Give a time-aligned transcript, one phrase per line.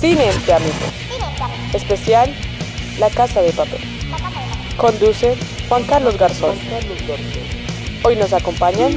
[0.00, 0.76] Cine entre amigos.
[1.72, 2.34] Especial
[2.98, 3.80] La Casa de Papel.
[4.76, 5.34] Conduce
[5.68, 6.56] Juan Carlos Garzón.
[8.04, 8.92] Hoy nos acompañan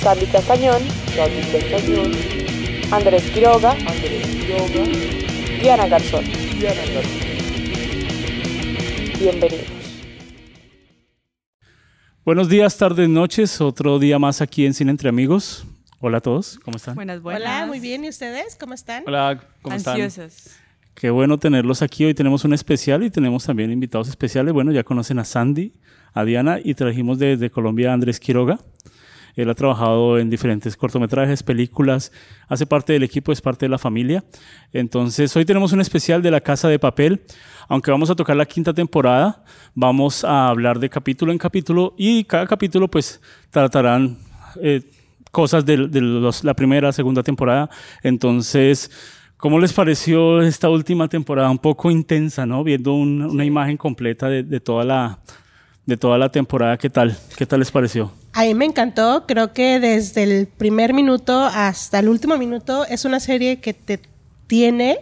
[0.00, 0.82] Sandy Castañón,
[2.90, 3.76] Andrés Quiroga,
[5.60, 6.24] Diana Garzón.
[9.20, 9.66] Bienvenidos.
[12.24, 13.60] Buenos días, tardes, noches.
[13.60, 15.66] Otro día más aquí en Cine Entre Amigos.
[16.06, 16.96] Hola a todos, ¿cómo están?
[16.96, 17.40] Buenas, buenas.
[17.40, 18.04] Hola, muy bien.
[18.04, 18.58] ¿Y ustedes?
[18.60, 19.04] ¿Cómo están?
[19.06, 19.94] Hola, ¿cómo están?
[19.94, 20.54] Ansiosas.
[20.92, 22.04] Qué bueno tenerlos aquí.
[22.04, 24.52] Hoy tenemos un especial y tenemos también invitados especiales.
[24.52, 25.72] Bueno, ya conocen a Sandy,
[26.12, 28.58] a Diana y trajimos desde Colombia a Andrés Quiroga.
[29.34, 32.12] Él ha trabajado en diferentes cortometrajes, películas,
[32.48, 34.24] hace parte del equipo, es parte de la familia.
[34.74, 37.22] Entonces, hoy tenemos un especial de La Casa de Papel.
[37.66, 39.42] Aunque vamos a tocar la quinta temporada,
[39.74, 44.18] vamos a hablar de capítulo en capítulo y cada capítulo pues tratarán
[44.60, 44.82] eh,
[45.34, 47.68] cosas de, de los- la primera, segunda temporada.
[48.02, 48.90] Entonces,
[49.36, 51.50] ¿cómo les pareció esta última temporada?
[51.50, 52.62] Un poco intensa, ¿no?
[52.64, 55.18] Viendo un- una imagen completa de, de toda la,
[55.84, 56.78] de toda la temporada.
[56.78, 57.16] ¿Qué tal?
[57.36, 58.12] ¿Qué tal les pareció?
[58.32, 59.24] A mí me encantó.
[59.26, 64.00] Creo que desde el primer minuto hasta el último minuto es una serie que te
[64.46, 64.98] tiene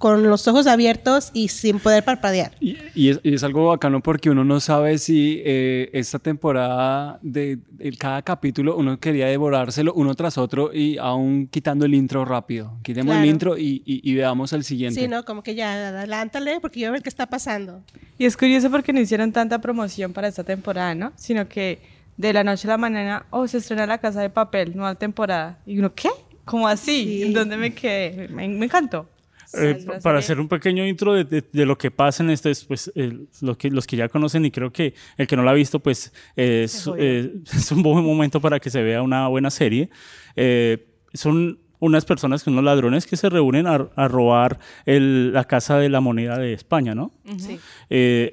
[0.00, 2.52] con los ojos abiertos y sin poder parpadear.
[2.58, 7.18] Y, y es, y es algo bacano porque uno no sabe si eh, esta temporada
[7.20, 12.24] de, de cada capítulo uno quería devorárselo uno tras otro y aún quitando el intro
[12.24, 12.78] rápido.
[12.82, 13.22] Quitemos Claro.
[13.24, 14.98] el intro y, y- y veamos el siguiente.
[14.98, 15.26] Sí, ¿no?
[15.26, 17.82] Como que ya, adelántale porque yo ver qué está pasando.
[18.16, 21.12] Y es curioso porque no hicieron tanta promoción para esta temporada, ¿no?
[21.16, 21.78] Sino que
[22.16, 25.58] de la noche a la mañana, oh, se estrena La Casa de Papel, nueva temporada.
[25.66, 26.08] Y uno, ¿qué?
[26.46, 27.04] ¿Cómo así?
[27.04, 27.22] Sí.
[27.24, 28.28] ¿En dónde me quedé?
[28.28, 29.06] Me, me encantó.
[29.54, 32.52] Eh, Es para hacer un pequeño intro de, de- de lo que pasa en este,
[32.68, 35.50] pues el- lo que, los que ya conocen y creo que el que no la
[35.50, 39.50] ha visto, pues es, eh, es un buen momento para que se vea una buena
[39.50, 39.90] serie.
[40.36, 45.78] Eh, son unas personas, unos ladrones que se reúnen a, a robar el- la casa
[45.78, 47.10] de la moneda de España, ¿no?
[47.38, 47.58] Sí.
[47.88, 48.32] Eh,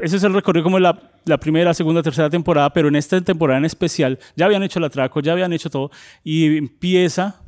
[0.00, 3.58] ese es el recorrido como la, la primera, segunda, tercera temporada, pero en esta temporada
[3.58, 5.90] en especial ya habían hecho el atraco, ya habían hecho todo,
[6.22, 7.40] y empieza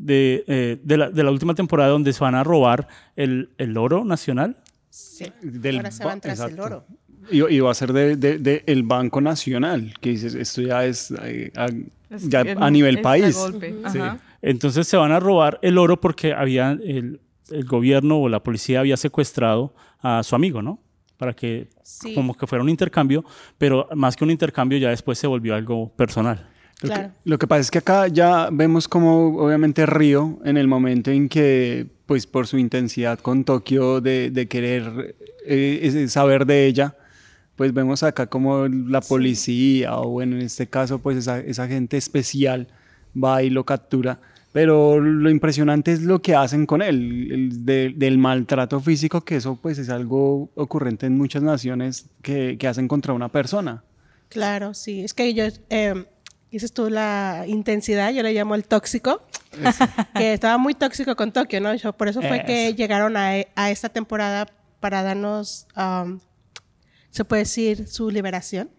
[0.00, 3.76] de, eh, de, la, de la última temporada donde se van a robar el, el
[3.76, 4.56] oro nacional.
[4.88, 5.26] Sí.
[5.42, 6.64] Del Ahora se van tras el exacto.
[6.64, 6.84] oro.
[7.30, 10.84] Y, y va a ser del de, de el Banco Nacional, que dices, esto ya
[10.84, 11.66] es eh, a,
[12.18, 13.36] ya es- a nivel es país.
[13.36, 13.74] golpe.
[13.92, 13.98] Sí.
[13.98, 14.18] Ajá.
[14.42, 18.80] Entonces se van a robar el oro porque había el, el gobierno o la policía
[18.80, 20.80] había secuestrado a su amigo, ¿no?
[21.18, 22.14] Para que Sí.
[22.14, 23.24] como que fuera un intercambio,
[23.58, 26.48] pero más que un intercambio ya después se volvió algo personal.
[26.82, 27.08] Lo, Claro.
[27.10, 31.10] que, lo que pasa es que acá ya vemos como obviamente Río en el momento
[31.10, 35.14] en que, pues por su intensidad con Tokio de, de querer
[35.46, 36.96] eh, saber de ella,
[37.56, 41.98] pues vemos acá como la policía o bueno, en este caso pues esa, esa gente
[41.98, 42.66] especial
[43.14, 44.18] va y lo captura.
[44.52, 49.36] Pero lo impresionante es lo que hacen con él, el de- del maltrato físico, que
[49.36, 53.84] eso pues es algo ocurrente en muchas naciones que, que hacen contra una persona.
[54.28, 55.02] Claro, sí.
[55.04, 56.04] Es que yo, eh,
[56.50, 59.22] dices tú la intensidad, yo le llamo el tóxico,
[60.14, 61.74] que estaba muy tóxico con Tokio, ¿no?
[61.74, 64.46] Yo- por eso fue que llegaron a, a esta temporada
[64.80, 66.18] para darnos, um,
[67.10, 68.70] se puede decir, su liberación.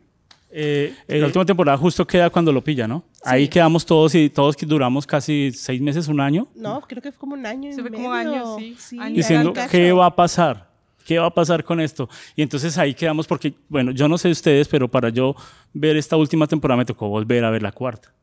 [0.54, 3.06] Eh, la última temporada justo queda cuando lo pilla, ¿no?
[3.24, 7.12] Ahí quedamos todos y todos que duramos casi seis meses, un año, No, creo que
[7.14, 8.58] fue como un año y Se fue como medio.
[8.58, 9.00] años, sí.
[9.00, 9.16] Años.
[9.16, 10.71] diciendo qué va a pasar,
[11.02, 12.10] qué va a pasar con esto.
[12.36, 15.36] Y entonces ahí quedamos porque, bueno, yo no sé ustedes, pero para yo
[15.74, 18.14] ver esta última temporada me tocó volver a ver la cuarta.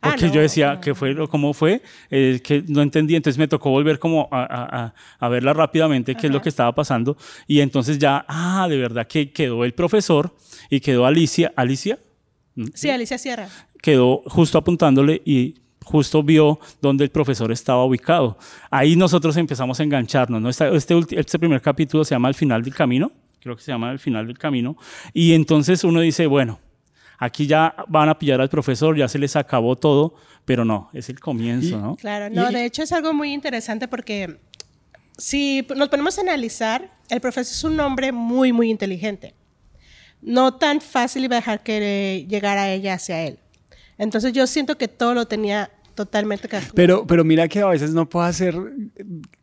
[0.00, 1.16] Ah, Porque no, yo decía, ¿qué fue?
[1.28, 1.82] ¿Cómo fue?
[2.08, 6.14] Eh, que no entendí, entonces me tocó volver como a, a- a- a verla rápidamente,
[6.14, 7.16] qué es lo que estaba pasando.
[7.48, 10.32] Y entonces ya, ah, de verdad que quedó el profesor
[10.70, 11.98] y quedó Alicia, Alicia,
[12.74, 13.48] Sí, Alicia Sierra.
[13.82, 15.54] quedó justo apuntándole y
[15.88, 18.36] justo vio dónde el profesor estaba ubicado.
[18.70, 20.40] Ahí nosotros empezamos a engancharnos.
[20.40, 20.48] ¿no?
[20.50, 23.10] Este, este primer capítulo se llama El final del camino,
[23.40, 24.76] creo que se llama El final del camino,
[25.12, 26.60] y entonces uno dice, bueno,
[27.18, 30.14] aquí ya van a pillar al profesor, ya se les acabó todo,
[30.44, 31.96] pero no, es el comienzo, ¿no?
[31.96, 34.38] Claro, no, de hecho es algo muy interesante porque
[35.16, 39.34] si nos ponemos a analizar, el profesor es un hombre muy, muy inteligente.
[40.20, 43.38] No tan fácil iba a dejar que llegara ella hacia él.
[43.98, 46.48] Entonces yo siento que todo lo tenía totalmente.
[46.74, 48.54] Pero, pero mira que a veces no puedo hacer.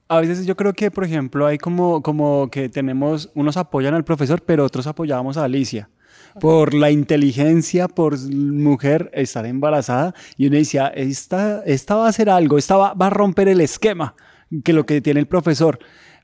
[0.07, 4.05] A veces yo creo que, por ejemplo, hay como, como que tenemos, unos apoyan al
[4.05, 5.89] profesor, pero otros apoyábamos a Alicia.
[6.39, 10.13] Por la inteligencia, por mujer, estar embarazada.
[10.37, 13.59] Y uno decía, esta, esta va a hacer algo, esta va, va a romper el
[13.59, 14.15] esquema
[14.63, 15.79] que lo que tiene el profesor.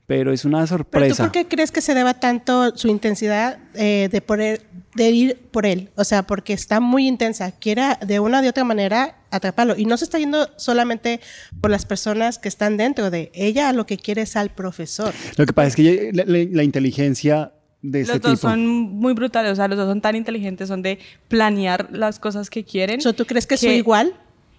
[0.06, 1.22] Pero es una ¿Pero tú sorpresa.
[1.24, 5.64] por qué crees que se deba tanto su intensidad eh, de, poder, de ir por
[5.64, 5.90] él?
[5.94, 7.52] O sea, porque está muy intensa.
[7.52, 9.74] Quiere de una o de otra manera atraparlo.
[9.76, 11.20] Y no se está yendo solamente
[11.60, 15.14] por las personas que están dentro de ella, lo que quiere es al profesor.
[15.36, 18.48] Lo que pasa es que la, la- la inteligencia de este Los dos tipo...
[18.50, 20.98] son muy brutales, o sea, los dos son tan inteligentes, son de
[21.28, 23.00] planear las cosas que quieren.
[23.00, 24.14] So, ¿Tú crees que son igual?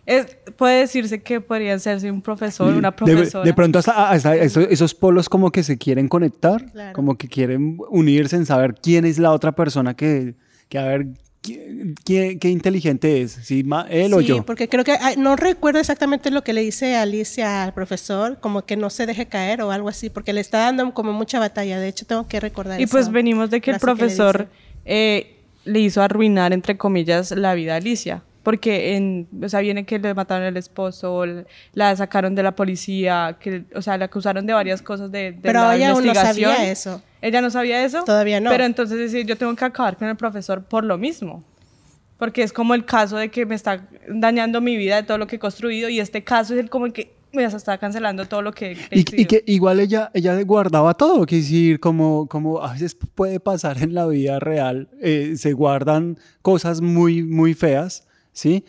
[0.05, 3.45] Es, puede decirse que podrían ser un profesor, una profesora.
[3.45, 6.93] De, pronto hasta, hasta esos, esos polos como que se quieren conectar, Claro.
[6.93, 10.35] como que quieren unirse en saber quién es la otra persona que,
[10.67, 11.07] que a ver,
[11.41, 13.31] ¿qué, qué- qué inteligente es?
[13.43, 14.45] ¿Sí, ma- ¿Él o sí, yo?
[14.45, 18.75] porque creo que no recuerdo exactamente lo que le dice Alicia al profesor, como que
[18.75, 21.79] no se deje caer o algo así, porque le está dando como mucha batalla.
[21.79, 24.49] De hecho, tengo que recordar Y pues venimos de que el le profesor dice.
[24.83, 28.21] eh, le hizo arruinar, entre comillas, la vida a Alicia.
[28.43, 31.23] Porque, en, o sea, viene que le mataron al esposo,
[31.73, 35.39] la sacaron de la policía, que, o sea, la acusaron de varias cosas de, de
[35.41, 36.51] Pero la ella aún no investigación.
[36.51, 37.01] sabía eso.
[37.21, 38.03] ¿Ella no sabía eso?
[38.03, 38.49] Todavía no.
[38.49, 41.41] Pero entonces decir, yo tengo que acabar con el profesor por lo mismo.
[42.17, 45.25] Porque es como el caso de que me está dañando mi vida de todo lo
[45.25, 48.41] que he construido y este caso es el como el que me está cancelando todo
[48.41, 52.61] lo que he Y, y que igual ella, ella guardaba todo, que decir, como, como
[52.61, 58.05] a veces puede pasar en la vida real, eh, se guardan cosas muy, muy feas,
[58.33, 58.65] ¿sí?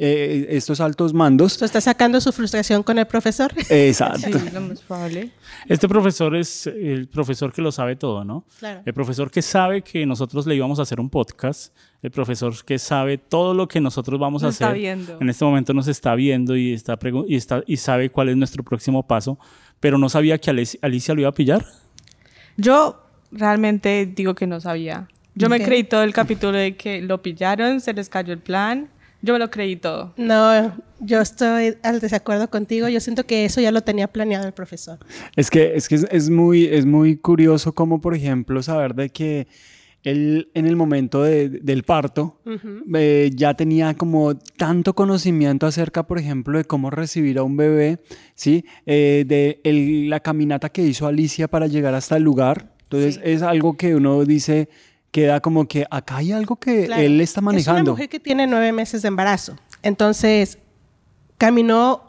[0.00, 1.54] Eh, estos altos mandos.
[1.54, 3.52] So, ¿Está sacando su frustración con el profesor?
[3.68, 4.38] Exacto.
[4.38, 5.32] Sí, lo más probable.
[5.66, 8.44] Este profesor es el profesor que lo sabe todo, ¿no?
[8.60, 8.82] Claro.
[8.86, 12.78] El profesor que sabe que nosotros le íbamos a hacer un podcast, el profesor que
[12.78, 14.78] sabe todo lo que nosotros vamos a Nos está hacer.
[14.78, 15.18] viendo.
[15.20, 18.62] En este momento nos está viendo y está, y está y sabe cuál es nuestro
[18.62, 19.36] próximo paso,
[19.80, 21.66] pero no sabía que Alicia, Alicia lo iba a pillar.
[22.56, 25.08] Yo realmente digo que no sabía.
[25.34, 25.64] Yo me Ok.
[25.64, 28.90] creí todo el capítulo de que lo pillaron, se les cayó el plan.
[29.20, 30.14] Yo me lo creí todo.
[30.16, 32.88] No, yo estoy al desacuerdo contigo.
[32.88, 34.98] Yo siento que eso ya lo tenía planeado el profesor.
[35.36, 39.10] Es que, es, que es, es muy, es muy curioso como, por ejemplo, saber de
[39.10, 39.48] que
[40.04, 42.40] él en el momento de- del parto
[42.94, 47.98] eh, ya tenía como tanto conocimiento acerca, por ejemplo, de cómo recibir a un bebé,
[48.36, 48.64] ¿sí?
[48.86, 52.72] Eh, de el- la caminata que hizo Alicia para llegar hasta el lugar.
[52.84, 54.68] Entonces es algo que uno dice,
[55.10, 57.02] queda como que acá hay algo que Claro.
[57.02, 57.90] él está Es una manejando.
[57.92, 59.56] mujer que tiene nueve meses de embarazo.
[59.82, 60.58] Entonces,
[61.38, 62.02] caminó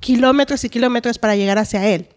[0.00, 2.08] kilómetros y kilómetros para llegar hacia él.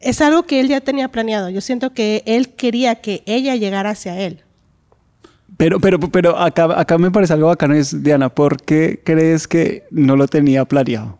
[0.00, 1.48] Es algo que él ya tenía planeado.
[1.50, 4.42] Yo siento que él quería que ella llegara hacia él.
[5.56, 9.84] Pero, pero, pero acá, acá me parece algo bacano, es, Diana, ¿por qué crees que
[9.90, 11.18] no lo tenía planeado?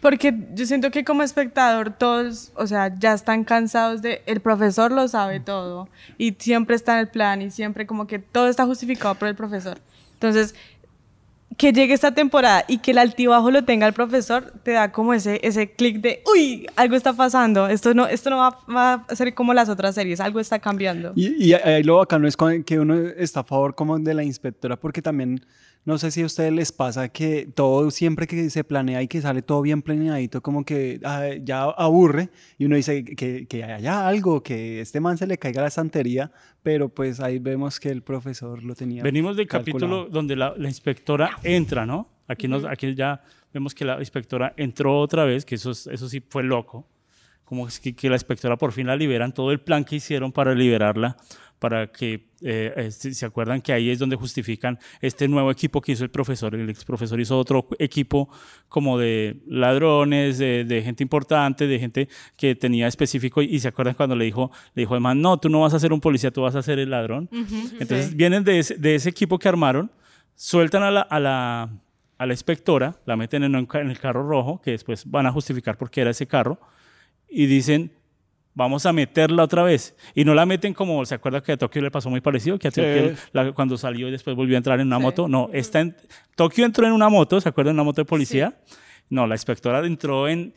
[0.00, 4.92] Porque yo siento que como espectador todos, o sea, ya están cansados de el profesor
[4.92, 8.64] lo sabe todo y siempre está en el plan y siempre como que todo está
[8.64, 9.78] justificado por el profesor.
[10.14, 10.54] Entonces,
[11.56, 15.12] que llegue esta temporada y que el altibajo lo tenga el profesor te da como
[15.12, 19.16] ese ese clic de, uy, algo está pasando, esto no esto no va, va a
[19.16, 21.12] ser como las otras series, algo está cambiando.
[21.16, 24.76] Y, y ahí lo bacano es que uno está a favor como de la inspectora,
[24.76, 25.44] porque también,
[25.88, 29.22] no sé si a ustedes les pasa que todo siempre que se planea y que
[29.22, 34.06] sale todo bien planeadito, como que ah, ya aburre y uno dice que, que haya
[34.06, 36.30] algo, que este man se le caiga la estantería,
[36.62, 39.02] pero pues ahí vemos que el profesor lo tenía.
[39.02, 39.78] Venimos del calculado.
[40.02, 42.06] capítulo donde la, la inspectora entra, ¿no?
[42.28, 43.22] Aquí, nos, aquí ya
[43.54, 46.86] vemos que la inspectora entró otra vez, que eso, es- eso sí fue loco.
[47.46, 50.54] Como que, que la inspectora por fin la liberan, todo el plan que hicieron para
[50.54, 51.16] liberarla,
[51.58, 55.92] para que, eh, eh, se acuerdan que ahí es donde justifican este nuevo equipo que
[55.92, 56.54] hizo el profesor.
[56.54, 58.28] El ex profesor hizo otro equipo
[58.68, 63.42] como de ladrones, de, de gente importante, de gente que tenía específico.
[63.42, 65.92] Y se acuerdan cuando le dijo, le dijo además, no, tú no vas a ser
[65.92, 67.28] un policía, tú vas a ser el ladrón.
[67.32, 68.14] Entonces Sí.
[68.14, 69.90] vienen de ese, de ese equipo que armaron,
[70.36, 71.70] sueltan a la, a la,
[72.18, 75.26] a la inspectora, la meten en, un ca- en el carro rojo, que después van
[75.26, 76.60] a justificar por qué era ese carro,
[77.28, 77.90] y dicen,
[78.58, 79.94] vamos a meterla otra vez.
[80.14, 82.58] Y no la meten como, ¿se acuerda que a Tokio le pasó muy parecido?
[82.58, 82.80] Que a Sí.
[82.82, 85.28] Tokio la- cuando salió y después volvió a entrar en una moto.
[85.28, 85.96] No, está en,
[86.34, 87.70] Tokio entró en una moto, ¿se acuerdan?
[87.72, 88.58] En una moto de policía.
[89.10, 90.52] No, la inspectora entró en, en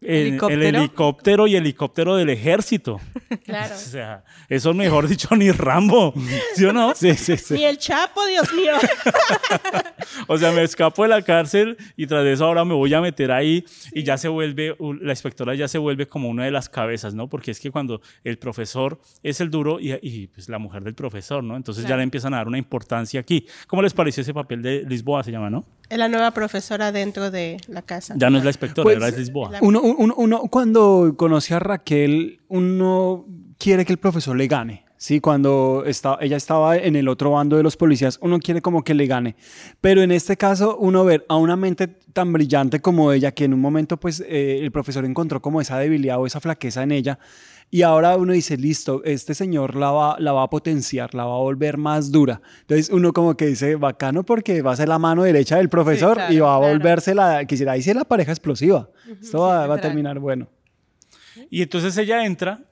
[0.00, 0.78] el ¿Helicóptero?
[0.78, 3.00] helicóptero y helicóptero del ejército.
[3.46, 3.76] Claro.
[3.76, 6.12] O sea, eso mejor dicho ni Rambo,
[6.56, 6.94] ¿sí o no?
[6.96, 7.54] Sí, sí, sí.
[7.54, 8.72] Ni el Chapo, Dios mío.
[10.28, 13.00] O sea, me escapo de la cárcel y tras de eso ahora me voy a
[13.00, 16.68] meter ahí y ya se vuelve, la inspectora ya se vuelve como una de las
[16.68, 17.28] cabezas, ¿no?
[17.28, 20.94] Porque es que cuando el profesor es el duro y, y, pues la mujer del
[20.94, 21.56] profesor, ¿no?
[21.56, 23.46] Entonces ya le empiezan a dar una importancia aquí.
[23.66, 25.64] ¿Cómo les pareció ese papel de Lisboa, se llama, no?
[25.88, 28.14] Es la nueva profesora dentro de la casa.
[28.16, 29.50] Ya no es la inspectora, Pues, ahora es Lisboa.
[29.60, 33.24] Uno, uno, uno cuando conoce a Raquel, uno
[33.58, 34.84] quiere que el profesor le gane.
[34.98, 38.82] Sí, cuando está, ella estaba en el otro bando de los policías, uno quiere como
[38.82, 39.36] que le gane.
[39.82, 43.52] Pero en este caso, uno ver a una mente tan brillante como ella, que en
[43.52, 47.18] un momento, pues, eh, el profesor encontró como esa debilidad o esa flaqueza en ella,
[47.70, 51.34] Y ahora uno dice, listo, este señor la va, la va a potenciar, la va
[51.34, 52.40] a volver más dura.
[52.60, 56.16] Entonces uno como que dice, bacano porque va a ser la mano derecha del profesor
[56.30, 56.72] y claro, va a claro.
[56.74, 58.88] volverse la, quisiera, ahí sí la pareja explosiva.
[59.20, 60.48] Esto va, va a terminar bueno.
[61.50, 62.64] Y entonces ella entra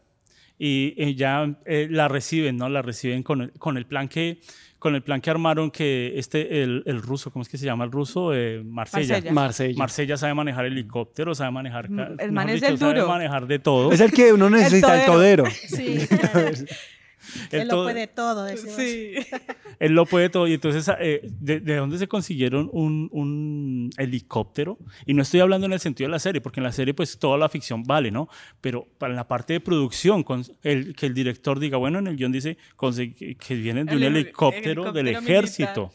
[0.59, 2.69] y ya eh, la reciben, ¿no?
[2.69, 4.41] La reciben con el, con el plan que
[4.85, 7.85] con el plan que armaron que este el, el ruso, ¿cómo es que se llama
[7.85, 8.35] el ruso?
[8.35, 9.14] Eh, Marsella.
[9.14, 9.33] Marsella.
[9.33, 9.79] Marsella.
[9.79, 11.87] Marsella sabe manejar helicóptero, sabe manejar
[12.19, 13.09] el man es dicho, el sabe duro.
[13.09, 13.93] manejar de todo.
[13.93, 15.45] Es el que uno necesita, el todero.
[15.47, 16.49] Sí, claro.
[16.49, 16.69] El
[17.50, 18.76] Él lo todo- puede todo, decimos.
[18.76, 19.12] Sí.
[19.81, 20.47] Él lo puede todo.
[20.47, 24.78] Y entonces, eh, ¿de, de dónde se consiguieron un, un helicóptero?
[25.07, 27.19] Y no estoy hablando en el sentido de la serie, porque en la serie, pues
[27.19, 28.28] toda la ficción vale, ¿no?
[28.61, 32.16] Pero para la parte de producción, con el, que el director diga, bueno, en el
[32.16, 32.57] guion dice
[33.38, 35.90] que vienen de El un heli- helicóptero, del ejército.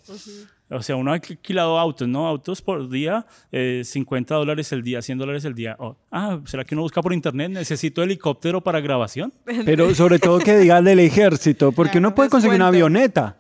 [0.72, 2.28] O sea, uno ha alquilado autos, ¿no?
[2.28, 5.76] Autos por día, eh, 50 dólares el día, 100 dólares el día.
[5.80, 7.50] Oh, ah, ¿será que uno busca por internet?
[7.52, 9.34] ¿Necesito helicóptero para grabación?
[9.66, 13.38] Pero sobre todo que diga del ejército, porque uno puede conseguir una avioneta.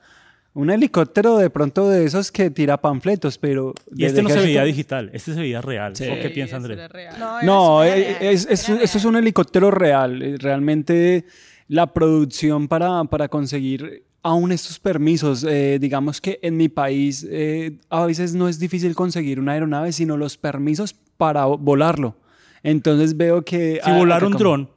[0.56, 3.74] Un helicóptero de pronto de esos que tira panfletos, pero...
[3.96, 5.96] Y este no se veía digital, este se veía real.
[5.96, 6.06] Sí.
[6.06, 6.80] ¿O qué piensa eso Andrés?
[6.80, 7.16] era real.
[7.20, 9.14] No, No, era eh, real, es, es- era esto es real.
[9.16, 10.22] un helicóptero real.
[10.24, 11.26] Eh, Realmente
[11.68, 17.78] la producción para, para conseguir aún estos permisos, eh, digamos que en mi país eh,
[17.90, 22.16] a veces no es difícil conseguir una aeronave, sino los permisos para volarlo.
[22.64, 23.80] Entonces veo que...
[23.84, 24.70] Si ah, volar un como- dron,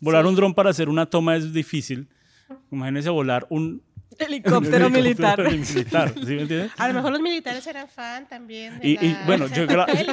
[0.00, 2.08] volar un dron para hacer una toma es difícil.
[2.70, 3.82] Imagínense volar un
[4.26, 5.42] Helicóptero militar.
[5.50, 6.70] militar, ¿sí me entiendes?
[6.76, 8.78] A lo mejor los militares eran fan también.
[8.80, 10.10] de Y- y, la- bueno, yo aquí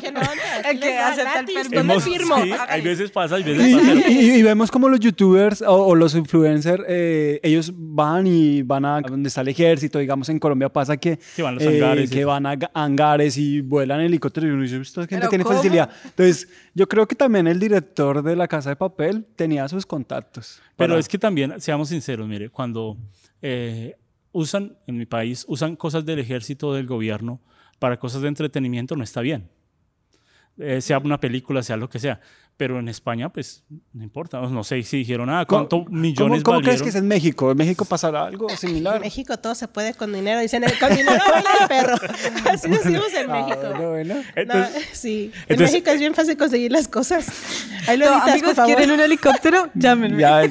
[0.69, 1.69] El que acepta el permiso.
[1.75, 2.43] ¿dónde firmo?
[2.43, 4.09] sí, hay veces pasa, hay Y, veces pasa.
[4.09, 8.61] y- y- y vemos como los youtubers o, o los influencers, eh, ellos van y
[8.61, 11.63] van a donde está el ejército, digamos en Colombia pasa que, Que van a los
[11.63, 15.01] eh, hangares y que van a ga- hangares y vuelan helicópteros y uno dice, esta
[15.01, 15.55] gente ¿Pero tiene cómo?
[15.57, 15.89] facilidad.
[16.03, 20.61] Entonces, yo creo que también el director de La Casa de Papel tenía sus contactos.
[20.75, 22.97] Pero para- es que también, seamos sinceros, mire, cuando
[23.41, 23.95] eh,
[24.31, 27.41] usan, en mi país, usan cosas del ejército del gobierno
[27.79, 29.49] para cosas de entretenimiento, no está bien.
[30.57, 32.21] Eh, sea una película, sea lo que sea.
[32.57, 34.39] Pero en España, pues, no importa.
[34.39, 37.51] No sé si dijeron, ah, ¿cuánto ¿Cómo- millones ¿Cómo, cómo crees que es en México?
[37.51, 39.01] ¿En México pasará algo En similar?
[39.01, 40.39] México todo se puede con dinero.
[40.39, 41.95] Dicen, con dinero baila el perro.
[42.49, 43.59] Así decimos en Ah, México.
[43.61, 44.15] bueno, bueno.
[44.15, 47.27] No, Entonces- sí, en entonces- México es bien fácil conseguir las cosas.
[47.89, 48.73] Ahí lo No, editas, amigos, por favor.
[48.75, 49.69] ¿quieren un helicóptero?
[49.75, 50.21] Llámenme.
[50.21, 50.41] Ya,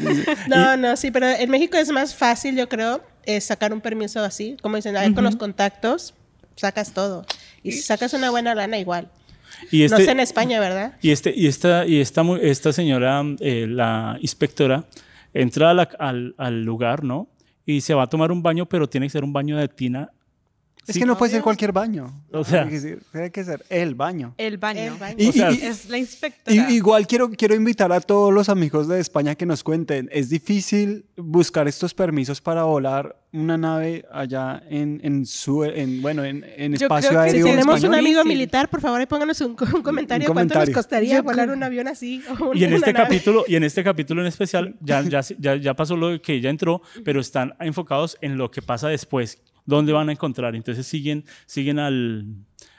[0.49, 4.21] No, no, sí, pero en México es más fácil, yo creo, eh, sacar un permiso
[4.23, 4.59] así.
[4.63, 6.13] Como dicen, ahí con los contactos
[6.55, 7.25] sacas todo.
[7.63, 9.11] Y si sacas una buena lana, igual.
[9.71, 10.95] Y No este, sé en España, ¿verdad?
[11.03, 14.85] Y, este, y, esta, y esta, esta señora, eh, la inspectora,
[15.33, 17.29] entra la- al, al lugar, ¿no?
[17.67, 20.11] Y se va a tomar un baño, pero tiene que ser un baño de tina.
[20.87, 22.23] Es Sí, que no puede ser cualquier baño.
[22.33, 24.35] O sea- tiene que ser, tiene que ser el baño.
[24.39, 24.81] El baño.
[24.81, 25.17] El baño.
[25.19, 26.71] Y- O sea, y- Es la Y- inspectora.
[26.73, 30.09] igual quiero, quiero invitar a todos los amigos de España que nos cuenten.
[30.13, 36.23] Es difícil buscar estos permisos para volar una nave allá en, en su, en, bueno,
[36.25, 37.93] en, en Yo espacio creo que aéreo sí, Tenemos español.
[37.95, 40.29] un amigo militar, por favor, pónganos un, un comentario.
[40.29, 42.23] Un ¿Cuánto nos costaría Yo volar creo- un avión así?
[42.41, 43.05] o Y en una este nave?
[43.07, 46.51] capítulo, y en este capítulo en especial, ya, ya, ya, ya pasó lo que ella
[46.51, 50.55] entró, pero están enfocados en lo que pasa después, dónde van a encontrar.
[50.55, 52.27] Entonces siguen, siguen al,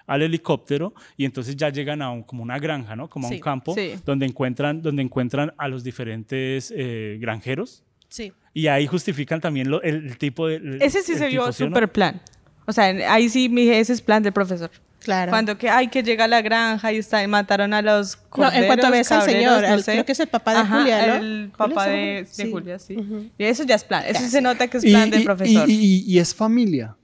[0.07, 3.09] al helicóptero y entonces ya llegan a un, como una granja, ¿no?
[3.09, 3.93] Como a Sí, un campo sí.
[4.05, 7.83] donde encuentran, donde encuentran a los diferentes eh, granjeros.
[8.09, 8.31] Sí.
[8.53, 10.55] Y ahí justifican también lo- el, el tipo de...
[10.57, 12.21] el- Ese sí se vio súper plan.
[12.67, 14.71] O sea, ahí sí me dije, ese es plan del profesor.
[15.05, 15.29] Claro.
[15.29, 18.51] Cuando que, ay, que llega a la granja y está, y mataron a los No,
[18.51, 19.91] en cuanto corderos, ves al señor, no sé.
[19.93, 21.13] creo que es el papá de Ajá, Julia, ¿no?
[21.15, 22.51] el ¿Julia papá de, de Sí.
[22.51, 22.97] Julia, sí.
[22.97, 23.29] Ujú.
[23.37, 24.03] Y eso ya es plan.
[24.03, 24.43] Eso Ya, se sí.
[24.43, 25.69] nota que es Y, plan del y- profesor.
[25.69, 26.97] y- y- y es familia.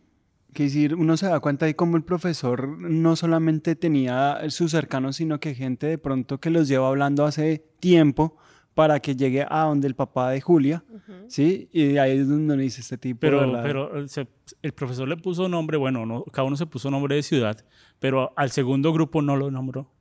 [0.54, 5.16] Que decir, uno se da cuenta de cómo el profesor no solamente tenía sus cercanos,
[5.16, 8.36] sino que gente de pronto que los lleva hablando hace tiempo
[8.74, 10.84] para que llegue a donde el papá de Julia,
[11.28, 11.68] ¿sí?
[11.74, 13.64] Y ahí es donde uno dice este tipo de Pero, verdad.
[13.64, 14.28] pero eh, se-
[14.62, 17.64] el profesor le puso nombre, bueno, no, cada uno se puso nombre de ciudad,
[18.00, 19.92] pero al segundo grupo no lo nombró.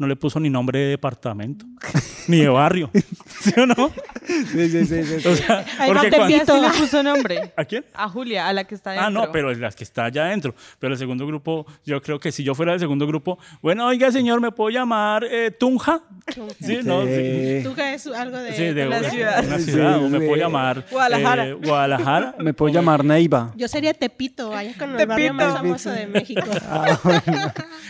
[0.00, 1.66] No le puso ni nombre de departamento,
[2.26, 2.90] ni de barrio.
[3.40, 3.90] ¿Sí o no?
[4.26, 5.28] Sí, sí, sí, sí.
[5.28, 7.52] O sea, porque te cuando- le puso nombre.
[7.54, 7.84] ¿A quién?
[7.92, 9.26] A Julia, a la que está Ah, dentro.
[9.26, 10.54] no, pero es las que está allá adentro.
[10.78, 14.10] Pero el segundo grupo, yo creo que si yo fuera del segundo grupo, bueno, oiga,
[14.10, 16.00] señor, ¿me puedo llamar eh, Tunja?
[16.60, 17.10] Sí, no, sí.
[17.14, 17.60] Sí.
[17.62, 19.44] ¿Tú qué es algo de, Sí, de, la una ciudad.
[19.46, 21.46] una Sí, ciudad, o me puedo llamar Guadalajara.
[21.46, 22.34] eh, Guadalajara.
[22.38, 23.52] Me puedo llamar Neiva.
[23.54, 26.40] Yo sería Tepito, allá con el barrio más famoso de México.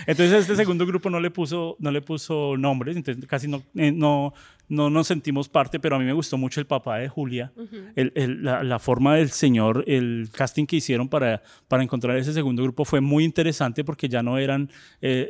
[0.06, 3.92] Entonces este segundo grupo no le puso, no le puso nombres, entonces casi no, eh,
[3.92, 4.32] no,
[4.68, 7.52] no nos sentimos parte, pero a mí me gustó mucho el papá de Julia,
[7.96, 12.32] el- el- la, la forma del señor, el casting que hicieron para, para encontrar ese
[12.32, 14.70] segundo grupo fue muy interesante porque ya no eran
[15.02, 15.28] eh,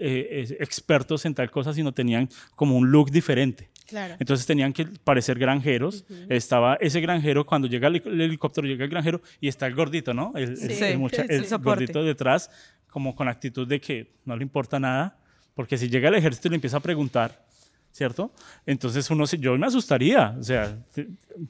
[0.51, 3.71] eh, expertos en tal cosa, sino tenían como un look diferente.
[3.89, 4.15] Claro.
[4.21, 6.05] Entonces tenían que parecer granjeros.
[6.29, 10.15] Estaba ese granjero, cuando llega el, el helicóptero, llega el granjero y está el gordito,
[10.15, 10.33] ¿no?
[10.37, 10.85] El, el- Sí.
[10.85, 11.87] el mucha- el el soporte.
[11.87, 12.51] gordito detrás,
[12.89, 15.17] como con actitud de que no le importa nada,
[15.61, 17.45] porque si llega el ejército y le empieza a preguntar,
[17.93, 18.33] ¿cierto?
[18.65, 20.35] Entonces uno, se- yo me asustaría.
[20.41, 20.75] O sea,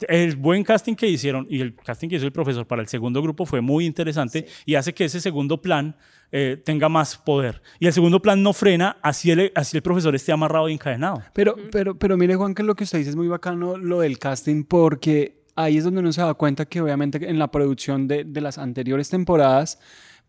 [0.09, 3.23] el buen casting que hicieron y el casting que hizo el profesor para el segundo
[3.23, 5.95] grupo fue muy interesante y hace que ese segundo plan
[6.33, 7.63] eh, tenga más poder.
[7.79, 11.23] Y el segundo plan no frena, así el, así el profesor esté amarrado y encadenado.
[11.33, 14.19] Pero, pero, pero mire, Juan, que lo que usted dice es muy bacano, lo del
[14.19, 18.25] casting, porque ahí es donde uno se da cuenta que obviamente en la producción de,
[18.25, 19.79] de las anteriores temporadas,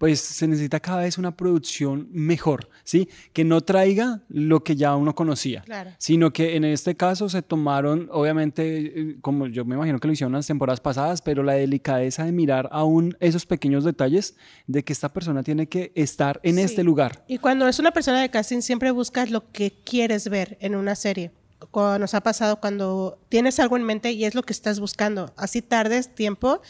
[0.01, 3.07] pues se necesita cada vez una producción mejor, ¿sí?
[3.33, 5.91] Que no traiga lo que ya uno conocía, Claro.
[5.99, 10.33] sino que en este caso se tomaron, obviamente, como yo me imagino que lo hicieron
[10.33, 15.13] las temporadas pasadas, pero la delicadeza de mirar aún esos pequeños detalles de que esta
[15.13, 16.61] persona tiene que estar en Sí.
[16.63, 17.23] este lugar.
[17.27, 20.95] Y cuando es una persona de casting, siempre buscas lo que quieres ver en una
[20.95, 21.29] serie.
[21.73, 25.33] Nos ha pasado cuando tienes algo en mente y es lo que estás buscando.
[25.37, 26.61] Así tardes tiempo,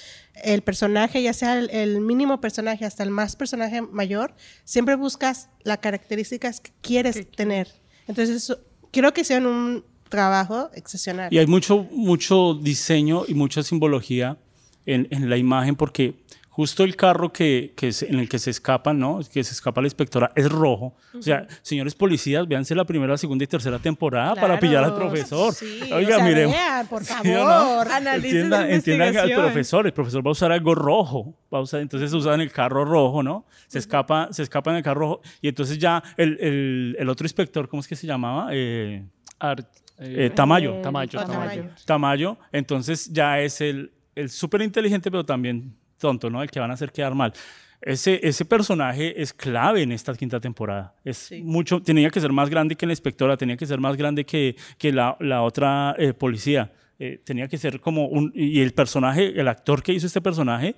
[0.44, 4.34] el personaje, ya sea el, el mínimo personaje hasta el más personaje mayor,
[4.66, 7.68] siempre buscas las características que quieres tener.
[8.08, 8.60] Entonces, eso-
[8.92, 11.34] creo que hicieron un trabajo excepcional.
[11.34, 14.38] Y hay mucho, mucho diseño y mucha simbología
[14.86, 16.16] en, en la imagen porque
[16.54, 19.22] justo el carro que, en el que se escapan, ¿no?
[19.34, 20.94] Que se escapa la inspectora es rojo.
[21.18, 25.54] O sea, señores policías, véanse la primera, segunda y tercera temporada para pillar al profesor.
[25.54, 26.46] sí, Oiga, o sea, mire.
[26.48, 27.46] vean, por ¿sí o no?
[27.46, 27.88] favor.
[27.92, 29.86] Analicen Entiendan, al profesor.
[29.88, 31.34] El profesor va a usar algo rojo.
[31.54, 33.46] Va a usar, entonces usan el carro rojo, ¿no?
[33.68, 35.22] Se escapa, se escapa en el carro rojo.
[35.42, 38.50] Y entonces ya el, el- el otro inspector, ¿cómo es que se llamaba?
[38.52, 39.04] Eh,
[39.40, 39.68] Art-
[40.00, 40.76] eh, Tamayo.
[40.80, 41.66] Eh, Tamayo, o Tamayo.
[41.86, 46.44] Tamayo, entonces ya es el, el súper inteligente, pero también tonto, ¿no?
[46.44, 47.32] El que van a hacer quedar mal.
[47.82, 50.94] Ese, ese personaje es clave en esta quinta temporada.
[51.06, 51.42] Es Sí.
[51.42, 54.56] mucho, tenía que ser más grande que la inspectora, tenía que ser más grande que,
[54.78, 56.74] que la, la otra eh, policía.
[57.00, 58.32] Eh, tenía que ser como un...
[58.36, 60.76] Y el personaje, el actor que hizo este personaje,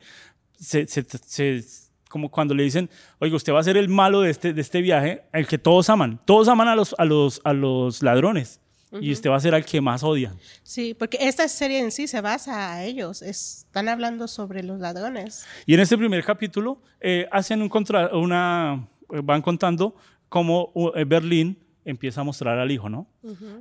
[0.57, 1.63] se, se- se-
[2.07, 2.89] como cuando le dicen,
[3.19, 5.89] oiga, usted va a ser el malo de este, de este viaje, el que todos
[5.89, 6.21] aman.
[6.25, 8.61] Todos aman a los, a los, a los ladrones.
[9.01, 10.37] Y usted va a ser al que más odian.
[10.63, 13.21] Sí, porque esta serie en sí se basa a ellos.
[13.21, 15.45] Es- están hablando sobre los ladrones.
[15.65, 19.95] Y en este primer capítulo eh, hacen un contra, una, eh, van contando
[20.29, 23.07] cómo uh, eh, Berlín empieza a mostrar al hijo, ¿no?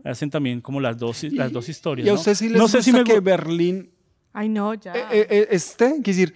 [0.05, 2.07] Hacen también como las dos, las dos historias.
[2.07, 2.19] Y a ¿no?
[2.19, 3.91] usted sí les no sé gusta si me que Berlín
[4.33, 4.93] Ay, no, ya.
[4.95, 6.35] eh, eh, eh, esté, quiero decir,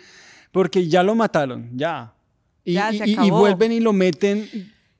[0.52, 2.12] porque ya lo mataron, ya.
[2.64, 4.48] Y, Ya, y- se y- vuelven y lo meten.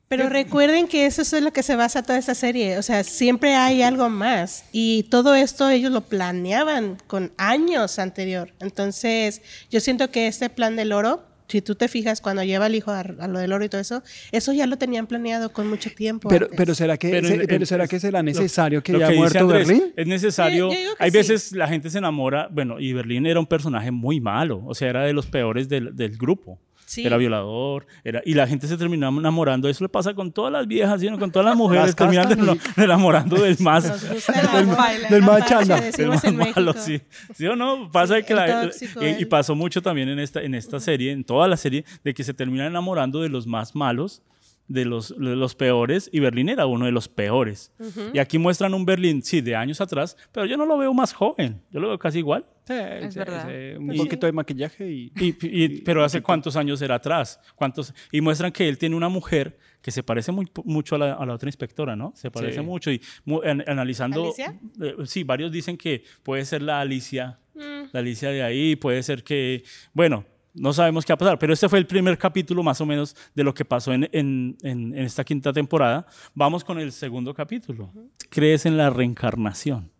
[0.08, 2.78] Pero recuerden que eso es lo que se basa toda esta serie.
[2.78, 4.64] O sea, siempre hay algo más.
[4.70, 8.52] Y todo esto ellos lo planeaban con años anterior.
[8.60, 12.74] Entonces, yo siento que este plan del oro, si tú te fijas cuando lleva al
[12.76, 15.68] hijo a, a lo del oro y todo eso, eso ya lo tenían planeado con
[15.68, 16.28] mucho tiempo.
[16.28, 16.56] Pero, antes.
[16.56, 19.10] pero será que, Pero se- en- en- pero será que será lo- necesario que haya
[19.10, 19.92] muerto Andrés, Berlín?
[19.96, 20.72] Es necesario.
[20.72, 21.16] Yo- yo hay sí.
[21.16, 24.88] veces la gente se enamora, bueno, y Berlín era un personaje muy malo, o sea,
[24.90, 26.60] era de los peores del, del grupo.
[26.88, 27.04] Sí.
[27.04, 29.68] Era violador, era, y la gente se terminaba enamorando.
[29.68, 31.08] Eso le pasa con todas las viejas, ¿sí?
[31.18, 33.84] con todas las mujeres, Las terminan de- enamorando del más.
[33.84, 35.78] Del del más chanda.
[35.78, 37.00] El decimos más malo, sí.
[37.34, 37.90] ¿Sí o no?
[37.90, 41.24] Pasa Sí, que la, tóxico, y, pasó mucho también en esta, en esta serie, en
[41.24, 44.22] toda la serie, de que se terminan enamorando de los más malos,
[44.68, 47.72] de los, de los peores, y Berlín era uno de los peores.
[48.12, 51.12] Y aquí muestran un Berlín, sí, de años atrás, pero yo no lo veo más
[51.12, 52.44] joven, yo lo veo casi igual.
[52.66, 53.48] Sí, Es sí, verdad.
[53.48, 55.12] sí, un poquito de maquillaje y...
[55.16, 59.08] Y, y- pero hace cuántos años era atrás, cuántos y muestran que él tiene una
[59.08, 62.12] mujer que se parece muy, mucho a la, a la otra inspectora, ¿no?
[62.16, 62.64] Se parece Sí.
[62.64, 64.58] mucho y mu- an- analizando, ¿Alicia?
[64.82, 67.88] eh, sí, varios dicen que puede ser la Alicia, Mm.
[67.92, 69.62] la Alicia de ahí, puede ser que,
[69.94, 72.86] bueno, no sabemos qué va a pasar, pero este fue el primer capítulo más o
[72.86, 76.06] menos de lo que pasó en, en- en- en esta quinta temporada.
[76.34, 77.92] Vamos con el segundo capítulo.
[78.28, 79.90] ¿Crees en la reencarnación?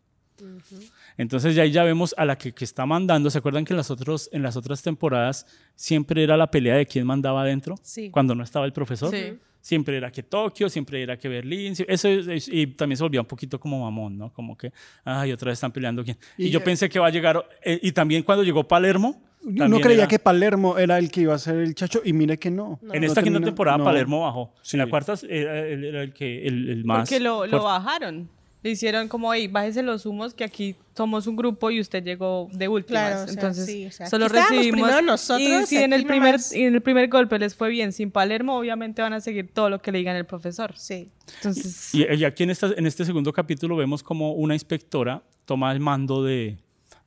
[1.19, 3.31] Entonces ya ahí ya vemos a la que, que está mandando.
[3.31, 6.87] ¿Se acuerdan que en las, otros, en las otras temporadas siempre era la pelea de
[6.87, 7.77] quién mandaba adentro?
[7.83, 8.11] Sí.
[8.11, 9.11] Cuando no estaba el profesor.
[9.11, 9.39] Sí.
[9.61, 11.73] Siempre era que Tokio, siempre era que Berlín.
[11.89, 14.33] Eso es- es- y también se volvía un poquito como mamón, ¿no?
[14.33, 14.73] Como que,
[15.05, 16.17] ay, otra vez están peleando quién.
[16.39, 17.45] Y, Y, yo eh, pensé que va a llegar.
[17.65, 19.21] eh, y también cuando llegó Palermo.
[19.43, 22.13] Uno también creía era- que Palermo era el que iba a ser el chacho y
[22.13, 22.79] mire que no.
[22.93, 23.85] En No esta quinta temporada no.
[23.85, 24.53] Palermo bajó.
[24.63, 24.77] Sí.
[24.77, 27.09] En la cuarta era, el- era el, que, el, el más.
[27.09, 28.29] Porque lo, lo bajaron.
[28.67, 32.49] Le hicieron como, hey, bájese los humos que aquí somos un grupo y usted llegó
[32.53, 33.01] de últimas.
[33.11, 34.73] Claro, o sea, Entonces, sí, o sea, solo recibimos.
[34.73, 37.69] primero nosotros, y si en el, primer, nomás- y en el primer golpe les fue
[37.69, 40.75] bien sin Palermo, obviamente van a seguir todo lo que le digan el profesor.
[40.77, 41.11] Sí.
[41.37, 45.71] Entonces, Y, y aquí en, esta, en este segundo capítulo vemos como una inspectora toma
[45.71, 46.59] el mando de,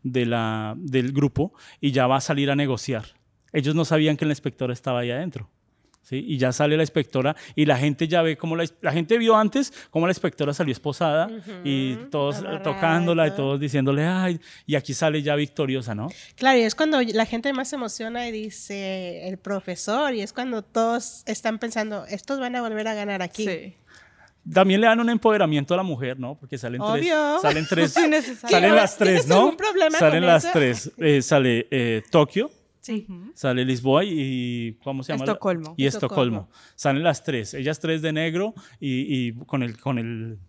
[0.02, 3.04] de la, del grupo y ya va a salir a negociar.
[3.52, 5.50] Ellos no sabían que la inspectora estaba ahí adentro.
[6.10, 6.24] ¿Sí?
[6.28, 9.36] Y ya sale la inspectora y la gente ya ve como la, la gente vio
[9.36, 11.30] antes cómo la inspectora salió esposada
[11.64, 13.38] y todos tocándola y todo.
[13.40, 16.10] todos diciéndole, ay, y aquí sale ya victoriosa, ¿no?
[16.36, 20.34] Claro, y es cuando la gente más se emociona y dice el profesor, y es
[20.34, 23.46] cuando todos están pensando, estos van a volver a ganar aquí.
[23.46, 23.76] Sí.
[24.52, 26.36] También le dan un empoderamiento a la mujer, ¿no?
[26.36, 27.40] Porque salen Obvio.
[27.40, 27.42] tres.
[27.42, 27.94] Salen tres.
[28.26, 29.56] Sí, salen las tres, ¿Tienes ¿no?
[29.56, 30.54] problema salen con las eso?
[30.54, 30.92] tres.
[30.98, 32.50] Eh, sale eh, Tokio,
[32.90, 33.08] Sí.
[33.36, 34.78] sale Lisboa y.
[34.84, 35.24] ¿Cómo se llama?
[35.26, 35.76] Estocolmo.
[35.78, 36.40] Y Estocolmo.
[36.42, 36.50] Estocolmo.
[36.76, 37.54] Salen las tres.
[37.54, 39.78] Ellas tres de negro y, y con el.
[39.80, 40.40] Con el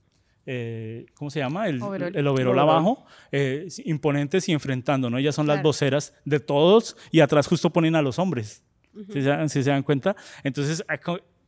[0.46, 1.68] eh, ¿Cómo se llama?
[1.68, 2.16] El Overol.
[2.16, 5.18] el overol abajo, eh, imponentes y enfrentando, ¿no?
[5.18, 8.64] Ellas son las voceras de todos y atrás justo ponen a los hombres.
[9.12, 10.16] ¿Sí, se, dan- sí se dan cuenta?
[10.42, 10.83] Entonces,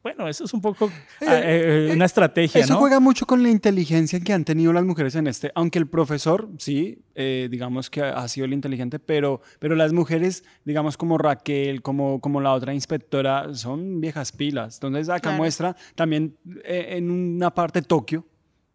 [0.03, 2.81] bueno, eso es un poco ah, eh, una estrategia, Eso ¿no?
[2.81, 6.49] juega mucho con la inteligencia que han tenido las mujeres en este, aunque el profesor,
[6.59, 11.83] sí, eh, digamos que ha sido el inteligente, pero, pero las mujeres, digamos como Raquel,
[11.83, 14.77] como, como la otra inspectora, son viejas pilas.
[14.77, 15.37] Entonces acá Claro.
[15.38, 18.27] muestra también eh, en una parte Tokio.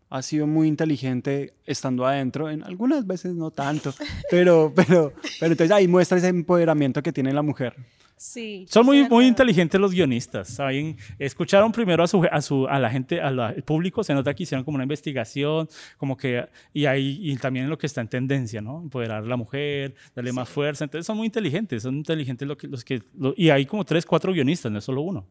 [0.10, 3.94] Ha sido muy inteligente estando adentro, en algunas veces no tanto,
[4.32, 5.12] pero, pero,
[5.42, 7.76] pero entonces ahí muestra ese empoderamiento que tiene la mujer.
[8.18, 8.66] Sí.
[8.68, 10.98] Son muy, muy inteligentes los guionistas, ¿saben?
[11.20, 14.42] Escucharon primero a, su, a, su, a la gente, al al público, se nota que
[14.44, 18.08] hicieron como una investigación, como que, y ahí, y también en lo que está en
[18.08, 18.82] tendencia, ¿no?
[18.82, 22.68] Empoderar a la mujer, darle más fuerza, entonces son muy inteligentes, son inteligentes lo que,
[22.68, 25.26] los que, lo- y hay como tres, cuatro guionistas, no es solo uno.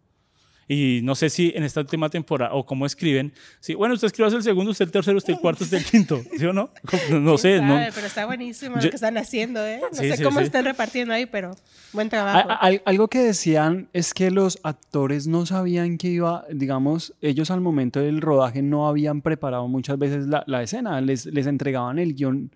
[0.69, 4.29] Y no sé si en esta última temporada, o cómo escriben, si, bueno, usted escribe
[4.35, 6.71] el segundo, usted el tercero, usted el cuarto, usted el quinto, ¿sí o no?
[7.11, 7.91] No, no sé, ¿Quién no, sabe?
[7.95, 9.79] Pero está buenísimo Yo- lo que están haciendo, ¿eh?
[9.81, 10.47] No Sí, sé sí, cómo sí.
[10.47, 11.53] están repartiendo ahí, pero
[11.93, 12.49] buen trabajo.
[12.51, 17.61] a- algo que decían es que los actores no sabían que iba, digamos, ellos al
[17.61, 22.15] momento del rodaje no habían preparado muchas veces la, la escena, les, les entregaban el
[22.15, 22.51] guion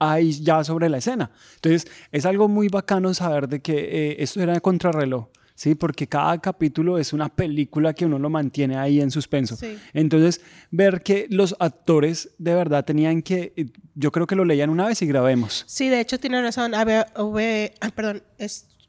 [0.00, 1.30] ahí ya sobre la escena.
[1.54, 3.74] Entonces, es algo muy bacano saber de que
[4.10, 5.28] eh, esto era de contrarreloj.
[5.56, 9.54] Sí, porque cada capítulo es una película que uno lo mantiene ahí en suspenso.
[9.54, 9.78] Sí.
[9.92, 10.40] Entonces,
[10.72, 14.86] ver que los actores de verdad tenían que, eh, yo creo que lo leían una
[14.86, 15.62] vez y grabemos.
[15.68, 16.72] Sí, de hecho tiene razón.
[16.72, 18.22] Hube- ah, perdón,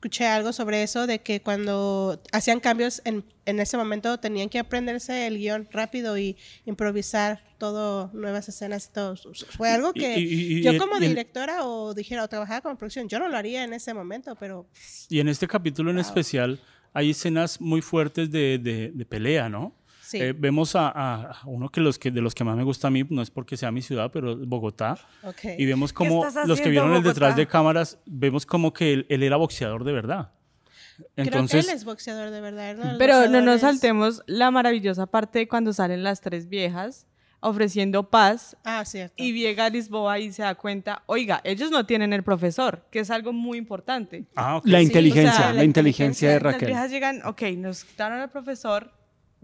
[0.06, 4.60] escuché algo sobre eso, de que cuando hacían cambios en, en ese momento tenían que
[4.60, 9.16] aprenderse el guion rápido y improvisar todo, nuevas escenas y todo.
[9.58, 13.10] Fue algo que y- y- y yo como directora o dijera, o trabajaba como producción,
[13.10, 14.68] yo no lo haría en ese momento, pero
[15.10, 16.60] Y en este capítulo en especial
[16.94, 19.74] hay escenas muy fuertes de, de- de pelea, ¿no?
[20.18, 20.22] Sí.
[20.24, 22.92] Eh, vemos a, a- uno que los que de los que más me gusta a
[22.92, 24.98] mí, no es porque sea mi ciudad, pero Bogotá.
[25.24, 25.46] ok.
[25.58, 29.24] Y vemos como los que vieron el detrás de cámaras, vemos como que él, él
[29.24, 30.32] era boxeador de verdad.
[31.18, 32.76] Entonces, Creo que él es boxeador de verdad.
[32.76, 32.98] ¿no?
[32.98, 37.06] Pero no nos saltemos la maravillosa parte de cuando salen las tres viejas
[37.42, 39.14] ofreciendo paz Ah, cierto.
[39.18, 43.00] y llega a Lisboa y se da cuenta, oiga, ellos no tienen el profesor, que
[43.00, 44.26] es algo muy importante.
[44.36, 44.66] ah, ok.
[44.66, 46.68] La Sí, inteligencia, o sea, la, la inteligencia de Las Raquel.
[46.70, 48.92] viejas llegan, ok, nos quitaron al profesor,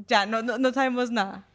[0.08, 1.46] ya no, no, no sabemos nada.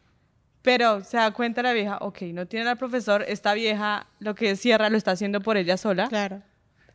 [0.61, 4.55] Pero se da cuenta la vieja, ok, no tienen al profesor, esta vieja lo que
[4.55, 6.07] cierra lo está haciendo por ella sola.
[6.09, 6.41] Claro.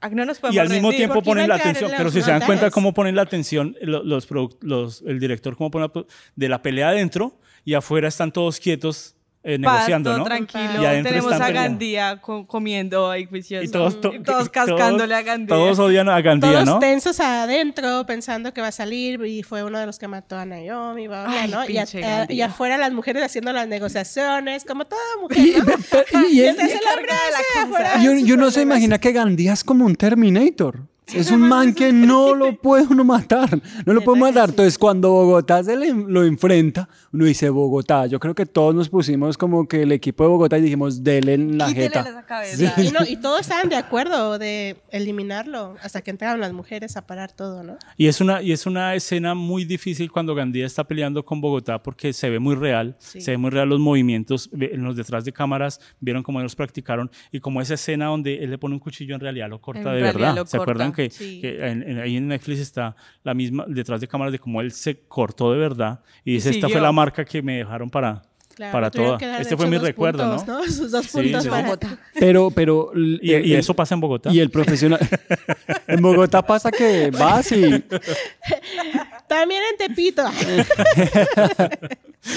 [0.01, 1.07] Ah, No nos podemos y al mismo rendir.
[1.07, 4.03] tiempo ponen la atención, en pero si se dan cuenta cómo ponen la atención lo-
[4.03, 4.29] los,
[4.61, 9.15] los- el director cómo pone la- de la pelea adentro y afuera están todos quietos
[9.45, 10.25] eh, negociando, todo ¿no?
[10.25, 10.83] tranquilo.
[10.83, 11.53] Y adentro Tenemos están a.
[11.63, 13.65] Gandía co- comiendo ahí juicioso.
[13.65, 15.49] Y todos, to- Y todos cascándole a Gandía.
[15.57, 16.79] Todos odian a Gandía, Todos ¿no?
[16.79, 20.45] tensos adentro, pensando que va a salir y fue uno de los que mató a
[20.45, 21.69] Naomi, bla, bla, Ay, ¿no?
[21.69, 21.83] Y, a-
[22.23, 25.65] a- y afuera las mujeres haciendo las negociaciones, como toda mujer, Y, ¿no?
[25.65, 27.63] pe- y él- de la hace causa.
[27.65, 30.87] afuera y uno- sus y uno se imagina que Gandía es como un Terminator.
[31.07, 33.51] Es un man que no lo puede uno matar.
[33.85, 34.49] No lo puede ¿Verdad que matar.
[34.51, 38.07] Entonces, cuando Bogotá se le- lo enfrenta, uno dice Bogotá.
[38.07, 41.35] Yo creo que todos nos pusimos como que el equipo de Bogotá y dijimos, dele
[41.35, 42.01] en la Quítele jeta.
[42.09, 42.81] esa cabeza.
[42.83, 47.07] Y, no, y todos estaban de acuerdo de eliminarlo hasta que entraron las mujeres a
[47.07, 47.77] parar todo, ¿no?
[47.97, 51.83] Y es, una, y es una escena muy difícil cuando Gandía está peleando con Bogotá
[51.83, 53.21] porque se ve muy real, Sí.
[53.21, 57.11] se ve muy real los movimientos, en los detrás de cámaras, vieron cómo ellos practicaron
[57.31, 59.97] y como esa escena donde él le pone un cuchillo en realidad lo corta En
[59.97, 60.35] de verdad.
[60.37, 61.41] lo ¿Se acuerdan que, sí.
[61.41, 64.73] que en- en- ahí en Netflix está la misma, detrás de cámaras de cómo él
[64.73, 68.23] se cortó de verdad y dice, esta fue la marca que me dejaron para,
[68.55, 69.19] Claro, para toda.
[69.41, 70.63] Este fue mi dos recuerdo, puntos, ¿no?
[70.73, 71.51] Sus dos puntos sí, sí.
[71.51, 71.77] para...
[72.19, 72.93] Pero, pero.
[72.95, 74.31] l- Y, el- y el- eso pasa en Bogotá.
[74.33, 75.01] Y el profesional.
[75.87, 77.63] en Bogotá pasa que vas y.
[79.29, 80.25] También en Tepito.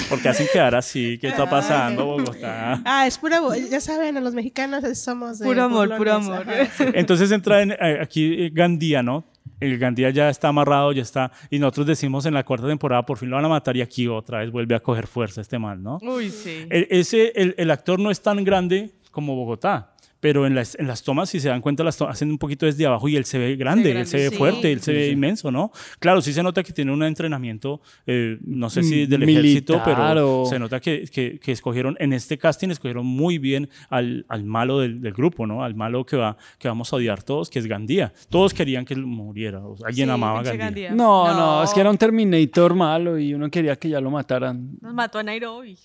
[0.09, 2.81] Porque hacen quedar así, ¿qué está pasando Bogotá?
[2.85, 3.39] Ah, es pura...
[3.39, 6.45] bo- Ya saben, los mexicanos somos de Puro amor, puro amor.
[6.93, 9.23] Entonces entra en, eh, aquí Gandía, ¿no?
[9.59, 11.31] El Gandía ya está amarrado, ya está.
[11.49, 14.07] Y nosotros decimos en la cuarta temporada, por fin lo van a matar y aquí
[14.07, 15.97] otra vez vuelve a coger fuerza este man, ¿no?
[16.01, 16.65] Uy, sí.
[16.69, 19.94] El, ese, el, el actor no es tan grande como Bogotá,
[20.25, 22.65] pero en las, en las tomas, si se dan cuenta, las tomas hacen un poquito
[22.65, 24.35] desde abajo y él se ve grande, él se ve sí.
[24.35, 25.71] fuerte, él se ve inmenso, ¿no?
[25.99, 29.95] Claro, sí se nota que tiene un entrenamiento, eh, no sé si del ejército, Militar
[30.15, 34.25] pero o- se nota que, que, que escogieron, en este casting, escogieron muy bien al,
[34.27, 35.63] al malo del, del grupo, ¿no?
[35.63, 38.11] Al malo que, va, que vamos a odiar todos, que es Gandía.
[38.29, 40.65] Todos querían que él muriera, o sea, alguien Sí, amaba a Gandía.
[40.65, 40.91] Gandía.
[40.91, 44.71] No, no, es que era un Terminator malo y uno quería que ya lo mataran.
[44.81, 45.77] Nos mató a Nairobi.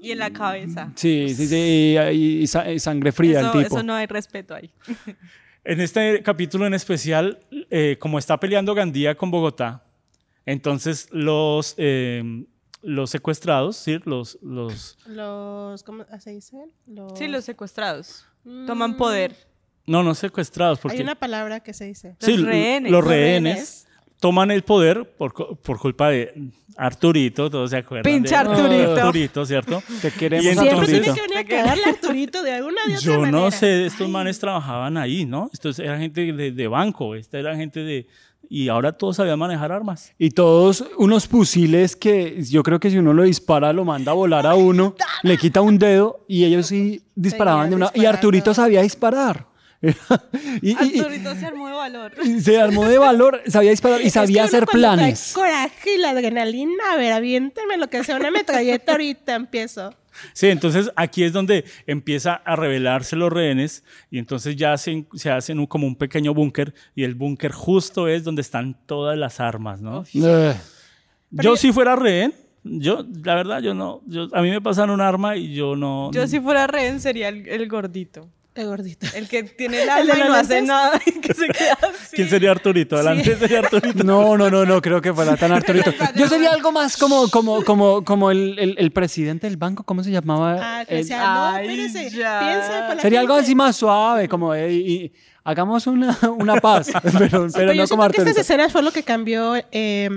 [0.00, 0.92] Y en la cabeza.
[0.94, 3.76] Sí, sí, sí, y, y- y sa- y sangre fría eso, el tipo.
[3.76, 4.70] eso no hay respeto ahí.
[5.68, 9.82] En este capítulo en especial, eh, como está peleando Gandía con Bogotá,
[10.44, 12.44] entonces los, eh,
[12.82, 13.98] los secuestrados, ¿sí?
[14.04, 16.56] los, los, Los, ¿cómo se dice?
[16.86, 18.24] Los, Sí, los secuestrados.
[18.44, 19.34] Toman poder.
[19.86, 22.14] no, no secuestrados, porque Hay una palabra que se dice.
[22.20, 22.92] sí, Los rehenes.
[22.92, 23.85] los rehenes.
[24.20, 28.04] Toman el poder por, por culpa de Arturito, todos se acuerdan.
[28.12, 28.92] Pinche de- Arturito.
[28.96, 29.82] Arturito, ¿cierto?
[30.02, 33.00] Te queremos, Y Siempre entonces- tiene que venir a a Arturito de alguna de otra
[33.00, 33.30] Yo manera.
[33.38, 35.48] no sé, estos manes trabajaban ahí, ¿no?
[35.52, 38.06] Estos era gente de, de banco, esta era gente de...
[38.48, 40.12] Y ahora todos sabían manejar armas.
[40.18, 44.14] Y todos unos fusiles que yo creo que si uno lo dispara, lo manda a
[44.14, 47.90] volar a uno, le quita un dedo y ellos sí disparaban de una.
[47.92, 48.04] Y.
[48.04, 49.46] Arturito sabía disparar.
[50.62, 52.12] y, y- y- Arturito se armó de valor.
[52.40, 55.32] se armó de valor, sabía disparar y Es que sabía uno hacer planes.
[55.34, 59.94] coraje y la adrenalina, a ver, aviénteme lo que sea una metralleta ahorita empiezo.
[60.32, 65.30] Sí, entonces aquí es donde empieza a revelarse los rehenes y entonces ya se, se
[65.30, 69.40] hacen un- como un pequeño búnker y el búnker justo es donde están todas las
[69.40, 70.04] armas, ¿no?
[70.14, 70.54] Eh,
[71.30, 72.32] Yo si fuera rehén,
[72.64, 76.10] yo, la verdad, yo no, yo, a mí me pasan un arma y yo no...
[76.12, 78.28] Yo si fuera rehén sería el, el gordito.
[78.56, 79.06] El gordito.
[79.14, 81.78] El que tiene el ¿El alma de y no hace nada y que se queda
[81.82, 82.16] así.
[82.16, 82.96] ¿Quién sería Arturito?
[82.96, 84.02] Adelante sería Arturito.
[84.04, 85.92] No, no, no, no creo que fuera tan Arturito.
[86.14, 90.02] Yo sería algo más como, como, como, como el, el- el presidente del banco, ¿cómo
[90.02, 90.56] se llamaba?
[90.80, 92.40] Ah, que El- decía, no, espérese, ya.
[92.40, 95.12] piensa por la sería algo así más suave, como eh, y- y
[95.44, 98.22] hagamos una, una paz, pero, pero Pero yo no como siento que Arturito.
[98.30, 100.08] estas escenas fue lo que cambió eh,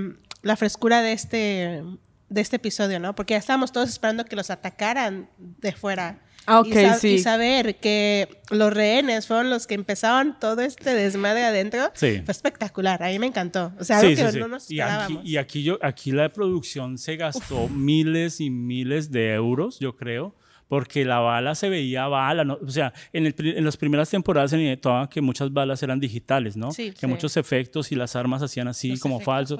[0.42, 1.82] la frescura de este,
[2.28, 3.14] de este episodio, ¿no?
[3.14, 6.20] Porque ya estábamos todos esperando que los atacaran de fuera.
[6.46, 7.08] Ah, ok, y, sa- sí.
[7.08, 12.22] y saber que los rehenes fueron los que empezaron todo este desmadre adentro Sí.
[12.24, 13.02] fue espectacular.
[13.02, 13.72] A mí me encantó.
[13.78, 14.38] O sea, algo Sí, que sí, sí.
[14.40, 15.24] no nos Y aquí, esperábamos.
[15.28, 20.34] y aquí, yo, aquí la producción se gastó miles y miles de euros, yo creo,
[20.70, 22.44] porque la bala se veía bala.
[22.44, 22.58] ¿no?
[22.64, 26.56] O sea, en, el en las primeras temporadas se notaba que muchas balas eran digitales,
[26.56, 26.70] ¿no?
[26.70, 27.06] Sí, que sí.
[27.08, 29.58] muchos efectos y las armas hacían así Los como falsos.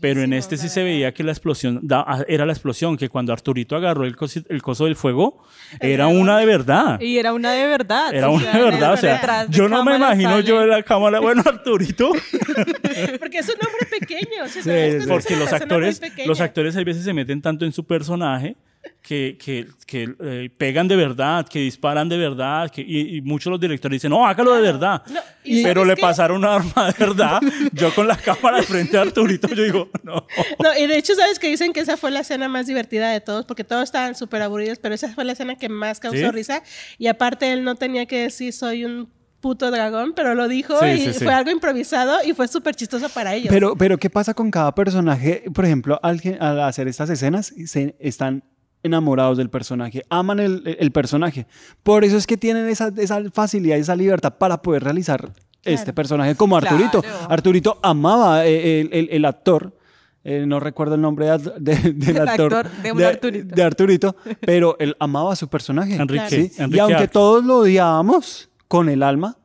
[0.00, 3.08] Pero en este sí se veía que la explosión da- ah, era la explosión, que
[3.08, 5.42] cuando Arturito agarró el, cosi- el coso del fuego,
[5.80, 7.00] era una de verdad.
[7.00, 8.14] Y era una de verdad.
[8.14, 10.68] Era o una sea, de verdad, o sea, yo no me imagino sale- yo en
[10.70, 12.12] la cámara, bueno, Arturito,
[13.18, 14.46] Porque es un hombre pequeño.
[14.46, 14.94] Sí, ¿sí sabes?
[14.94, 18.56] Es porque los actores, los actores a veces se meten tanto en su personaje
[19.02, 23.50] que, que, que, eh, pegan de verdad, que disparan de verdad, que, y, y muchos
[23.50, 25.02] los directores dicen, no, hágalo de verdad.
[25.10, 26.00] No, ¿y Pero le qué?
[26.00, 27.40] pasaron un arma de verdad.
[27.72, 30.26] Yo con la cámara frente de Arturito, yo digo, no.
[30.62, 33.20] No, y de hecho, ¿sabes que dicen que esa fue la escena más divertida de
[33.20, 33.44] todos?
[33.44, 36.30] Porque todos estaban súper aburridos, pero esa fue la escena que más causó ¿Sí?
[36.30, 36.62] risa.
[36.96, 40.86] Y aparte, él no tenía que decir soy un puto dragón, pero lo dijo Sí,
[40.86, 41.24] y sí, sí.
[41.24, 43.48] fue algo improvisado y fue súper chistoso para ellos.
[43.50, 45.44] Pero, pero, ¿qué pasa con cada personaje?
[45.52, 48.42] Por ejemplo, al, al hacer estas escenas, se están
[48.84, 51.46] enamorados del personaje, aman el, el personaje.
[51.82, 55.32] Por eso es que tienen esa, esa facilidad esa libertad para poder realizar
[55.64, 57.02] este personaje como Arturito.
[57.02, 57.16] Claro.
[57.30, 59.76] Arturito amaba eh, el, el- el actor.
[60.22, 63.54] eh, no recuerdo el nombre de- de- del El actor, actor de Arturito.
[63.56, 65.96] de Arturito, pero él amaba a su personaje.
[65.96, 66.52] Enrique, ¿sí?
[66.62, 69.36] Enrique y aunque todos lo odiábamos con el alma,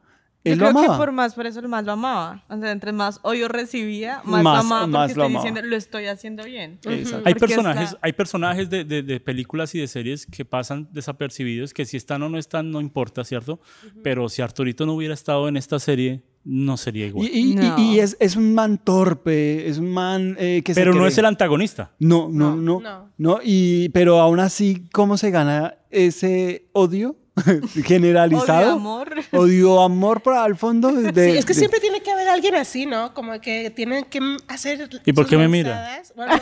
[0.46, 0.98] Yo él lo creo que amaba.
[0.98, 2.44] por más, por eso más lo amaba.
[2.50, 5.44] O sea, entre más odio recibía, más, Más- lo amaba porque más lo estoy amaba.
[5.46, 6.80] diciendo, lo estoy haciendo bien.
[6.86, 10.88] Hay Porque personajes, está- hay personajes de, de- de películas y de series que pasan
[10.94, 13.60] desapercibidos, que si están o no están, no importa, ¿cierto?
[14.02, 17.28] Pero si Arturito no hubiera estado en esta serie, no sería igual.
[17.28, 17.78] Y, y- y- No.
[17.78, 21.10] y es, es un man torpe, es un man eh, que se Pero no cree-
[21.10, 21.92] es el antagonista.
[22.00, 23.10] No, no, no, No.
[23.18, 23.40] no.
[23.44, 27.18] y, pero aún así, ¿cómo se gana ese odio
[27.86, 28.62] generalizado?
[28.62, 29.14] Odio, amor.
[29.32, 30.92] Odio, amor por al fondo.
[30.94, 33.14] de- Sí, es que de- siempre tiene que haber alguien así, ¿no?
[33.14, 34.90] Como que tienen que hacer.
[35.06, 36.02] ¿Y por qué me mira?
[36.16, 36.34] Bueno,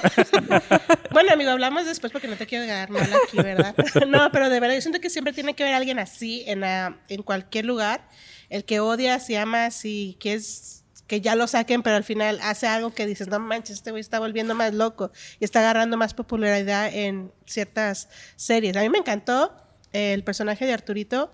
[1.11, 3.75] bueno, amigo, hablamos después porque no te quiero quedar mal aquí, ¿verdad?
[4.07, 6.97] No, pero de verdad, yo siento que siempre tiene que haber alguien así en, la-
[7.09, 8.07] en cualquier lugar.
[8.49, 10.73] El que odias y amas y que es
[11.05, 14.01] que ya lo saquen, pero al final hace algo que dices, no manches, este güey
[14.01, 18.75] está volviendo más loco y está agarrando más popularidad en ciertas series.
[18.75, 19.53] A mí me encantó
[19.93, 21.31] el personaje de Arturito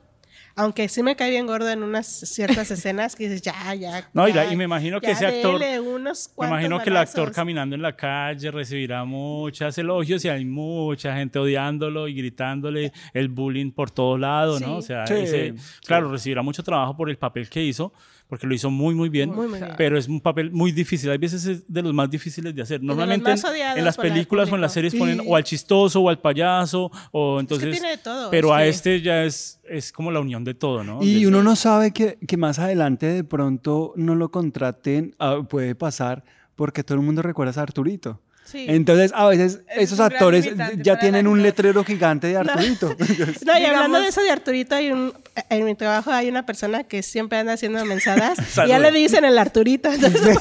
[0.56, 4.08] Aunque sí me cae bien gordo en unas ciertas escenas que dices, ya, ya.
[4.14, 7.32] No, y, ya, y me imagino que ese actor, unos me imagino que el actor
[7.32, 13.30] caminando en la calle recibirá muchas elogios y hay mucha gente odiándolo y gritándole el
[13.30, 14.68] bullying por todos lados, ¿no?
[14.68, 14.74] Sí.
[14.78, 15.80] O sea, Sí, ese- sí.
[15.88, 17.92] claro, recibirá mucho trabajo por el papel que hizo,
[18.34, 19.74] porque lo hizo muy, muy bien, Muy, muy bien.
[19.78, 22.82] pero es un papel muy difícil, hay veces es de los más difíciles de hacer.
[22.82, 26.10] Normalmente más en- las películas o en las series ponen Y- o al chistoso o
[26.10, 27.70] al payaso, o entonces...
[27.70, 30.56] tiene de todo, pero es a que- este ya es, es como la unión de
[30.56, 31.04] todo, ¿no?
[31.04, 35.42] Y De- uno no sabe que, que más adelante de pronto no lo contraten, ah,
[35.48, 36.24] puede pasar,
[36.56, 38.20] porque todo el mundo recuerda a Arturito.
[38.46, 38.66] Sí.
[38.70, 42.96] Entonces, a veces esos actores ya tienen un letrero gigante de Arturito.
[43.46, 45.14] No, y hablando de eso de Arturito, hay un,
[45.50, 49.26] en mi trabajo hay una persona que siempre anda haciendo mensadas y ya le dicen
[49.26, 49.92] el Arturito.
[49.92, 50.38] Entonces,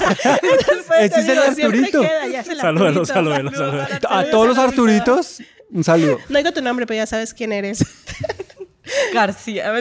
[1.01, 2.03] Ese es el Arturito.
[3.05, 3.51] salúdalo.
[3.51, 5.15] al a todos los Arturito.
[5.15, 6.19] Arturitos, un saludo.
[6.29, 7.85] No digo tu nombre, pero ya sabes quién eres.
[9.15, 9.73] García.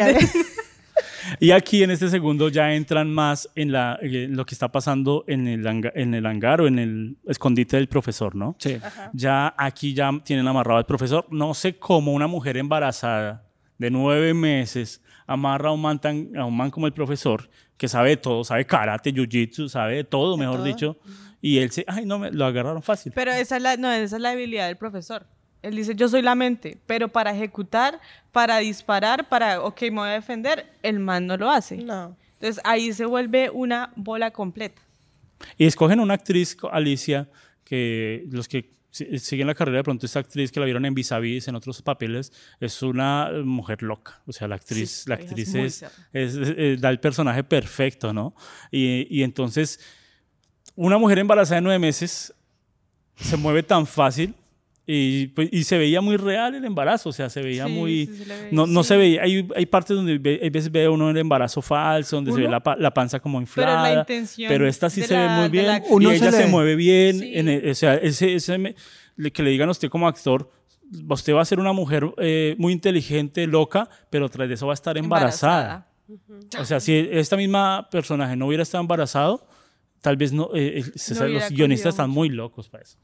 [1.40, 5.24] Y aquí en este segundo ya entran más en, la, en lo que está pasando
[5.28, 8.56] en el, hanga- en el hangar o en el escondite del profesor, ¿no?
[8.60, 8.78] Sí.
[9.14, 11.26] Ya aquí ya tienen amarrado al profesor.
[11.32, 13.44] No sé cómo una mujer embarazada
[13.78, 17.88] de nueve meses amarra a un man, tan- a un man como el profesor, que
[17.88, 20.66] sabe de todo, sabe karate, jiu-jitsu, sabe de todo, mejor todo.
[20.66, 20.98] dicho.
[21.42, 23.12] Y él se, ay, no, me, lo agarraron fácil.
[23.16, 25.26] Pero esa es, la, no, esa es la habilidad del profesor.
[25.62, 28.00] Él dice, yo soy la mente, pero para ejecutar,
[28.32, 31.78] para disparar, para, ok, me voy a defender, el man no lo hace.
[31.78, 32.16] No.
[32.34, 34.82] Entonces ahí se vuelve una bola completa.
[35.58, 37.28] Y escogen una actriz, Alicia,
[37.64, 40.94] que los que si- siguen la carrera de pronto esta actriz que la vieron en
[40.96, 44.22] Vis a Vis, en otros papeles, es una mujer loca.
[44.26, 47.44] O sea, la actriz, Sí, la es actriz es, es- es- eh, da el personaje
[47.44, 48.36] perfecto, ¿no?
[48.72, 49.80] Y, y entonces,
[50.76, 52.34] una mujer embarazada de nueve meses
[53.16, 54.34] se mueve tan fácil
[54.94, 58.06] y, pues, y se veía muy real el embarazo, o sea, se veía Sí, muy...
[58.08, 58.88] sí, se le ve, no, no sí.
[58.90, 62.32] se veía, hay, hay partes donde ve- hay veces ve uno el embarazo falso, donde
[62.34, 63.84] se ve la, pa- la panza como Pero inflada.
[63.94, 67.20] la intención pero esta sí se ve muy bien la y ella se mueve bien.
[67.20, 67.32] Sí.
[67.36, 68.76] en el- o sea, ese, ese me-
[69.32, 70.52] que le digan a usted como actor,
[71.10, 74.74] usted va a ser una mujer eh, muy inteligente, loca, pero tras de eso va
[74.74, 75.88] a estar embarazada.
[76.60, 79.48] O sea, si esta misma personaje no hubiera estado embarazado,
[80.02, 82.20] tal vez no, eh, eh, se- No los guionistas están mucho.
[82.20, 82.98] muy locos para eso.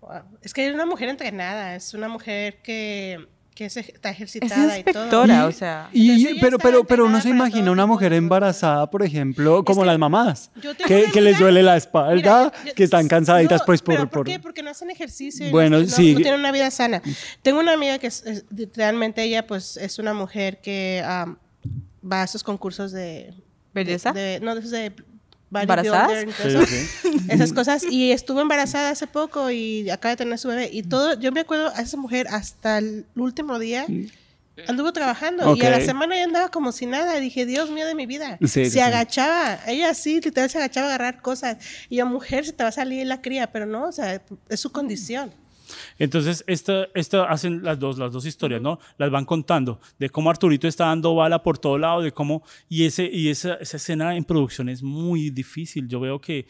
[0.00, 0.22] Wow.
[0.42, 4.78] Es que es una mujer entrenada, es una mujer que, que es está Es ejercitada
[4.78, 5.04] y todo.
[5.04, 5.88] inspectora, Y- o sea.
[5.92, 9.86] Y, Entonces pero, pero, pero uno se imagina una mujer embarazada, por ejemplo, como que
[9.88, 13.08] las mamás, yo tengo que, que les duele la espalda, Mira, yo- yo- que están
[13.08, 13.94] cansaditas no, pues por...
[13.94, 14.38] ¿pero ¿Por por- qué?
[14.40, 15.46] Porque no hacen ejercicio.
[15.46, 16.14] y Bueno, no, no- sí.
[16.14, 17.02] No tienen una vida sana.
[17.42, 22.24] Tengo una amiga que es, es- realmente ella pues es una mujer que va a
[22.24, 23.34] esos concursos de...
[23.74, 24.12] ¿Belleza?
[24.12, 24.92] de- no, de esos de...
[25.52, 26.26] ¿Embarazadas?
[27.28, 27.84] Esas cosas.
[27.84, 30.70] Y estuvo embarazada hace poco y acaba de tener su bebé.
[30.72, 33.86] Y todo, yo me acuerdo a esa mujer hasta el último día
[34.66, 35.54] anduvo trabajando.
[35.56, 37.18] Y a la semana ya andaba como si nada.
[37.20, 38.38] Dije, Dios mío de mi vida.
[38.46, 39.58] Sí, se agachaba.
[39.66, 41.58] Ella sí, literal se agachaba a agarrar cosas.
[41.88, 43.50] Y yo, mujer, se te va a salir la cría.
[43.50, 45.32] Pero no, o sea, es su condición.
[46.00, 48.80] Entonces, esta, esta hacen las dos, las dos historias, ¿no?
[48.96, 52.42] Las van contando de cómo Arturito está dando bala por todo lado, de cómo...
[52.70, 55.86] Y, ese, y esa, esa escena en producción es muy difícil.
[55.88, 56.46] Yo veo que,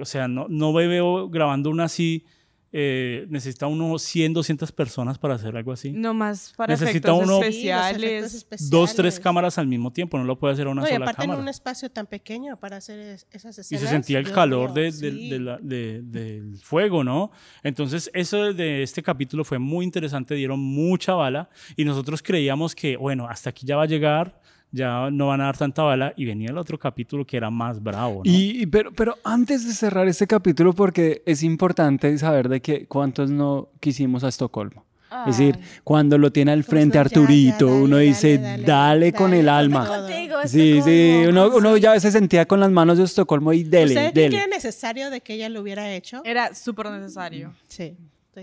[0.00, 2.24] o sea, no, no me veo grabando una así...
[2.72, 5.90] eh, necesita uno 100, 200 personas para hacer algo así.
[5.92, 8.02] No más para Necesita efectos uno- especiales.
[8.02, 8.70] efectos especiales.
[8.70, 11.04] Dos, tres cámaras al mismo tiempo, no lo puede hacer a una No, y sola
[11.06, 11.40] aparte en cámara.
[11.42, 13.82] un espacio tan pequeño para hacer es- esas Y escenas.
[13.84, 15.30] se sentía el Dios calor mío, de- de- sí.
[15.30, 17.30] de la- de- del fuego, ¿no?
[17.62, 22.96] Entonces, eso de este capítulo fue muy interesante, dieron mucha bala y nosotros creíamos que,
[22.96, 26.24] bueno, hasta aquí ya va a llegar, ya no van a dar tanta bala y
[26.24, 28.30] venía el otro capítulo que era más bravo, ¿no?
[28.30, 33.30] Y, pero, pero antes de cerrar este capítulo, porque es importante saber de que cuántos
[33.30, 34.84] no quisimos a Estocolmo.
[35.26, 38.62] Es decir, cuando lo tiene al frente ya, Arturito, ya, dale, uno dale, dice, dale,
[38.62, 39.86] dale, con dale, el alma.
[39.86, 43.94] contigo, Sí, sí, uno, uno ya se sentía con las manos de Estocolmo y dele,
[43.94, 44.36] ¿Usted cree que dele.
[44.36, 46.20] era necesario de que ella lo hubiera hecho?
[46.26, 47.54] Era súper necesario.
[47.68, 47.96] Sí.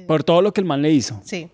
[0.07, 1.21] Por todo lo que el man le hizo.
[1.23, 1.49] Sí.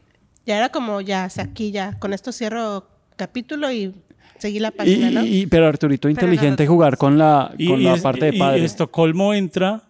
[0.45, 1.97] Ya era como, ya, hasta aquí, ya.
[1.99, 3.93] Con esto cierro capítulo y
[4.41, 5.25] seguí la Y, página, ¿no?
[5.25, 8.39] y- pero Arturito inteligente jugar con la, Y, con y la es- parte de y
[8.39, 8.59] padre.
[8.59, 9.83] en Estocolmo entra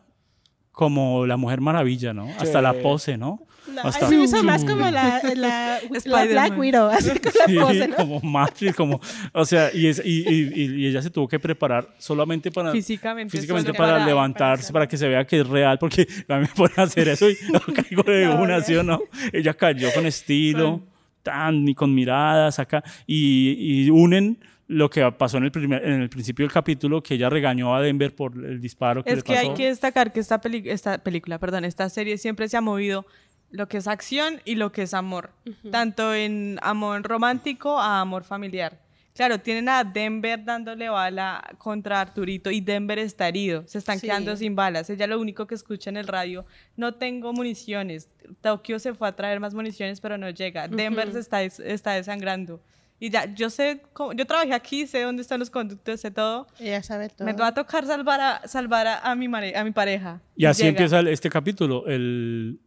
[0.72, 2.28] como la Mujer Maravilla, ¿no?
[2.40, 3.40] Hasta la pose, ¿no?
[3.74, 6.26] No, Hasta- me hizo más como la, la, la.
[6.26, 7.96] Black Widow, así con la Sí, pose, ¿no?
[7.96, 9.00] como Matrix, como,
[9.34, 12.72] o sea, y, es- y, y- y- y ella se tuvo que preparar solamente para
[12.72, 16.48] Físicamente, físicamente para, para- levantarse, para que se vea que es real, porque a mí
[16.58, 18.62] me a hacer eso y no caigo de No, una.
[18.62, 19.00] ¿sí o no?
[19.32, 20.82] Ella cayó con estilo,
[21.24, 23.56] tan, y con miradas acá, y,
[23.86, 27.30] y unen lo que pasó en el, primer, en el principio del capítulo, que ella
[27.30, 29.50] regañó a Denver por el disparo que Es le que pasó.
[29.50, 33.06] hay que destacar que esta, peli- esta película, perdón, esta serie siempre se ha movido
[33.50, 35.32] lo que es acción y lo que es amor,
[35.72, 38.80] tanto en amor romántico a amor familiar.
[39.14, 43.64] Claro, tienen a Denver dándole bala contra Arturito y Denver está herido.
[43.68, 44.08] Se están Sí.
[44.08, 44.90] quedando sin balas.
[44.90, 46.46] Ella lo único que escucha en el radio,
[46.78, 48.10] no tengo municiones.
[48.42, 50.68] Tokio se fue a traer más municiones, pero no llega.
[50.70, 52.62] Denver se está, des- está desangrando.
[53.00, 56.48] Y ya, yo sé, cómo- yo trabajé aquí, sé dónde están los conductos, sé todo.
[56.60, 57.26] Ella sabe todo.
[57.26, 60.22] Me va a tocar salvar a, salvar a, a mi, mare- a mi pareja.
[60.38, 60.70] Y así llega.
[60.70, 62.60] empieza este capítulo, el,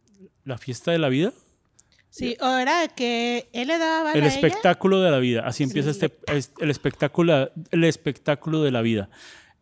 [0.43, 1.31] la fiesta de la vida,
[2.17, 4.33] Sí, o era que él le daba bala el a ella.
[4.35, 5.41] espectáculo de la vida.
[5.45, 9.09] Así empieza este, es- el, espectáculo, el espectáculo de la vida.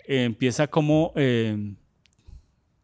[0.05, 1.57] Eh, empieza como eh,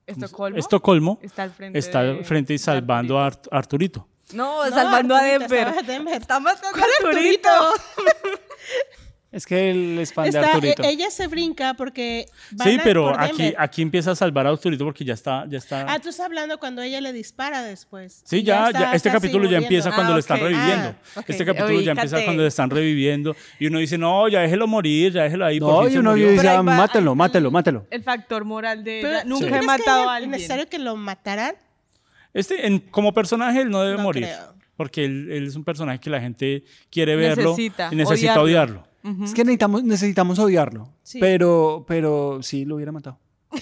[0.08, 0.58] Estocolmo.
[0.58, 1.78] Estocolmo Está al frente.
[1.78, 4.08] está al frente y salvando a Art- Arturito.
[4.34, 5.68] No, No, salvando a Arturito, Denver.
[5.68, 6.14] estaba Denver.
[6.22, 7.50] Está matando ¿Cuál a Arturito.
[9.32, 10.82] Es que él es fan de Está- Arturito.
[10.82, 14.48] e- ella se brinca porque van Sí, a pero por aquí, aquí empieza a salvar
[14.48, 15.86] a Arturito porque ya está, ya está.
[15.88, 18.22] Ah, tú estás hablando cuando ella le dispara después.
[18.26, 20.96] Sí, ya, está ya, este capítulo ya empieza cuando Ah, lo están reviviendo.
[21.16, 21.26] Ah, ok.
[21.30, 25.14] Este capítulo ya empieza cuando lo están reviviendo y uno dice, no, ya déjelo morir,
[25.14, 25.60] ya déjelo ahí.
[25.60, 26.26] No, y uno murió".
[26.30, 27.88] dice, Pero ahí ah, va- mátelo, ahí- mátelo, mátelo.
[27.92, 29.22] El factor moral de Pero, ella.
[29.24, 30.32] ¿tú Nunca crees he matado a alguien.
[30.32, 31.54] necesario que lo mataran?
[32.34, 34.24] Este, en- como personaje, él no debe No morir.
[34.24, 34.56] creo.
[34.76, 38.44] Porque él, él es un personaje que la gente quiere verlo Necesita y necesita odiarlo.
[38.80, 38.89] odiarlo.
[39.04, 40.92] Es que necesitamos, necesitamos odiarlo.
[41.04, 41.20] Sí.
[41.20, 43.18] Pero, pero sí, lo hubiera matado.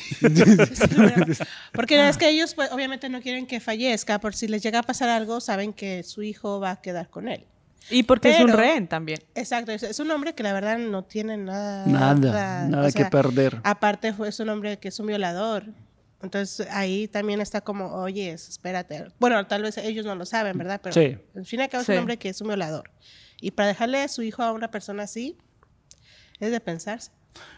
[1.73, 4.19] Porque es que ellos, pues, obviamente, no quieren que fallezca.
[4.19, 7.27] Por si les llega a pasar algo, saben que su hijo va a quedar con
[7.27, 7.45] él.
[7.89, 9.19] Y porque es un Pero- rehén también.
[9.33, 11.85] Exacto, es, es un hombre que la verdad no tiene nada.
[11.85, 13.61] Nada, nada o sea, que perder.
[13.63, 15.63] Aparte, fue, es un hombre que es un violador.
[16.21, 19.05] Entonces ahí también está como, oye, espérate.
[19.19, 20.81] Bueno, tal vez ellos no lo saben, ¿verdad?
[20.83, 21.17] Pero Sí.
[21.35, 21.91] al fin y al cabo es Sí.
[21.93, 22.91] un hombre que es un violador.
[23.41, 25.37] Y para dejarle a su hijo a una persona así,
[26.39, 27.11] es de pensarse.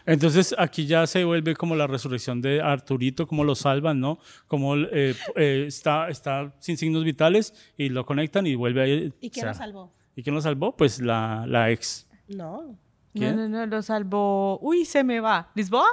[0.06, 4.18] Entonces aquí ya se vuelve como la resurrección de Arturito, como lo salvan, ¿no?
[4.46, 9.14] Como eh, eh, está, está sin signos vitales y lo conectan y vuelve a ir.
[9.20, 9.92] ¿Y quién o lo sea, salvó?
[10.16, 10.76] ¿Y quién lo salvó?
[10.76, 12.06] Pues la, la ex.
[12.28, 12.78] No.
[13.14, 13.36] ¿Quién?
[13.36, 14.58] No, no, no, lo salvó.
[14.60, 15.50] Uy, se me va.
[15.54, 15.88] ¿Lisboa?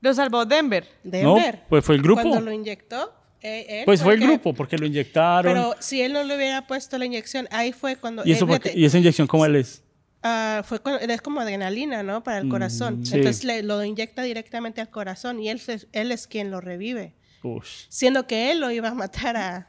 [0.00, 0.86] Lo salvó Denver.
[1.02, 1.64] Denver.
[1.68, 2.22] pues fue el grupo.
[2.22, 3.12] Cuando lo inyectó,
[3.42, 5.52] eh, él Pues fue el grupo, porque lo inyectaron.
[5.52, 8.22] Pero si él no le hubiera puesto la inyección, ahí fue cuando...
[8.24, 8.70] ¿Y, eso por qué?
[8.70, 9.82] fíjate, ¿Y esa inyección cómo él es?
[10.22, 12.24] Ah, fue cuando- es como adrenalina, ¿no?
[12.24, 13.00] Para el corazón.
[13.00, 13.14] Mm, sí.
[13.16, 15.60] Entonces le- lo inyecta directamente al corazón y él,
[15.92, 17.14] él es quien lo revive.
[17.42, 17.86] Ush.
[17.88, 19.68] Siendo que él lo iba a matar a...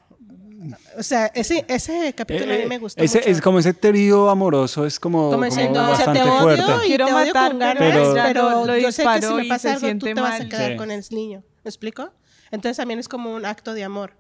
[0.97, 3.29] O sea, ese, ese capítulo a mí Eh, me gustó ese, mucho.
[3.29, 6.39] Es como ese trío amoroso, es como, Como como diciendo, o sea, bastante te odio
[6.41, 6.63] fuerte.
[6.83, 9.21] y Quiero te odio matar, con pero ganas, Pero- pero, lo- lo yo sé que
[9.21, 10.77] si me pasa algo, tú te vas a quedar Sí.
[10.77, 11.43] con el niño.
[11.63, 12.11] ¿Me explico?
[12.51, 14.13] Entonces también es como un acto de amor.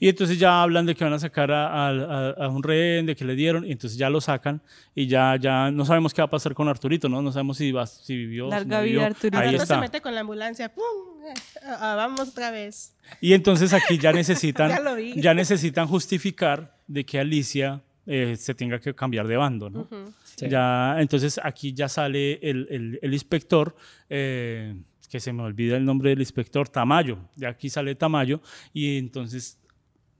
[0.00, 3.06] Y entonces ya hablan de que van a sacar a, a- a- a un rehén,
[3.06, 4.60] de que le dieron, y entonces ya lo sacan
[4.94, 7.22] y ya, ya no sabemos qué va a pasar con Arturito, ¿no?
[7.22, 9.06] No sabemos si, va, si vivió, si Larga no vida.
[9.06, 9.38] Arturito.
[9.38, 9.80] Ahí Cuando se está.
[9.80, 10.82] mete con la ambulancia, ¡pum!
[11.66, 12.94] Ah, vamos otra vez.
[13.20, 15.14] Y entonces aquí ya necesitan, Ya lo vi.
[15.18, 19.88] ya necesitan justificar de que Alicia eh, se tenga que cambiar de bando, ¿no?
[20.36, 20.48] Sí.
[20.50, 23.74] Ya, entonces aquí ya sale el, el- el inspector,
[24.10, 24.74] eh,
[25.14, 27.18] que se me olvida el nombre del inspector, Tamayo.
[27.36, 28.40] Ya aquí sale Tamayo
[28.72, 29.60] y entonces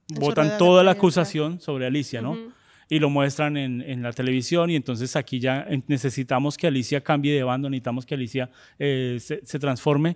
[0.07, 2.37] de toda la acusación sobre Alicia, ¿no?
[2.87, 7.33] Y lo muestran en, en la televisión y entonces aquí ya necesitamos que Alicia cambie
[7.33, 10.15] de bando, necesitamos que Alicia eh, se, se transforme,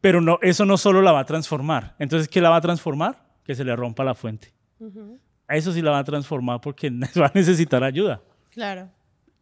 [0.00, 1.96] pero no, eso no solo la va a transformar.
[1.98, 3.26] Entonces, ¿qué la va a transformar?
[3.42, 4.54] Que se le rompa la fuente.
[5.48, 8.22] A eso sí la va a transformar porque va a necesitar ayuda.
[8.50, 8.88] Claro.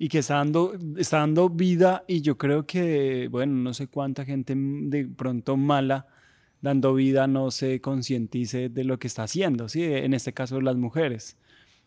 [0.01, 4.25] Y que está dando, está dando vida y yo creo que, bueno, no sé cuánta
[4.25, 6.07] gente de pronto mala
[6.63, 9.85] dando vida no se concientice de lo que está haciendo, ¿sí?
[9.85, 11.37] En este caso las mujeres.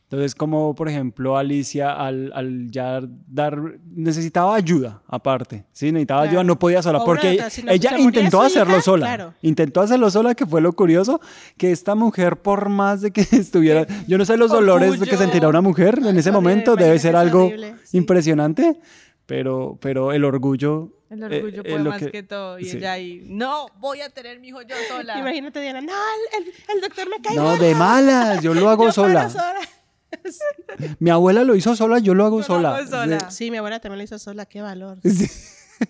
[0.03, 3.57] Entonces, como por ejemplo Alicia al, al ya dar,
[3.95, 5.91] necesitaba ayuda aparte, ¿sí?
[5.91, 6.29] Necesitaba Claro.
[6.31, 9.05] ayuda, no podía sola, porque otra, si ella intentó hacerlo hija, sola.
[9.07, 9.33] claro.
[9.41, 11.19] Intentó hacerlo sola, que fue lo curioso,
[11.57, 15.15] que esta mujer, por más de que estuviera, yo no sé los dolores de que
[15.15, 15.17] Orgullo.
[15.17, 17.97] sentirá una mujer en ese momento, debe ser algo horrible, sí.
[17.97, 18.79] impresionante,
[19.25, 20.91] pero, pero el orgullo...
[21.09, 22.59] El eh, orgullo puede lo más que, todo.
[22.59, 22.77] Y sí.
[22.77, 25.17] ella ahí, no, voy a tener mi hijo yo sola.
[25.19, 25.91] Imagínate, Diana, no,
[26.37, 29.29] el, el- doctor me cae No, de malas, yo lo hago Yo sola.
[30.99, 32.75] Mi abuela lo hizo sola, yo lo hago Yo lo sola.
[32.77, 33.29] hago sola.
[33.31, 34.99] Sí, mi abuela también lo hizo sola, qué valor.
[35.03, 35.27] Sí.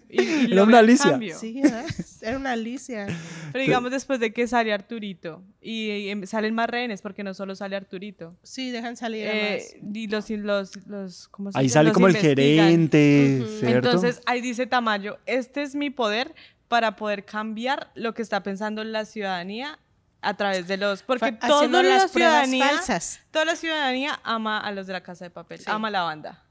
[0.10, 1.20] Y- y Era una Alicia.
[1.40, 1.86] Sí, ¿verdad?
[2.22, 3.08] era una Alicia.
[3.52, 7.34] Pero digamos después de que sale Arturito y, y em- salen más rehenes porque no
[7.34, 8.36] solo sale Arturito.
[8.44, 9.96] Sí, dejan salir Eh, más.
[9.96, 13.90] y los, los, los, ¿cómo se Ahí sale Los como el gerente, ¿cierto?
[13.90, 16.34] Entonces ahí dice Tamayo, este es mi poder
[16.68, 19.78] para poder cambiar lo que está pensando la ciudadanía
[20.24, 21.04] a través de los...
[21.04, 23.20] Porque Fa- toda la ciudadanía, falsas.
[23.32, 25.66] toda la ciudadanía ama a los de la Casa de Papel, Sí.
[25.68, 26.44] ama a la banda.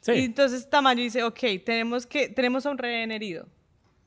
[0.00, 0.12] Sí.
[0.12, 3.46] Y entonces Tamayo dice, ok, tenemos, que, tenemos a un rehén herido.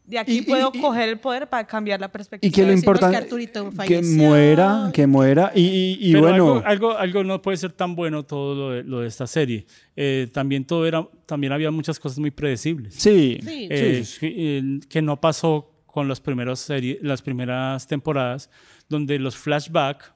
[0.05, 2.45] de aquí Y- puedo y- coger el poder para cambiar la perspectiva.
[2.49, 4.01] Y que lo que importante que falleció.
[4.27, 5.51] muera, que muera.
[5.55, 8.69] Y, y- y Pero bueno, algo, algo, algo no puede ser tan bueno todo lo
[8.71, 9.65] de, lo de esta serie.
[9.95, 12.95] Eh, también todo era, también había muchas cosas muy predecibles.
[12.95, 13.67] sí, Sí.
[13.71, 14.19] Eh, sí.
[14.19, 18.49] que, eh, que no pasó con las primeras series, las primeras temporadas,
[18.89, 20.11] donde los flashbacks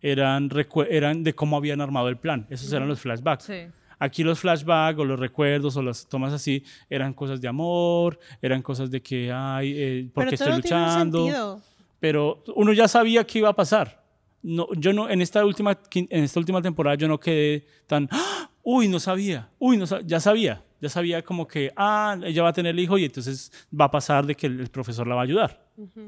[0.00, 0.48] eran,
[0.88, 2.46] eran de cómo habían armado el plan.
[2.50, 3.42] Esos eran los flashbacks.
[3.46, 3.66] Sí.
[3.98, 8.62] Aquí los flashbacks o los recuerdos o las tomas así eran cosas de amor, eran
[8.62, 11.60] cosas de que, ay, eh, porque estoy luchando.
[11.98, 14.04] Pero uno ya sabía qué iba a pasar.
[14.40, 18.48] No, yo no, en esta última, en esta última temporada yo no quedé tan, ¡Ah!
[18.62, 22.50] uy, no sabía, uy, no sa- ya sabía, ya sabía como que, ah, ella va
[22.50, 25.14] a tener el hijo y entonces va a pasar de que el, el profesor la
[25.14, 25.60] va a ayudar.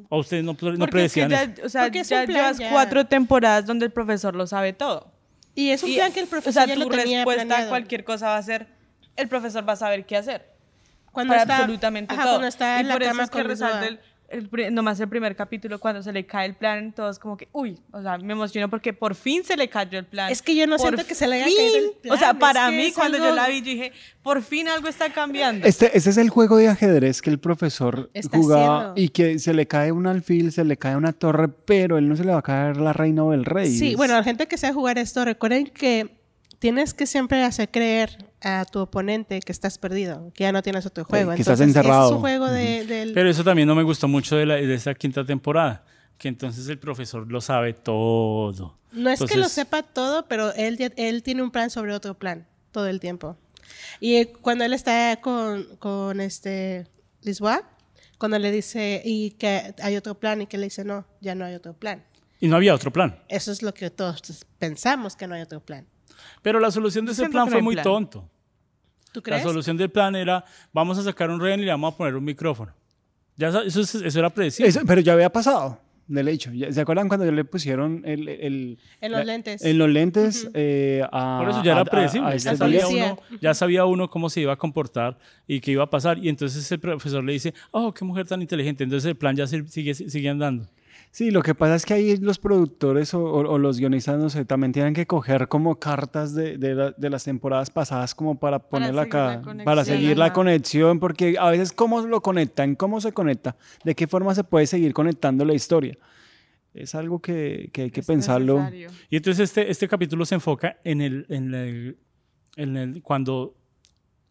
[0.09, 1.62] O ustedes no, no Porque es que predecían ya, eso.
[1.64, 2.71] o sea, ya plan llevas ya.
[2.71, 5.12] cuatro temporadas donde el profesor lo sabe todo.
[5.55, 7.59] Y es un Y, plan que el o profesor sea, ya tu lo tenía respuesta
[7.59, 8.68] a cualquier cosa va a ser,
[9.16, 10.47] el profesor va a saber qué hacer.
[11.12, 12.33] Cuando para está, absolutamente ajá, todo.
[12.35, 13.89] Cuando está y en la por eso cama es que con resalta Lisboa.
[14.05, 17.49] el, el nomás el primer capítulo cuando se le cae el plan, todos como que,
[17.53, 20.31] uy, o sea, me emocionó porque por fin se le cayó el plan.
[20.31, 21.57] Es que yo no Por siento que se le haya fin.
[21.57, 23.93] caído el O sea, plan, para es que mí cuando yo la vi, yo dije,
[24.22, 25.66] por fin algo está cambiando.
[25.66, 29.01] Este, ese es el juego de ajedrez que el profesor Está jugaba haciendo.
[29.01, 32.14] y que se le cae un alfil, se le cae una torre, pero él no
[32.16, 33.76] se le va a caer la reina o el rey.
[33.76, 36.20] Sí, Es- bueno, la gente que sabe jugar esto, recuerden que
[36.61, 40.86] tienes que siempre hacer creer a tu oponente que estás perdido, que ya no tienes
[40.86, 41.34] otro juego.
[41.34, 42.06] que estás Entonces, encerrado.
[42.11, 43.12] Es un juego de, del...
[43.12, 45.84] Pero eso también no me gustó mucho de, la, de esta quinta temporada,
[46.16, 48.78] que entonces el profesor lo sabe todo.
[48.92, 52.14] no es que lo Entonces, sepa todo, pero él, él tiene un plan sobre otro
[52.14, 53.36] plan todo el tiempo.
[53.98, 56.86] Y cuando él está con, con este
[57.22, 57.62] Lisboa,
[58.18, 61.44] cuando le dice y que hay otro plan y que le dice no, ya no
[61.46, 62.04] hay otro plan.
[62.38, 63.22] Y no había otro plan.
[63.28, 65.86] Eso es lo que todos pensamos que no hay otro plan.
[66.43, 67.84] Pero la solución de ese plan fue muy plan.
[67.84, 68.28] tonto.
[69.12, 69.43] ¿Tú La crees?
[69.43, 72.24] solución del plan era, vamos a sacar un rehén y le vamos a poner un
[72.24, 72.72] micrófono.
[73.36, 74.68] Ya eso, es- eso era predecible.
[74.68, 76.51] Eso- pero ya había pasado, del hecho.
[76.70, 79.64] ¿Se acuerdan cuando le pusieron el, el- En los la- lentes.
[79.64, 82.26] En los lentes eh, a, Por eso ya era a- a- predecible.
[82.28, 85.18] a ya, este La sabía uno, ya sabía uno cómo se iba a comportar
[85.49, 86.18] y qué iba a pasar.
[86.18, 88.84] Y entonces el profesor le dice, oh, qué mujer tan inteligente.
[88.84, 90.66] Entonces el plan ya sigue, sigue andando.
[91.12, 94.30] Sí, lo que pasa es que ahí los productores o, o- o los guionistas, no
[94.30, 98.38] sé, también tienen que coger como cartas de, de la- de las temporadas pasadas como
[98.38, 102.20] para ponerla seguir la acá, conexión, para seguir la conexión, porque a veces cómo lo
[102.22, 105.98] conectan, cómo se conecta, de qué forma se puede seguir conectando la historia.
[106.74, 108.58] Es algo que, que hay que Es pensarlo.
[108.58, 108.90] necesario.
[109.11, 111.98] Y entonces este, este capítulo se enfoca en el, en el,
[112.54, 113.56] en el- cuando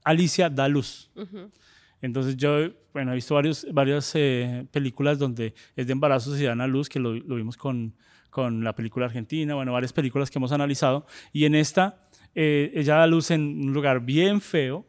[0.06, 1.12] Alicia da luz.
[2.02, 6.62] Entonces yo, bueno, he visto varios, varias eh, películas donde es de embarazos y dan
[6.62, 7.96] a luz, que lo, lo vimos con,
[8.30, 11.06] con la película argentina, bueno, varias películas que hemos analizado.
[11.34, 14.86] Y en esta, eh, ella da luz en un lugar bien feo,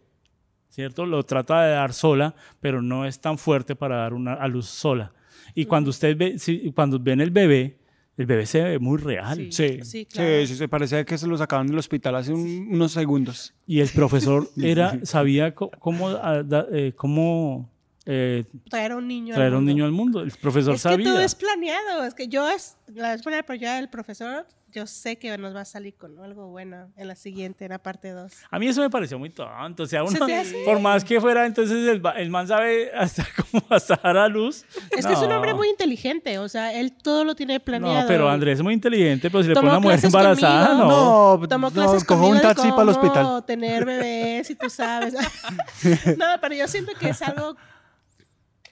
[0.69, 1.05] ¿cierto?
[1.05, 4.67] Lo trata de dar sola, pero no es tan fuerte para dar una, a luz
[4.67, 5.13] sola.
[5.55, 7.80] Y cuando usted ve, si- cuando ven el bebé,
[8.17, 9.37] el bebé se ve muy real.
[9.37, 9.51] Sí.
[9.53, 10.47] Sí, Sí, sí, claro.
[10.47, 13.55] sí, se parecía que se lo sacaban del hospital hace un- unos segundos.
[13.67, 16.43] Y el profesor era, sabía cómo, ah,
[16.73, 17.71] eh, cómo
[18.07, 19.35] eh, Traer a un niño.
[19.35, 19.73] al traer a un mundo.
[19.75, 20.21] niño al mundo.
[20.23, 21.07] El profesor Es que sabía.
[21.07, 22.05] todo es planeado.
[22.05, 25.63] Es que yo, es, la vez por ya el profesor, yo sé que nos va
[25.63, 28.33] a salir con algo bueno en la siguiente, en la parte 2.
[28.51, 29.83] A mí eso me pareció muy tonto.
[29.83, 30.27] O sea, ¿Se uno,
[30.65, 34.65] por más que fuera, entonces el, ba- el man sabe hasta cómo pasar a luz.
[34.91, 38.03] Es que es un hombre muy inteligente, o sea, él todo lo tiene planeado.
[38.03, 40.89] No, pero Andrés es muy inteligente, pero si le pone una mujer embarazada, conmigo.
[40.89, 41.37] no.
[41.39, 43.45] No, Tomó no, clases cojo un taxi para el hospital.
[43.47, 45.15] tener bebés y tú sabes.
[46.19, 47.57] no, pero yo siento que es algo...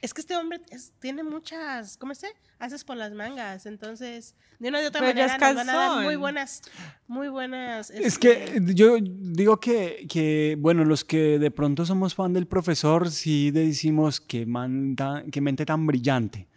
[0.00, 2.28] Es que este hombre es- tiene muchas, ¿cómo se?
[2.60, 5.72] Haces por las mangas, entonces de una de otra Pero manera es nos van a
[5.74, 6.62] dar muy buenas,
[7.06, 7.90] muy buenas.
[7.90, 8.20] Es este,
[8.60, 13.50] que yo digo que, que, bueno, los que de pronto somos fan del profesor, sí
[13.52, 16.48] decimos que, manda, que mente tan brillante.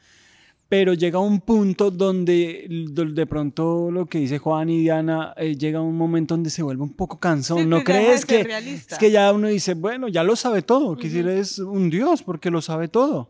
[0.72, 5.58] Pero llega un punto donde do- de pronto lo que dice Juan y Diana, eh,
[5.58, 7.58] llega un momento donde se vuelve un poco cansón.
[7.60, 8.96] Sí, ¿No crees que realista.
[8.96, 12.24] es que ya uno dice, bueno, ya lo sabe todo, que si eres un dios
[12.24, 13.28] porque lo sabe todo?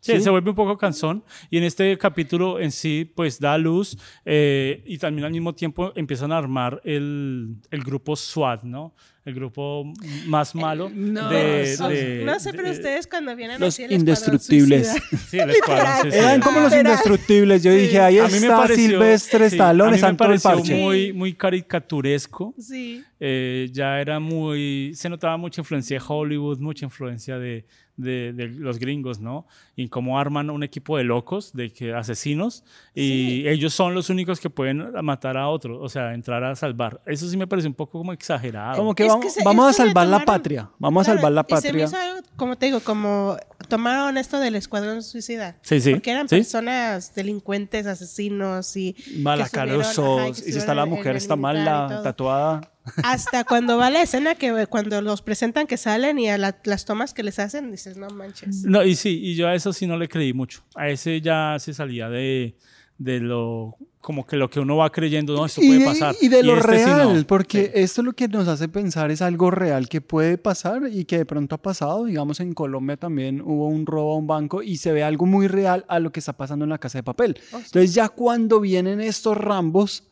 [0.00, 0.20] Sí, ¿Sí?
[0.22, 4.82] se vuelve un poco cansón y en este capítulo en sí pues da luz eh,
[4.86, 8.94] y también al mismo tiempo empiezan a armar el, el grupo SWAT, ¿no?
[9.22, 9.84] El grupo
[10.26, 13.82] más malo no, de, no, de- no sé, pero de- ustedes cuando vienen Los así
[13.82, 14.96] escuadrón indestructibles.
[15.28, 16.12] Sí, el escuadrón.
[16.12, 17.62] Eran como los indestructibles.
[17.62, 20.16] Yo dije, ahí A mí me está pareció- Silvestre sí, Stallone, a mí me el
[20.16, 20.74] pareció Parche.
[20.74, 22.54] muy, muy caricaturesco.
[22.58, 23.04] Sí.
[23.20, 27.66] Eh, ya era muy, se notaba mucha influencia de Hollywood, mucha influencia de,
[28.00, 29.46] de- de los gringos, ¿no?
[29.76, 34.40] Y cómo arman un equipo de locos, de que asesinos, y ellos son los únicos
[34.40, 37.00] que pueden matar a otros, o sea, entrar a salvar.
[37.06, 38.76] Eso sí me parece un poco como exagerado.
[38.76, 40.70] Como que vamos, que se- vamos a salvar la tomaron- patria.
[40.78, 41.84] Vamos a Claro, salvar la y se me patria.
[42.16, 43.36] hizo como te digo, como
[43.68, 45.56] tomaron esto del escuadrón suicida.
[45.62, 46.36] Sí, sí, Porque eran sí.
[46.36, 48.96] personas delincuentes, asesinos y...
[49.22, 50.38] Malacarosos.
[50.46, 52.02] Y si está la mujer, está mal militar y la todo.
[52.02, 52.60] tatuada.
[53.02, 56.84] Hasta cuando va la escena que cuando los presentan que salen y a la- las
[56.84, 58.64] tomas que les hacen, dices, no manches.
[58.64, 60.62] No, y sí, y yo a eso sí no le creí mucho.
[60.74, 62.56] A ese ya se salía de,
[62.98, 66.14] de lo, como que lo que uno va creyendo, no, esto Y puede de, pasar.
[66.20, 67.26] y de lo este sí real, no.
[67.26, 67.70] porque Sí.
[67.74, 71.24] esto lo que nos hace pensar es algo real que puede pasar y que de
[71.26, 72.04] pronto ha pasado.
[72.04, 75.48] Digamos, en Colombia también hubo un robo a un banco y se ve algo muy
[75.48, 77.38] real a lo que está pasando en la casa de papel.
[77.52, 80.04] Entonces ya cuando vienen estos rambos,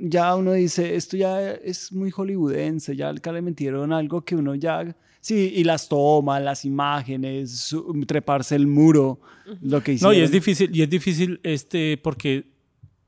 [0.00, 4.96] ya uno dice, esto ya es muy hollywoodense, ya le metieron algo que uno ya...
[5.20, 9.20] Sí, y las tomas, las imágenes, su- treparse el muro,
[9.62, 10.16] lo que No, hicieron.
[10.16, 12.44] y es difícil, y es difícil este, porque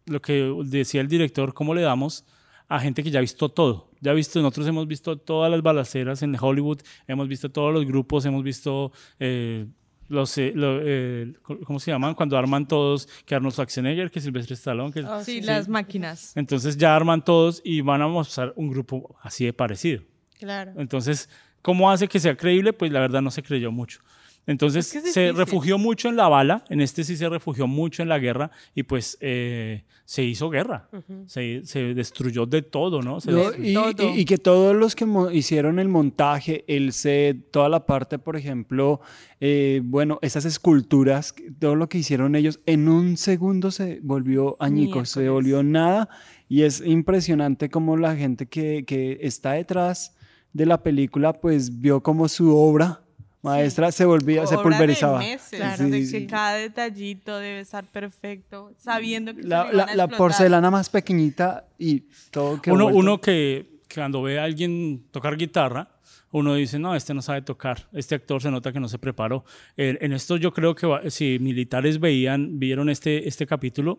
[0.07, 2.25] lo que decía el director, ¿cómo le damos
[2.69, 3.91] a gente que ya ha visto todo?
[4.01, 7.85] Ya ha visto, nosotros hemos visto todas las balaceras en Hollywood, hemos visto todos los
[7.85, 9.67] grupos, hemos visto eh,
[10.09, 11.33] los, eh, lo- eh,
[11.65, 12.15] ¿cómo se llaman?
[12.15, 16.33] Cuando arman todos, que Arnold Schwarzenegger, que Silvestre Stallone, que Oh, sí, las máquinas.
[16.37, 20.03] entonces ya arman todos y van a mostrar un grupo así de parecido.
[20.39, 20.73] Claro.
[20.77, 21.29] Entonces,
[21.63, 22.73] ¿cómo hace que sea creíble?
[22.73, 24.01] Pues la verdad no se creyó mucho.
[24.47, 27.67] Entonces Es que es se refugió mucho en la bala, en este sí se refugió
[27.67, 30.89] mucho en la guerra y pues eh, se hizo guerra,
[31.27, 33.21] se, se destruyó de todo, ¿no?
[33.21, 34.15] Se No, y, todo.
[34.15, 38.37] y- y que todos los que hicieron el montaje, el set, toda la parte, por
[38.37, 39.01] ejemplo,
[39.41, 45.05] eh, bueno, esas esculturas, todo lo que hicieron ellos, en un segundo se volvió añico,
[45.07, 46.09] se volvió nada.
[46.49, 50.15] Y es impresionante como la gente que, que está detrás
[50.53, 53.03] de la película, pues vio como su obra
[53.47, 55.19] maestra se volvía, se Obra de pulverizaba.
[55.19, 55.85] meses, Claro.
[55.89, 56.27] de Sí, que sí.
[56.27, 62.87] cada detallito debe estar perfecto, sabiendo que La, porcelana más pequeñita y todo que uno,
[62.87, 65.89] uno que, que cuando ve a alguien tocar guitarra,
[66.37, 69.45] uno dice, no, este no sabe tocar, este actor se nota que no se preparó.
[69.76, 73.99] Eh, en esto yo creo que va- si militares veían, vieron este, este capítulo,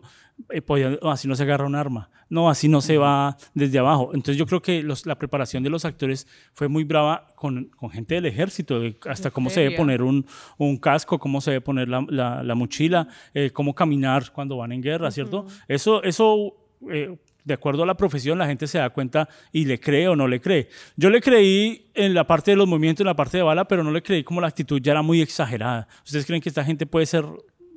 [0.50, 3.78] eh, podían, "Oh, así no se agarra un arma, no, así no se va desde
[3.78, 4.10] abajo.
[4.14, 7.90] Entonces yo creo que los- la preparación de los actores fue muy brava con, con
[7.90, 10.24] gente del ejército, hasta cómo se debe poner un,
[10.58, 14.72] un casco, cómo se debe poner la, la- la mochila, eh, cómo caminar cuando van
[14.72, 15.46] en guerra, ¿cierto?
[15.66, 16.54] Eso, eso
[16.90, 17.18] eh,
[17.48, 20.28] de acuerdo a la profesión, la gente se da cuenta y le cree o no
[20.28, 20.68] le cree.
[20.96, 23.82] Yo le creí en la parte de los movimientos, en la parte de bala, pero
[23.82, 25.88] no le creí como la actitud ya era muy exagerada.
[26.04, 27.24] ¿Ustedes creen que esta gente puede ser,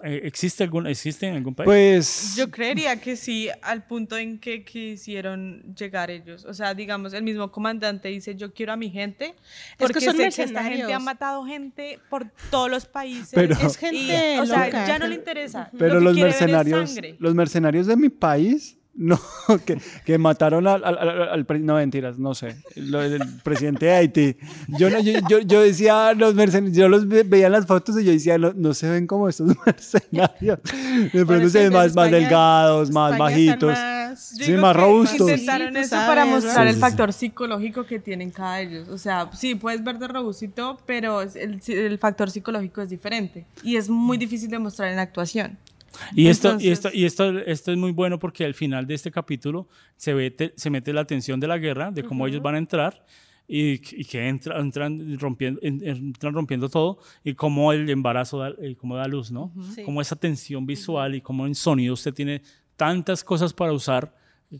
[0.04, 1.66] eh, existe, algún, existe en algún país?
[1.66, 6.46] Pues Yo creería que sí, al punto en que quisieron llegar ellos.
[6.46, 9.34] O sea, digamos, el mismo comandante dice, yo quiero a mi gente,
[9.78, 13.32] porque son sé que esta gente ha matado gente por todos los países.
[13.34, 14.88] Pero- Es Y, gente o sea, loca.
[14.88, 15.70] ya no le interesa.
[15.78, 17.16] Pero Lo que los es mercenarios, sangre.
[17.20, 19.20] los mercenarios de mi país, no,
[19.66, 23.92] que, que mataron al, al, al- al no mentiras, no sé, lo- el presidente de
[23.94, 24.38] Haití.
[24.68, 28.00] Yo, no- yo, yo, yo decía, los mercenarios, yo los ve- veía en las fotos
[28.00, 30.60] y yo decía, no, no se ven como estos mercenarios.
[31.14, 33.70] De pronto se ven más, en más España- delgados, más España bajitos.
[33.72, 35.22] más- Sí, más robustos.
[35.22, 38.90] Intentaron eso sabes, para mostrar Sí, el sí, factor psicológico que tienen cada ellos.
[38.90, 43.46] O sea, sí, puedes ver de robustito, pero el, el factor psicológico es diferente.
[43.64, 45.58] Y es muy difícil de mostrar en actuación.
[46.16, 48.94] Y, esto, y, esto, Entonces- y esto, esto es muy bueno porque al final de
[48.96, 52.42] este capítulo se, ve, te- se mete la tensión de la guerra, de cómo ellos
[52.42, 53.06] van a entrar
[53.48, 58.50] y, y que entra- entran, rompiendo, en- entran rompiendo todo y cómo el embarazo da,
[58.62, 59.52] eh, cómo da luz, ¿no?
[59.76, 59.84] Sí.
[59.84, 62.42] Cómo esa tensión visual y cómo en sonido usted tiene
[62.78, 64.16] tantas cosas para usar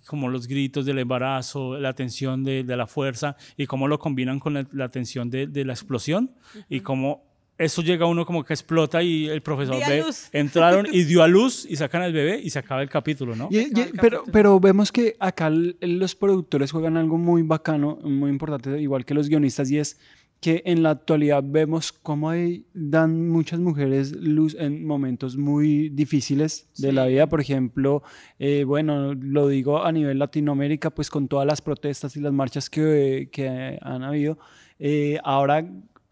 [0.08, 4.40] como los gritos del embarazo, la tensión de, de la fuerza y cómo lo combinan
[4.40, 6.32] con la, la tensión de, de la explosión
[6.70, 7.24] y cómo
[7.64, 10.30] eso llega a uno como que explota y el profesor ve, luz.
[10.34, 13.48] entraron y dio a luz y sacan al bebé y se acaba el capítulo, ¿no?
[13.52, 14.24] Y- y- pero, capítulo.
[14.32, 19.30] pero vemos que acá los productores juegan algo muy bacano, muy importante, igual que los
[19.30, 20.00] guionistas, y es
[20.40, 26.68] que en la actualidad vemos cómo hay- dan muchas mujeres luz en momentos muy difíciles
[26.80, 27.28] de la vida.
[27.30, 28.02] Por ejemplo,
[28.40, 32.72] eh, bueno, lo digo a nivel Latinoamérica, pues con todas las protestas y las marchas
[32.72, 34.40] que, que han habido,
[34.80, 35.64] eh, ahora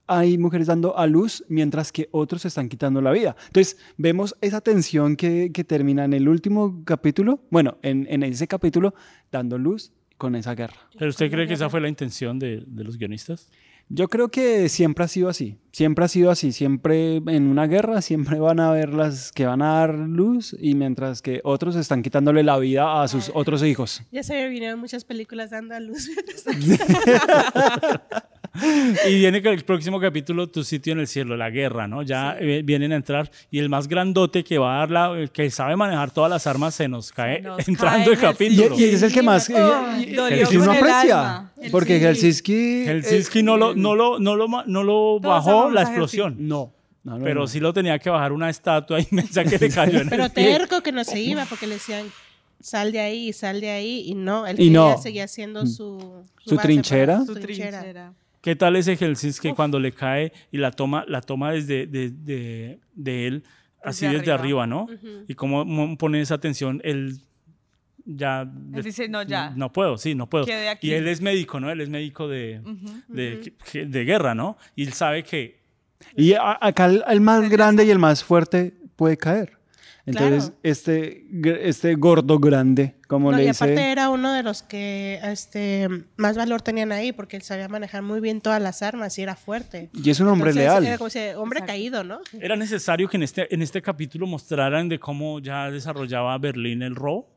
[0.10, 3.36] hay mujeres dando a luz mientras que otros se están quitando la vida.
[3.48, 8.48] Entonces, vemos esa tensión que, que termina en el último capítulo, bueno, en, en ese
[8.48, 8.94] capítulo,
[9.32, 10.90] dando luz con esa guerra.
[10.98, 13.50] ¿Pero usted cree que esa fue la intención de, de los guionistas?
[13.92, 18.02] Yo creo que siempre ha sido así, siempre ha sido así, siempre en una guerra
[18.02, 22.04] siempre van a haber las que van a dar luz y mientras que otros están
[22.04, 24.04] quitándole la vida a sus otros hijos.
[24.12, 26.08] Ya se me vinieron muchas películas dando a luz.
[29.08, 32.02] Y viene con el próximo capítulo, Tu sitio en el cielo, la guerra, ¿no?
[32.04, 35.50] Ya eh, vienen a entrar y el más grandote que va a dar la, que
[35.52, 38.58] sabe manejar todas las armas se nos cae nos entrando cae el en el Y,
[38.58, 38.80] capítulo.
[38.80, 39.50] y es el que más...
[39.50, 40.44] Oh, y- y- no el
[40.78, 42.86] aprecia, porque Helsinki...
[42.86, 46.36] Helsinki no lo, no lo, no lo, no lo bajó la explosión.
[46.40, 46.74] No.
[47.02, 47.48] No, no, pero no.
[47.48, 50.82] sí lo tenía que bajar una estatua inmensa que le cayó en Pero el terco
[50.82, 52.06] que no se iba porque le decían,
[52.60, 54.04] sal de ahí, sal de ahí.
[54.08, 54.98] Y no, él Y quería no.
[55.02, 55.98] seguía haciendo su,
[56.46, 57.14] ¿Su base trinchera?
[57.14, 58.14] para- Su trinchera.
[58.42, 62.80] ¿Qué tal ese Helsinki cuando le cae y la toma, la toma desde de, de-
[62.96, 63.44] de él,
[63.84, 64.68] así Desde desde arriba, arriba.
[64.68, 64.88] ¿no?
[65.28, 67.18] Y cómo mo- pone esa tensión, él
[68.06, 68.42] ya...
[68.74, 69.52] Él dice, no, ya.
[69.56, 70.46] No puedo, sí, no puedo.
[70.46, 70.88] Quede aquí.
[70.88, 71.70] Y él es médico, ¿no?
[71.70, 72.62] Él es médico de,
[73.10, 74.58] de, que- de guerra, ¿no?
[74.76, 75.60] Y él sabe que...
[76.16, 79.59] Y a- acá el, el más grande y el más fuerte puede caer.
[80.10, 80.60] Entonces, Claro.
[80.64, 81.26] este,
[81.70, 83.64] este gordo grande, como No, le y dice.
[83.64, 85.88] aparte era uno de los que este,
[86.18, 89.36] más valor tenían ahí porque él sabía manejar muy bien todas las armas y era
[89.36, 89.90] fuerte.
[89.94, 90.86] Y es un hombre Entonces, leal.
[90.88, 92.20] Era como ese hombre caído, ¿no?
[92.40, 96.96] Era necesario que en este, en este capítulo mostraran de cómo ya desarrollaba Berlín el
[96.96, 97.36] robo.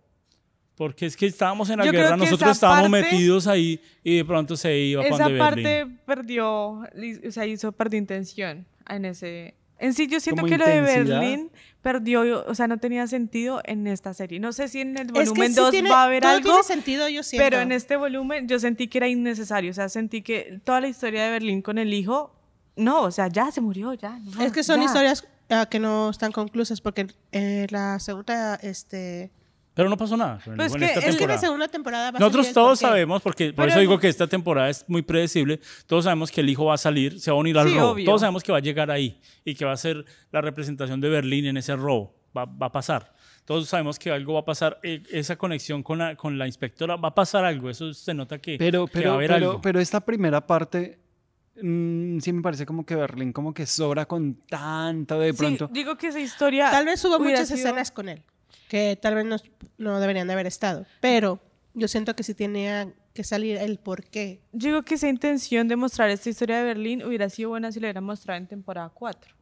[0.74, 4.24] Porque es que estábamos en la Yo guerra, nosotros estábamos parte- metidos ahí y de
[4.24, 6.00] pronto se iba Esa parte Berlín.
[6.06, 9.54] perdió, o sea, hizo perdió intención en ese...
[9.82, 10.80] En sí, yo siento Como que lo de.
[10.80, 11.50] Berlín
[11.82, 14.38] perdió, o sea, no tenía sentido en esta serie.
[14.38, 16.32] No sé si en el Es que volumen sí 2 tiene- va a haber todo
[16.32, 17.44] algo, tiene sentido, yo siento.
[17.44, 19.70] pero en este volumen yo sentí que era innecesario.
[19.72, 22.32] O sea, sentí que toda la historia de Berlín con el hijo,
[22.76, 24.18] no, o sea, ya se murió, ya.
[24.18, 24.86] no, Es que son ya.
[24.86, 29.30] historias ah, que no están conclusas porque eh, la segunda, este...
[29.74, 30.38] Pero no pasó nada.
[30.44, 31.34] Pues esta es que Es que temporada.
[31.34, 33.94] la segunda temporada va a Nosotros salir el todos sabemos, porque por Pero eso digo
[33.94, 37.18] no- que esta temporada es muy predecible, todos sabemos que el hijo va a salir,
[37.18, 38.04] se va a unir al Sí, robo, obvio.
[38.04, 41.08] todos sabemos que va a llegar ahí y que va a ser la representación de
[41.08, 43.14] Berlín en ese robo, va, va a pasar.
[43.46, 46.96] Todos sabemos que algo va a pasar, eh, esa conexión con la, con la inspectora,
[46.96, 49.48] va a pasar algo, eso se nota que, Pero, que va a pero, haber pero,
[49.50, 49.60] algo.
[49.62, 50.98] pero esta primera parte
[51.62, 55.68] mm, sí me parece como que Berlín como que sobra con tanto de Sí, pronto.
[55.72, 56.70] digo que esa historia.
[56.70, 58.22] Tal vez hubo muchas sido- escenas con él
[58.72, 59.36] que tal vez no,
[59.76, 61.38] no deberían de haber estado, pero
[61.74, 64.40] yo siento que sí tenía que salir el por qué.
[64.52, 67.80] Yo digo que esa intención de mostrar esta historia de Berlín hubiera sido buena si
[67.80, 69.34] la hubieran mostrado en temporada 4.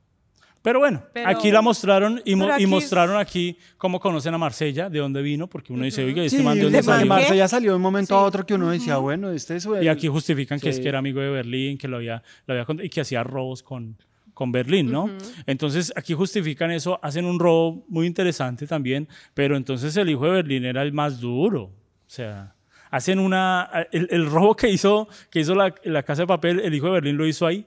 [0.62, 4.34] Pero bueno, Pero- aquí la mostraron y, mo- y aquí es- mostraron aquí cómo conocen
[4.34, 6.82] a Marsella, de dónde vino, porque uno dice, oiga, ¿este Sí, man de dónde de
[6.82, 7.06] salió?
[7.06, 9.86] Marce ya salió de un momento a otro que uno decía, bueno, este es Y
[9.86, 10.82] aquí justifican que es Sí.
[10.82, 13.96] que era amigo de Berlín, que lo había, lo había y que hacía robos con,
[14.40, 15.10] con Berlín, ¿no?
[15.44, 20.30] Entonces aquí justifican eso, hacen un robo muy interesante también, pero entonces el hijo de
[20.30, 21.64] Berlín era el más duro.
[21.64, 21.72] O
[22.06, 22.54] sea,
[22.90, 23.68] hacen una.
[23.92, 26.92] El, el robo que hizo, que hizo la, la casa de papel, el hijo de
[26.92, 27.66] Berlín lo hizo ahí.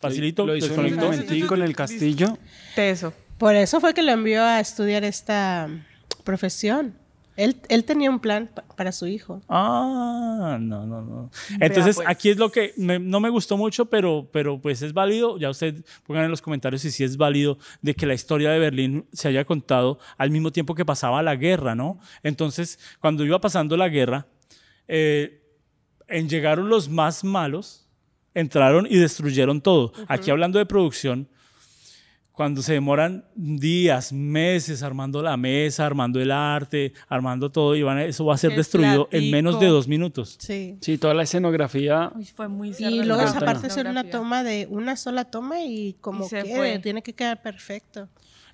[0.00, 0.44] Facilito.
[0.44, 1.04] Lo hizo en un desconectó.
[1.12, 2.36] momentico en el castillo.
[2.74, 3.12] Teso.
[3.38, 5.68] Por eso fue que lo envió a estudiar esta
[6.24, 6.94] profesión.
[7.38, 9.40] Él, él tenía un plan pa- para su hijo.
[9.48, 11.30] Ah, no, no, no.
[11.60, 12.08] Entonces, pues.
[12.08, 15.38] aquí es lo que me- no me gustó mucho, pero, pero pues es válido.
[15.38, 18.58] Ya usted pongan en los comentarios si sí es válido de que la historia de
[18.58, 22.00] Berlín se haya contado al mismo tiempo que pasaba la guerra, ¿no?
[22.24, 24.26] Entonces, cuando iba pasando la guerra,
[24.88, 25.40] eh,
[26.08, 27.86] en llegaron los más malos,
[28.34, 29.92] entraron y destruyeron todo.
[30.08, 31.28] Aquí hablando de producción,
[32.38, 37.98] cuando se demoran días, meses armando la mesa, armando el arte, armando todo, y van
[37.98, 40.36] a- eso va a ser El destruido en menos de dos minutos.
[40.38, 40.76] Sí.
[40.80, 42.12] Sí, toda la escenografía.
[42.14, 45.96] Uy, fue muy Y luego esa parte hacer una toma de una sola toma y
[46.00, 46.78] como Y se que fue.
[46.78, 48.08] tiene que quedar perfecto.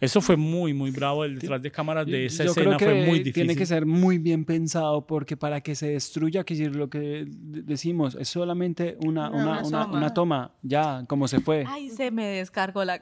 [0.05, 1.25] Eso fue muy, muy bravo.
[1.25, 3.33] El detrás de cámaras de esa Yo escena creo que fue muy difícil.
[3.33, 6.99] tiene que ser muy bien pensado porque para que se destruya, que decir lo que
[7.27, 10.53] de- decimos, es solamente una, Una- una, una una, toma.
[10.63, 11.65] ya, como se fue.
[11.67, 13.01] Ay, se me descargó la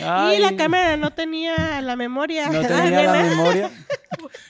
[0.00, 2.48] Ay, Y la cámara no tenía la memoria.
[2.48, 3.70] No tenía la memoria.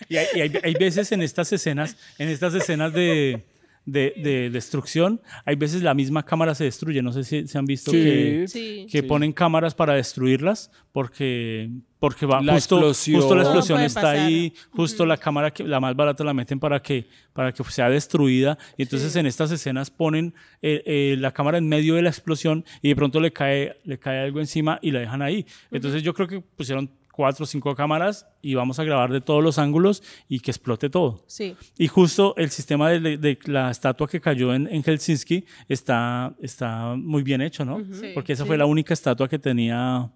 [0.08, 3.44] Y hay, y hay- hay veces en estas escenas, en estas escenas de,
[3.86, 7.00] de- de destrucción, hay veces la misma cámara se destruye.
[7.02, 7.96] No sé si se han visto Sí.
[8.02, 8.86] que, Sí.
[8.90, 9.02] que Sí.
[9.06, 11.70] ponen cámaras para destruirlas porque,
[12.00, 13.20] porque va La justo, explosión.
[13.20, 14.16] justo la explosión está pasar.
[14.26, 17.88] ahí, justo la cámara que la más barata la meten para que para que sea
[17.88, 22.08] destruida y entonces en estas escenas ponen eh, eh, la cámara en medio de la
[22.08, 25.46] explosión y de pronto le cae le cae algo encima y la dejan ahí.
[25.70, 29.42] Entonces yo creo que pusieron cuatro o cinco cámaras y vamos a grabar de todos
[29.42, 31.24] los ángulos y que explote todo.
[31.26, 31.56] Sí.
[31.78, 37.22] Y justo el sistema de, la estatua que cayó en, en Helsinki está, está muy
[37.22, 37.78] bien hecho, ¿no?
[37.92, 40.10] Sí, Porque esa fue la única estatua que tenía,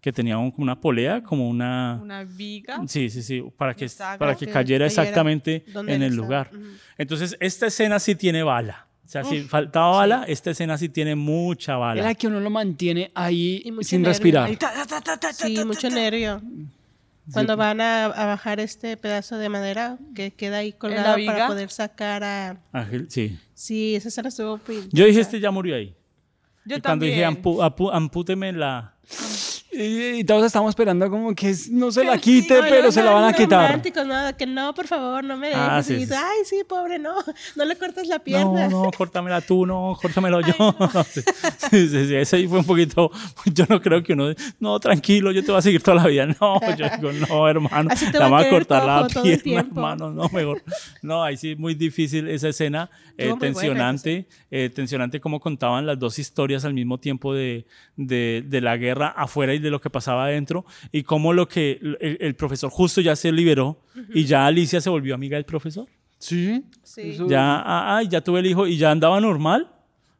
[0.00, 2.00] que tenía un- una polea, como una...
[2.02, 2.80] una viga.
[2.88, 3.88] Sí, sí, sí, para que,
[4.18, 6.50] para que cayera exactamente en el lugar.
[6.98, 8.88] Entonces, esta escena sí tiene bala.
[9.04, 12.00] O sea, si faltaba bala, esta escena sí tiene mucha bala.
[12.00, 14.08] Era que uno lo mantiene ahí sin nervio.
[14.08, 14.46] respirar.
[14.48, 16.40] Ahí, ta, ta, ta, ta, ta, Sí, mucho nervio.
[17.32, 21.46] Cuando van a, a bajar este pedazo de madera que queda ahí la colgado para
[21.46, 22.60] poder sacar a...
[22.72, 23.38] Ángel, sí.
[23.54, 24.60] Sí, esa escena estuvo...
[24.92, 25.94] Yo dije, este ya murió ahí.
[26.64, 27.12] Yo y cuando también.
[27.12, 28.94] dije, "Ampu- apu- ampúteme la...
[29.72, 33.24] Y, y todos estamos esperando como que no se la quite, pero se la van
[33.24, 33.80] a quitar.
[34.06, 34.36] ¿no?
[34.36, 35.62] Que no, por favor, no me dejes.
[35.62, 36.22] Ah, y sí, dices, sí.
[36.22, 37.14] ay, sí, pobre, no,
[37.56, 38.68] no le cortes la pierna.
[38.68, 40.52] No, no, córtamela tú, no, córtamelo yo.
[41.08, 41.22] sí,
[41.70, 43.10] sí, sí, sí, ese ahí fue un poquito,
[43.46, 46.26] yo no creo que uno, no, tranquilo, yo te voy a seguir toda la vida.
[46.26, 50.62] No, yo digo, no, hermano, la va a cortar la pierna, hermano, no, mejor.
[51.00, 56.18] No, ahí sí, muy difícil esa escena, eh, tensionante, eh, tensionante como contaban las dos
[56.18, 57.64] historias al mismo tiempo de,
[57.96, 61.78] de, de la guerra afuera y de lo que pasaba adentro, y cómo lo que
[62.00, 63.80] el, el profesor justo ya se liberó
[64.14, 65.86] y ya Alicia se volvió amiga del profesor.
[66.18, 66.64] Sí.
[66.82, 67.16] Sí.
[67.28, 69.68] Ya, ah, ay, ya tuve el hijo y ya andaba normal.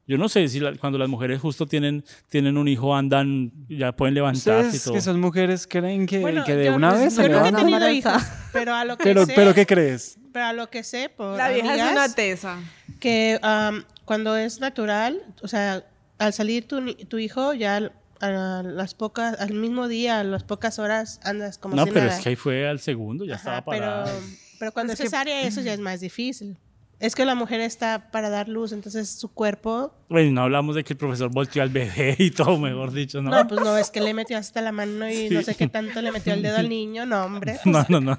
[0.05, 3.93] Yo no sé si la- cuando las mujeres justo tienen, tienen un hijo andan, ya
[3.93, 4.95] pueden levantarse y todo.
[4.95, 7.95] que son mujeres creen que, Bueno, que de yo, una pues, vez se levantan?
[7.95, 8.13] hijos,
[8.53, 10.19] pero a lo que Pero, sé, pero ¿qué crees?
[10.33, 12.59] pero a lo que sé por La vieja es amigas, una tesa.
[12.99, 15.85] que am, cuando es natural, o sea,
[16.19, 20.79] al salir tu, tu hijo, ya a las pocas, al mismo día, a las pocas
[20.79, 22.17] horas, andas como no, si pero nada.
[22.17, 24.13] es que ahí fue al segundo, ya Ajá, estaba pero, parada.
[24.59, 26.57] pero cuando Es es que- cesárea, eso ya es más difícil.
[27.03, 29.93] Es que la mujer está para dar luz, entonces su cuerpo.
[30.09, 33.31] Bueno, no hablamos de que el profesor volteó al bebé y todo, mejor dicho, ¿no?
[33.33, 36.01] No, pues no, es que le metió hasta la mano y no sé qué tanto
[36.01, 37.59] le metió el dedo al niño, no, hombre.
[37.65, 38.17] No, no, no.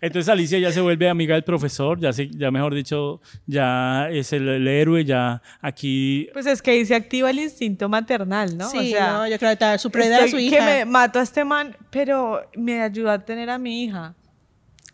[0.00, 4.32] Entonces Alicia ya se vuelve amiga del profesor, ya, se, ya mejor dicho, ya es
[4.32, 6.28] el, el héroe, ya aquí...
[6.32, 8.68] Pues es que ahí se activa el instinto maternal, ¿no?
[8.68, 10.56] Sí, o sea, no, yo creo que su prioridad era su hija.
[10.58, 14.16] que me mato a este man, pero me ayudó a tener a mi hija.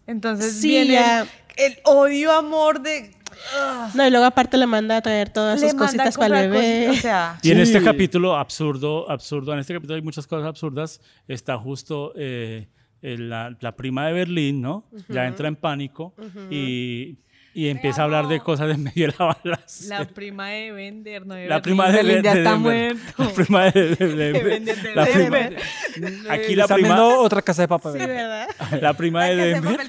[0.06, 1.22] Entonces Sí, viene ya.
[1.22, 3.18] el, el odio, amor de...
[3.94, 6.90] No, y luego aparte le manda a traer todas le sus cositas para el bebé.
[6.90, 11.00] o sea, Y en este capítulo absurdo, absurdo, en este capítulo hay muchas cosas absurdas,
[11.26, 12.68] está justo eh,
[13.02, 14.84] la, la prima de Berlín, ¿no?
[15.08, 16.14] Ya entra en pánico
[16.50, 17.18] y,
[17.52, 19.98] y empieza a hablar de cosas de medio de la balacera.
[20.00, 23.00] la prima de Bender, no de La prima de, Berlín de- ya de está muerto.
[23.18, 25.56] La prima de, de- de- De Bender.
[26.28, 27.92] Aquí la prima, viendo otra casa de papel.
[27.92, 28.48] Sí, ¿verdad?
[28.80, 29.80] la prima de Denver.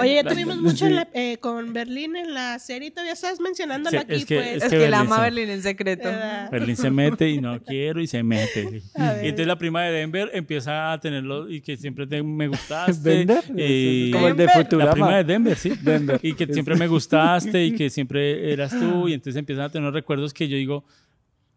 [0.00, 3.96] Oye, ya tuvimos mucho eh, con Berlín en la serie, y todavía estás mencionándolo Sí,
[3.96, 4.56] aquí, es que- pues.
[4.56, 6.04] es es que ama Berlín en secreto.
[6.08, 6.50] ¿verdad?
[6.50, 8.82] Berlín se mete y no quiero y se mete.
[9.22, 13.08] Y entonces la prima de Denver empieza a tenerlo y que siempre te, me gustaste.
[13.08, 13.42] ¿Vender?
[13.56, 14.48] y- Como el de.
[14.48, 14.84] Futurama.
[14.86, 15.72] La prima de Denver, sí.
[15.80, 16.20] Denver.
[16.22, 19.08] Y que siempre me gustaste y que siempre eras tú.
[19.08, 20.84] Y entonces empiezan a tener unos recuerdos que yo digo,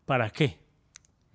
[0.06, 0.58] ¿para qué?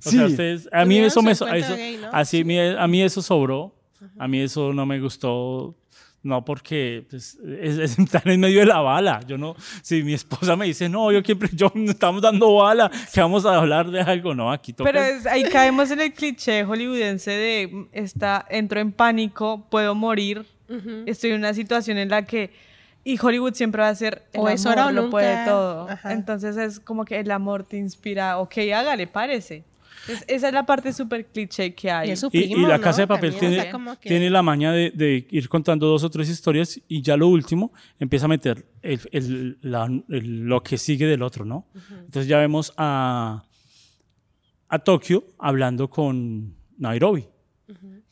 [0.05, 0.33] O sea, Sí.
[0.33, 1.33] ustedes, a mí eso me...
[1.33, 2.09] eso- gay, ¿no?
[2.13, 3.75] así, mi- a mí eso sobró.
[4.19, 5.77] A mí eso no me gustó.
[6.23, 9.21] No, porque pues, es, es estar en medio de la bala.
[9.27, 13.21] Yo no, si mi esposa me dice, no, yo siempre, yo estamos dando bala, que
[13.21, 14.91] vamos a hablar de algo, no, aquí toca.
[14.91, 20.45] Pero es- ahí caemos en el cliché hollywoodense de está, entro en pánico, puedo morir,
[21.07, 22.51] estoy en una situación en la que
[23.05, 25.11] y Hollywood siempre va a ser el O amor es ahora o lo nunca.
[25.11, 25.89] puede todo.
[25.91, 26.13] Ajá.
[26.13, 29.65] Entonces es como que el amor te inspira, ok, hágale, parece.
[30.09, 32.09] Es- esa es la parte súper cliché que hay.
[32.09, 32.83] Y es su Y, y primo, la ¿no?
[32.83, 35.87] casa de papel También, o tiene, sea, que- tiene la maña de, de ir contando
[35.87, 40.41] dos o tres historias y ya lo último empieza a meter el- el- la- el-
[40.47, 41.67] lo que sigue del otro, ¿no?
[41.91, 43.45] Entonces ya vemos a,
[44.69, 47.27] a Tokio hablando con Nairobi.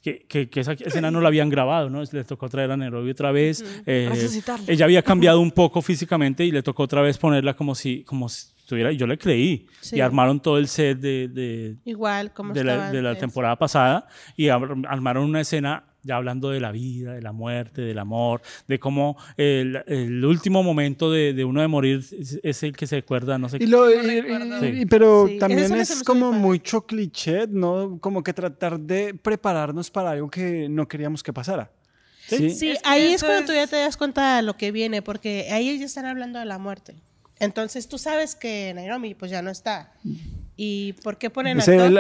[0.03, 2.01] Que, que- que esa escena no la habían grabado, ¿no?
[2.01, 3.65] Les tocó traer a Nairobi otra vez.
[3.85, 4.65] eh, Resucitarla.
[4.73, 8.29] ella había cambiado un poco físicamente y le tocó otra vez ponerla como si, como
[8.29, 8.93] si estuviera.
[8.93, 9.67] Yo le creí.
[9.81, 9.97] Sí.
[9.97, 14.07] Y armaron todo el set de, de, Igual, como de la, de la temporada pasada
[14.37, 18.41] y ar- armaron una escena ya hablando de la vida, de la muerte, del amor,
[18.67, 22.87] de cómo el, el último momento de, de uno de morir es, es el que
[22.89, 24.65] se acuerda, no sé Y lo- y- recuerdo.
[24.67, 27.99] y- y- pero Sí, también es hizo como mucho cliché, ¿no?
[28.01, 31.71] Como que tratar de prepararnos para algo que no queríamos que pasara.
[32.27, 32.51] Sí.
[32.51, 34.73] Sí, Es que ahí es cuando tú es- ya te das cuenta de lo que
[34.73, 36.95] viene, porque ahí ellos ya están hablando de la muerte.
[37.41, 39.93] Entonces tú sabes que Nairobi pues ya no está.
[40.57, 41.95] ¿Y por qué ponen a es no el-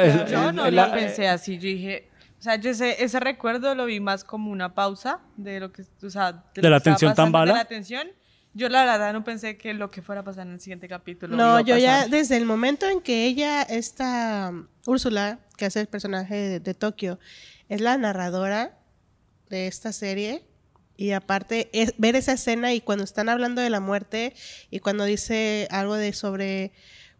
[0.54, 2.08] lo la- pensé así, yo dije,
[2.38, 5.82] o sea, yo ese, ese recuerdo lo vi más como una pausa de lo que,
[6.02, 7.52] o sea, De lo la que tensión tan bala.
[7.52, 8.08] De la tensión.
[8.54, 11.34] Yo la verdad no pensé que lo que fuera a pasar en el siguiente capítulo.
[11.34, 15.66] iba No, a yo ya desde el momento en que ella, esta um, Úrsula, que
[15.66, 17.18] hace el personaje de, de Tokio,
[17.68, 18.78] es la narradora
[19.48, 20.44] de esta serie.
[20.96, 24.34] Y aparte, es, ver esa escena y cuando están hablando de la muerte
[24.70, 26.72] y cuando dice algo de sobre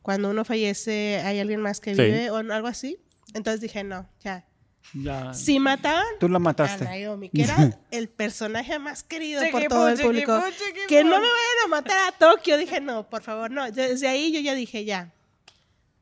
[0.03, 2.03] cuando uno fallece hay alguien más que Sí.
[2.03, 2.99] vive o algo así.
[3.35, 4.47] Entonces dije, no, ya.
[4.95, 5.35] Ya.
[5.35, 6.85] Si mataban Tú la a mataste.
[6.85, 10.41] Naomi, que era el personaje más querido por todo el público.
[10.89, 12.57] Que no me vayan a matar a Tokio.
[12.57, 13.71] Dije, no, por favor, no.
[13.71, 15.13] Desde ahí yo ya dije, ya.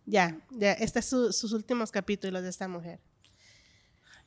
[0.05, 0.73] Ya, ya.
[0.75, 3.01] Este es su- sus últimos capítulos de esta mujer.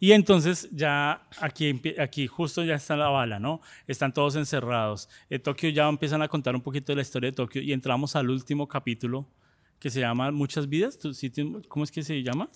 [0.01, 3.61] Y entonces ya aquí, aquí justo ya está la bala, ¿no?
[3.87, 5.09] Están todos encerrados.
[5.29, 8.15] En Tokio ya empiezan a contar un poquito de la historia de Tokio y entramos
[8.15, 9.25] al último capítulo
[9.77, 10.97] que se llama Muchas vidas.
[10.99, 12.49] ¿Tú sí tienes- ¿Cómo es que se llama?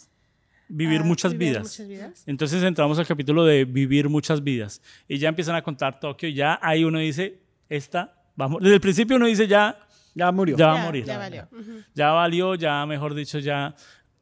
[0.75, 1.63] Vivir Ah, muchas vivir vidas.
[1.63, 2.23] muchas vidas.
[2.25, 4.81] Entonces entramos al capítulo de vivir muchas vidas.
[5.07, 6.29] Y ya empiezan a contar Tokio.
[6.29, 8.61] Ya ahí uno dice, esta, vamos.
[8.61, 9.77] Desde el principio uno dice, ya,
[10.15, 10.55] Ya murió.
[10.57, 11.05] ya va Ya, a morir.
[11.05, 11.47] ya valió.
[11.93, 13.75] Ya valió, ya mejor dicho, ya.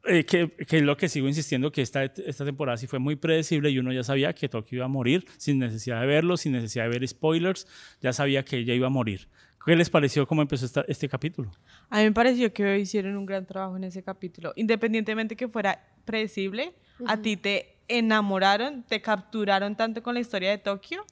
[0.06, 3.16] Eh, que, que es lo que sigo insistiendo, que esta, esta temporada sí fue muy
[3.16, 6.54] predecible y uno ya sabía que Tokio iba a morir sin necesidad de verlo, sin
[6.54, 7.68] necesidad de ver spoilers,
[8.02, 9.28] ya sabía que ella iba a morir.
[9.64, 11.52] ¿Qué les pareció cómo empezó esta- este capítulo?
[11.92, 14.54] A mí me pareció que hicieron un gran trabajo en ese capítulo.
[14.56, 16.74] Independientemente que fuera predecible,
[17.06, 21.06] a ti te enamoraron, te capturaron tanto con la historia de Tokio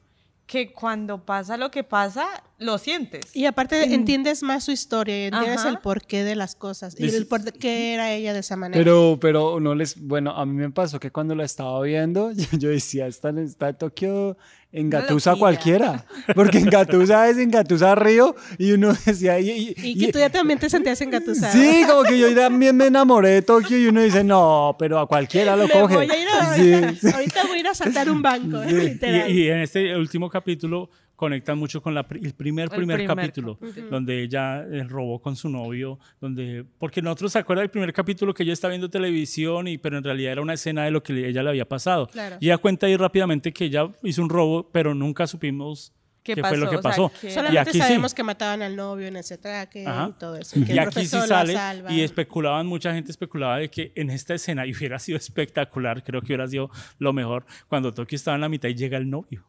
[0.48, 2.26] que cuando pasa lo que pasa,
[2.60, 3.22] lo sientes.
[3.34, 5.70] Y aparte entiendes más su historia y entiendes Ajá.
[5.70, 8.78] el porqué de las cosas y el por qué era ella de esa manera.
[8.80, 12.46] Pero, pero no les, bueno, a mí me pasó que cuando la estaba viendo, yo,
[12.52, 14.38] yo decía, está, está Tokio
[14.72, 15.40] engatusa loquilla.
[15.40, 16.06] cualquiera,
[16.36, 20.30] porque engatusa es engatusa Río, y uno decía, y, y- y que y- tú ya
[20.30, 21.52] también te sentías engatusada.
[21.52, 25.08] sí, como que yo también me enamoré de Tokio, y uno dice, no, pero a
[25.08, 25.96] cualquiera lo Me coge.
[25.96, 27.08] voy a ir a- Sí, ahorita, sí.
[27.16, 29.32] ahorita voy a ir a saltar un banco, Y, literal.
[29.32, 30.90] y en este último capítulo
[31.20, 33.60] conectan mucho con la, el primer, El primer, primer capítulo,
[33.92, 38.34] donde ella eh, robó con su novio, donde, porque nosotros se acuerdan del primer capítulo
[38.34, 41.28] que ella está viendo televisión, y, pero en realidad era una escena de lo que
[41.28, 42.08] ella le había pasado.
[42.08, 42.38] Claro.
[42.40, 45.92] Y ella cuenta ahí rápidamente que ella hizo un robo, pero nunca supimos
[46.24, 46.72] ¿Qué qué, fue lo pasó?
[46.72, 47.28] que O sea, pasó.
[47.28, 48.16] y Solamente aquí sabemos sí.
[48.16, 50.12] que mataban al novio en ese traque Ajá.
[50.16, 50.58] y todo eso.
[50.58, 51.54] Y, que Y el aquí sí sale
[51.90, 56.22] y especulaban, mucha gente especulaba de que en esta escena, y hubiera sido espectacular, creo
[56.22, 59.46] que hubiera sido lo mejor, cuando Tokio estaba en la mitad y llega el novio.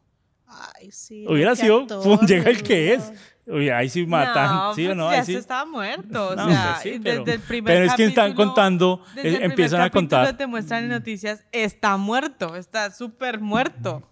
[0.77, 1.25] Ay, sí.
[1.27, 3.11] Hubiera sido, actor, pum, llega el que es.
[3.47, 5.11] Oye, ahí sí matan, No, ¿sí o pues no?
[5.11, 5.33] ya Ahí sí.
[5.33, 6.29] se estaba muerto.
[6.29, 9.37] O No, sea, pues sí, pero- desde el primer pero es que están contando, desde
[9.37, 10.37] el empiezan a contar.
[10.37, 14.03] te muestran en noticias, está muerto, está súper muerto.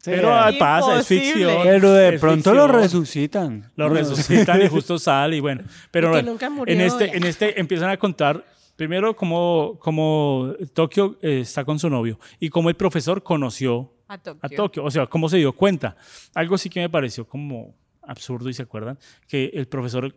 [0.00, 1.60] Sí, Pero ah, pasa, es ficción.
[1.62, 2.82] pero de es pronto lo ficción.
[2.82, 3.72] resucitan.
[3.76, 5.62] Lo resucitan y justo sale y bueno.
[5.92, 7.12] Pero Y nunca murió, en este, ya.
[7.12, 12.48] en este empiezan a contar primero cómo, cómo Tokio eh, está con su novio y
[12.48, 14.40] cómo el profesor conoció A Tokio.
[14.42, 15.96] a Tokio, o sea, cómo se dio cuenta.
[16.34, 18.98] Algo sí que me pareció como absurdo y se acuerdan
[19.28, 20.14] que el profesor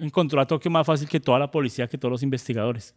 [0.00, 2.94] encontró a Tokio más fácil que toda la policía, que todos los investigadores.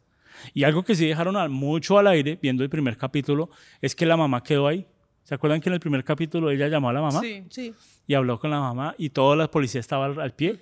[0.54, 3.50] Y algo que sí dejaron mucho al aire, viendo el primer capítulo,
[3.82, 4.88] es que la mamá quedó ahí.
[5.24, 7.20] ¿Se acuerdan que en el primer capítulo ella llamó a la mamá?
[7.22, 7.44] Sí.
[7.50, 7.74] Sí.
[8.08, 10.58] y habló con la mamá y toda la policía estaba al, al pie.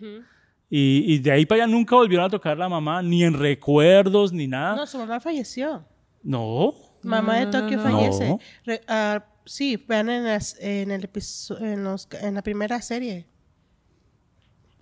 [0.69, 3.33] y, y de ahí para allá nunca volvieron a tocar a la mamá, ni en
[3.33, 4.75] recuerdos, ni nada.
[4.75, 5.85] No, su mamá falleció.
[6.23, 6.73] No.
[7.03, 7.83] Mamá de Tokio no.
[7.83, 8.27] fallece.
[8.29, 8.39] No.
[8.65, 11.09] Re- ah, sí, vean en, las- en el
[11.59, 13.27] en, los- en la primera serie.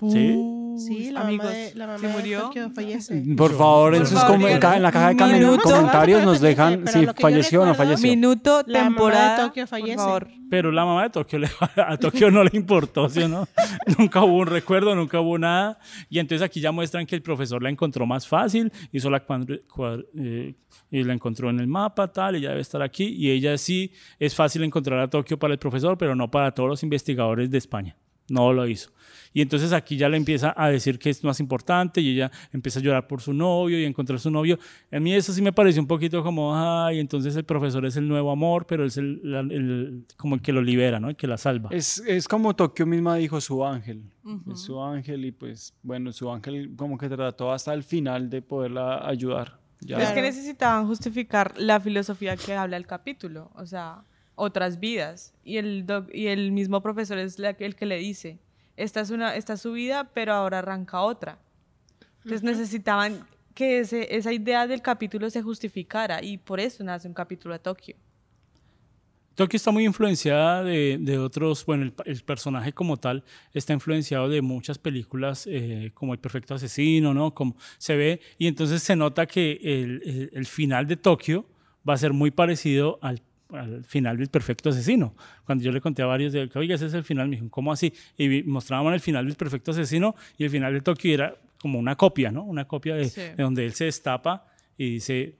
[0.09, 0.51] Sí.
[0.77, 2.39] Sí, la amigos, mamá de, la mamá ¿sí de murió?
[2.41, 3.23] Tokio fallece.
[3.37, 5.61] Por favor, en, Por sus favor, com- en, ca- en la caja de minuto.
[5.63, 8.09] comentarios nos de dejan si falleció o no falleció.
[8.09, 9.43] Minuto, La mamá de.
[9.43, 9.95] Tokio fallece.
[9.95, 10.27] Por favor.
[10.49, 13.47] Pero la mamá de Tokio le- a Tokio no le importó, ¿sí o no?
[13.97, 15.79] nunca hubo un recuerdo, nunca hubo nada.
[16.09, 19.23] Y entonces aquí ya muestran que el profesor la encontró más fácil, hizo la
[20.17, 20.55] eh,
[20.91, 23.05] y la encontró en el mapa, tal, ella debe estar aquí.
[23.17, 26.67] Y ella sí es fácil encontrar a Tokio para el profesor, pero no para todos
[26.67, 27.95] los investigadores de España.
[28.27, 28.89] No lo hizo.
[29.35, 32.79] Y entonces aquí ya le empieza a decir que es más importante y ella empieza
[32.79, 34.57] a llorar por su novio y a encontrar su novio.
[34.89, 38.07] A mí eso sí me pareció un poquito como, ay, entonces el profesor es el
[38.07, 41.09] nuevo amor, pero es el, la- el- como el que lo libera, ¿no?
[41.09, 41.67] El que la salva.
[41.73, 44.03] Es, es como Tokio misma dijo su ángel.
[44.51, 48.41] Es su ángel y pues bueno, su ángel como que trató hasta el final de
[48.41, 49.59] poderla ayudar.
[49.81, 49.97] Ya.
[50.01, 54.03] Es que necesitaban justificar la filosofía que habla el capítulo, o sea,
[54.35, 55.33] otras vidas.
[55.43, 58.39] Y el, doc- y el mismo profesor es la el que le dice,
[58.77, 61.37] esta es, una, esta es su vida, pero ahora arranca otra.
[62.23, 67.13] Entonces necesitaban que ese- esa idea del capítulo se justificara y por eso nace un
[67.13, 67.95] capítulo a Tokio.
[69.35, 73.23] Tokio está muy influenciada de, de otros, bueno, el, el personaje como tal
[73.53, 77.33] está influenciado de muchas películas eh, como El Perfecto Asesino, ¿no?
[77.33, 81.45] Como se ve, y entonces se nota que el, el- el final de Tokio
[81.87, 83.21] va a ser muy parecido al,
[83.51, 85.15] al final del Perfecto Asesino.
[85.45, 87.49] Cuando yo le conté a varios de que, oiga, ese es el final, me dijeron,
[87.49, 87.93] ¿cómo así?
[88.17, 91.95] Y mostraban el final del Perfecto Asesino y el final de Tokio era como una
[91.95, 92.43] copia, ¿no?
[92.43, 93.21] Una copia de, Sí.
[93.21, 94.45] de donde él se destapa
[94.77, 95.35] y dice...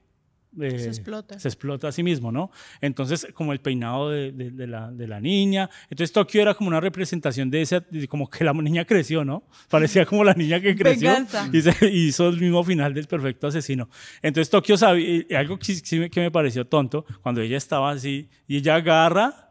[0.62, 1.40] eh, Se explota.
[1.40, 2.52] se explota a sí mismo, ¿no?
[2.82, 5.70] Entonces, como el peinado de, de- de la, de la niña.
[5.90, 9.44] Entonces, Tokio era como una representación de esa, como que la niña creció, ¿no?
[9.70, 11.50] Parecía como la niña que creció Venganza.
[11.52, 13.90] y se hizo el mismo final del perfecto asesino.
[14.22, 18.58] Entonces, Tokio sabía, y algo que, que me pareció tonto, cuando ella estaba así y
[18.58, 19.45] ella agarra,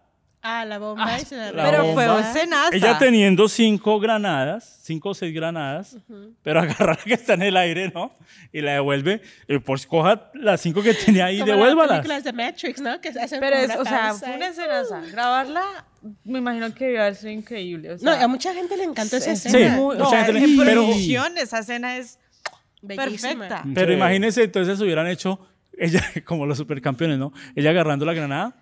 [0.47, 2.21] Ah, la bomba se la la pero fue bomba.
[2.21, 2.77] escenaza.
[2.77, 5.97] ella teniendo cinco granadas, cinco o seis granadas,
[6.43, 8.15] pero agarra la que está en el aire, ¿no?
[8.53, 11.91] Y la devuelve, y pues coja las cinco que tenía ahí y Como las devuélvalas.
[12.01, 13.01] películas de Matrix, ¿no?
[13.01, 15.01] Que hacen Pero es, o sea, fue una escenaza.
[15.11, 15.63] Grabarla,
[16.25, 17.93] me imagino que debió haber sido increíble.
[17.93, 19.77] O No, sea, a mucha gente le encantó esa es escena.
[19.77, 22.19] muy- mucha o sea, gente le- en pero- producción esa escena es
[22.83, 23.31] Bellísima.
[23.49, 23.65] perfecta.
[23.75, 23.95] Pero Sí.
[23.95, 25.41] imagínense, entonces hubieran hecho
[25.79, 27.33] ella, como los supercampeones, ¿no?
[27.57, 28.57] Ella agarrando la granada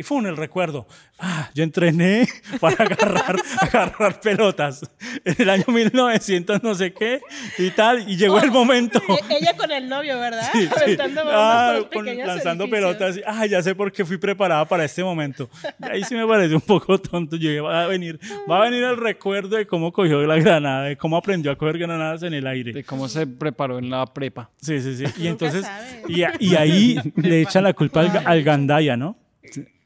[0.00, 0.86] y fue un el recuerdo.
[1.18, 2.26] Ah, yo entrené
[2.60, 4.80] para agarrar, agarrar pelotas
[5.26, 7.20] en el año 1900 no sé qué
[7.58, 8.98] y tal, y llegó el momento.
[9.28, 10.48] E- Ella con el novio, ¿verdad?
[10.52, 10.96] Sí, sí.
[11.26, 12.96] Ah, con- lanzando edificios.
[12.96, 13.20] pelotas.
[13.26, 15.50] Ah, ya sé por qué fui preparada para este momento.
[15.80, 17.36] Y ahí sí me parece un poco tonto.
[17.36, 18.18] Yo dije, va a venir,
[18.50, 21.76] va a venir el recuerdo de cómo cogió la granada, de cómo aprendió a coger
[21.76, 22.72] granadas en el aire.
[22.72, 24.48] De cómo se preparó en la prepa.
[24.62, 25.04] Sí, sí, sí.
[25.18, 25.66] Y entonces,
[26.08, 26.22] y,
[26.54, 29.18] ahí le echan la culpa al, al Gandaya, ¿no?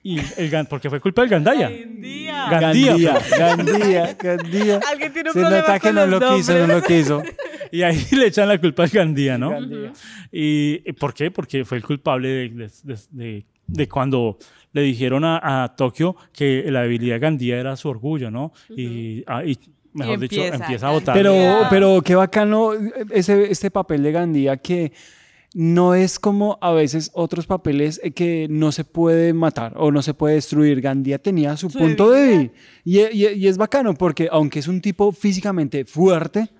[0.07, 1.69] Y el Gan- porque fue culpa del Gandaya.
[1.71, 2.47] Día.
[2.51, 3.19] Gandía.
[3.39, 4.81] Gandía, Gandía.
[4.89, 7.23] Alguien tiene un Se problema nota que con no los lo quiso, no lo quiso.
[7.73, 9.51] Y ahí le echan la culpa al Gandía, ¿no?
[9.51, 9.93] Gandía.
[10.31, 11.31] ¿Y y por qué?
[11.33, 14.39] Porque fue el culpable de, de- de- de- de cuando
[14.73, 18.53] le dijeron a, a Tokio que la debilidad de Gandía era su orgullo, ¿no?
[18.69, 19.59] Y, ah, y,
[19.95, 21.15] mejor dicho, empieza empieza a votar.
[21.17, 21.67] Pero, Gandía.
[21.71, 22.73] pero qué bacano
[23.11, 24.93] ese, este papel de Gandía que
[25.55, 30.03] no es como a veces otros papeles eh, que no se puede matar o no
[30.03, 30.81] se puede destruir.
[30.81, 32.11] Gandía tenía su, punto.
[32.85, 36.51] Y, y- y es bacano porque aunque es un tipo físicamente fuerte,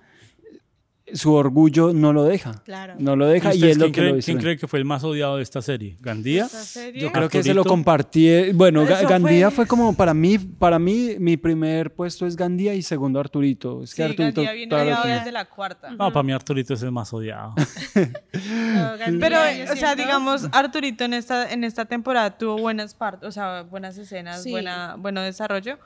[1.13, 2.61] su orgullo no lo deja.
[2.65, 2.95] Claro.
[2.97, 4.21] No lo deja y, es lo quién que cree.
[4.23, 5.95] ¿Quién cree que fue el más odiado de esta serie?
[5.99, 6.45] ¿Gandía?
[6.45, 6.99] ¿Esta serie?
[7.01, 8.27] Yo creo que se lo compartí.
[8.27, 9.67] eh, Bueno, Eso Gandía fue- fue...
[9.67, 13.83] como para mí, para mí, mi primer puesto es Gandía y segundo Arturito.
[13.83, 14.41] Es que Sí, Arturito.
[14.41, 15.91] Gandía viene claro odiado que- desde la cuarta.
[15.91, 17.53] No, para mí Arturito es el más odiado.
[18.33, 19.37] No, Gandía, Pero,
[19.67, 23.61] yo o sea, digamos, Arturito en esta, en esta temporada tuvo buenas partes, o sea,
[23.63, 24.51] buenas escenas, Sí.
[24.51, 25.77] buena, bueno desarrollo.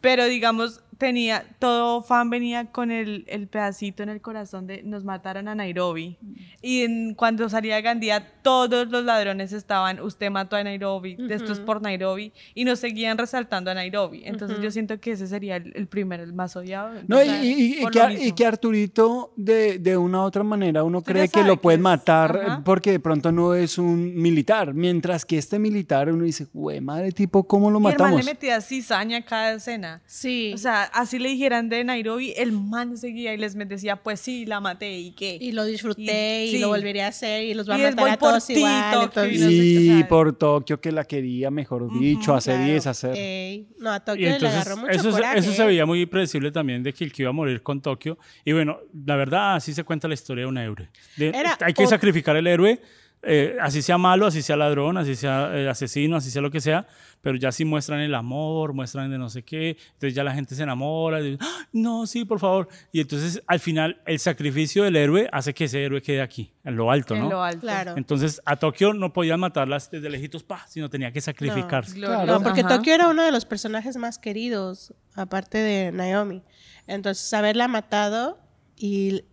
[0.00, 5.04] Pero, digamos, tenía, todo fan venía con el, el pedacito en el corazón de nos
[5.04, 6.18] mataron a Nairobi.
[6.62, 11.52] Y en- cuando salía Gandía, todos los ladrones estaban, usted mató a Nairobi, de esto
[11.52, 12.32] es por Nairobi.
[12.54, 14.22] Y nos seguían resaltando a Nairobi.
[14.24, 16.94] Entonces, yo siento que ese sería el, el primero, el más odiado.
[17.06, 20.82] No, y, y- y- y que, y que Arturito, de, de una u otra manera,
[20.84, 22.62] uno cree que lo pueden matar ajá.
[22.64, 24.74] porque de pronto no es un militar.
[24.74, 28.24] Mientras que este militar, uno dice, güey, madre, tipo, ¿cómo lo Y matamos?
[28.24, 30.02] le metía cizaña a cada escena.
[30.06, 30.52] Sí.
[30.54, 34.46] O sea, así le dijeran de Nairobi, el man seguía y les decía, pues sí,
[34.46, 35.38] la maté y qué.
[35.40, 36.58] y lo disfruté y, sí.
[36.58, 39.10] lo volvería a hacer y los va a Y matar a por todos ti, igual.
[39.10, 42.72] Tokio, y no sé Y por Tokio que la quería, mejor dicho, hacer y Claro.
[42.74, 43.14] deshacer.
[43.16, 45.38] Ey, no, a Y Tokio le entonces, agarró mucho eso, se- coraje.
[45.38, 45.66] eso se ¿eh?
[45.66, 48.18] veía muy predecible también de que el que iba a morir con Tokio.
[48.44, 50.88] Y bueno, la verdad, así se cuenta la historia de un héroe.
[51.16, 52.80] De- Era hay que sacrificar el héroe,
[53.26, 56.60] eh, así sea malo, así sea ladrón, así sea eh, asesino, así sea lo que
[56.60, 56.86] sea,
[57.24, 60.54] pero ya sí muestran el amor, muestran de no sé qué, entonces ya la gente
[60.54, 62.68] se enamora, y, "Ah, no, sí, por favor.
[62.92, 66.76] Y entonces al final el sacrificio del héroe hace que ese héroe quede aquí, en
[66.76, 67.30] lo alto, en ¿no?
[67.30, 67.60] lo alto.
[67.62, 67.94] Claro.
[67.96, 71.94] Entonces a Tokio no podían matarlas desde lejitos, pa, sino tenía que sacrificarse.
[71.94, 72.26] Glorioso.
[72.26, 72.76] No, porque Ajá.
[72.76, 76.42] Tokio era uno de los personajes más queridos, aparte de Naomi.
[76.86, 78.38] Entonces, haberla matado
[78.76, 79.24] y...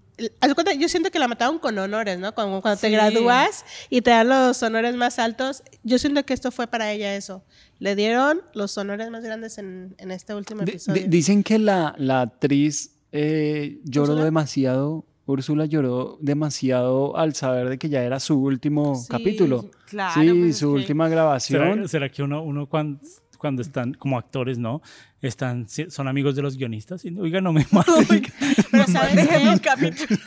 [0.55, 2.33] cuenta, Yo siento que la mataron con honores, ¿no?
[2.33, 2.93] Cuando, cuando te Sí.
[2.93, 5.63] gradúas y te dan los honores más altos.
[5.83, 7.43] Yo siento que esto fue para ella eso.
[7.79, 11.01] Le dieron los honores más grandes en, en este último Di- episodio.
[11.03, 14.25] di- dicen que la, la actriz eh, lloró ¿Úrsula?
[14.25, 15.05] demasiado.
[15.25, 19.69] Úrsula lloró demasiado al saber de que ya era su último Sí, capítulo.
[19.87, 21.87] claro, sí, pues es su que- última ¿Será, grabación.
[21.87, 22.99] será que uno, uno cuando,
[23.41, 24.83] cuando están como actores, ¿no?
[25.19, 28.21] Están, son amigos de los guionistas y, oiga, no me maten.
[28.69, 29.67] Pero ¿sabes Déjenme un qué?
[29.67, 30.19] capítulo.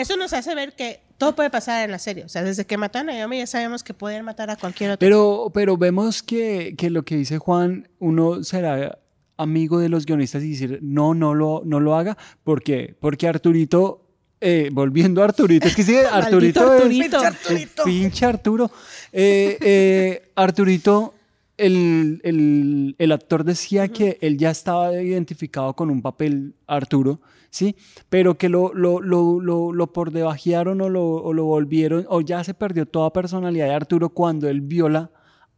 [0.00, 2.24] Eso nos hace ver que todo puede pasar en la serie.
[2.24, 4.98] O sea, desde que matan a Naomi ya sabemos que pueden matar a cualquier otro.
[4.98, 8.98] Pero, pero vemos que, que lo que dice Juan, uno será
[9.36, 12.16] amigo de los guionistas y decir, no, no lo, no lo haga.
[12.44, 12.96] ¿Por qué?
[12.98, 14.06] Porque Arturito,
[14.40, 17.18] eh, volviendo a Arturito, es que sí, Arturito, Arturito.
[17.18, 17.24] es...
[17.24, 17.84] Arturito.
[17.84, 18.70] Pinche Arturo.
[19.12, 21.14] Eh, eh, Arturito,
[21.56, 27.76] el, el- el actor decía que él ya estaba identificado con un papel Arturo, ¿sí?
[28.08, 32.20] Pero que lo, lo, lo, lo, lo por debajearon o lo, o lo volvieron, o
[32.20, 35.10] ya se perdió toda personalidad de Arturo cuando él viola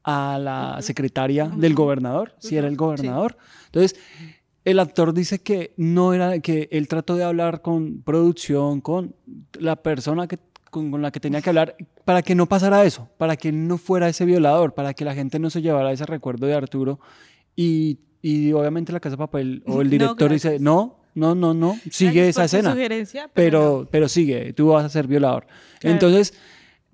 [0.05, 3.37] a la secretaria del gobernador, si era el gobernador.
[3.67, 3.99] Entonces,
[4.65, 9.15] el actor dice que no era, que él trató de hablar con producción, con
[9.59, 10.39] la persona que,
[10.71, 13.79] con, con la que tenía que hablar, para que no pasara eso, para que no
[13.79, 17.01] fuera ese violador, para que la gente no se llevara ese recuerdo de Arturo.
[17.55, 20.63] Y, y obviamente la Casa de Papel o el No, director dice, gracias.
[20.63, 24.89] no, no, no, no, sigue esa escena sugerencia, pero pero, pero sigue, tú vas a
[24.91, 25.47] ser violador.
[25.81, 25.95] Claro.
[25.95, 26.35] Entonces,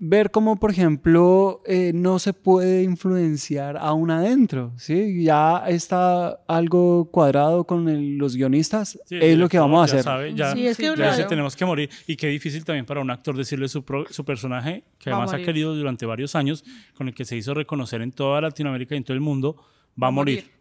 [0.05, 5.23] ver cómo, por ejemplo, eh, no se puede influenciar aún adentro, ¿sí?
[5.23, 9.93] Ya está algo cuadrado con el- los guionistas, Sí, es lo que vamos a ya
[9.93, 10.03] hacer.
[10.03, 11.89] sabe, ya, Sí, es que ya uno- dice, tenemos que morir.
[12.05, 15.33] Y qué difícil también para un actor decirle su, pro- su personaje, que Va además
[15.33, 16.65] ha querido durante varios años,
[16.95, 19.55] con el que se hizo reconocer en toda Latinoamérica y en todo el mundo,
[20.01, 20.51] va a morir.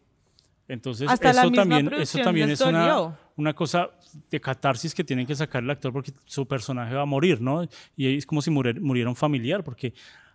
[0.69, 3.91] Entonces, Hasta la eso misma también, eso también es una, una cosa
[4.31, 7.69] de catarsis que tienen que sacar el actor porque su personaje va a morir, ¿no?
[7.97, 9.93] Y es como si muriera, muriera un familiar, porque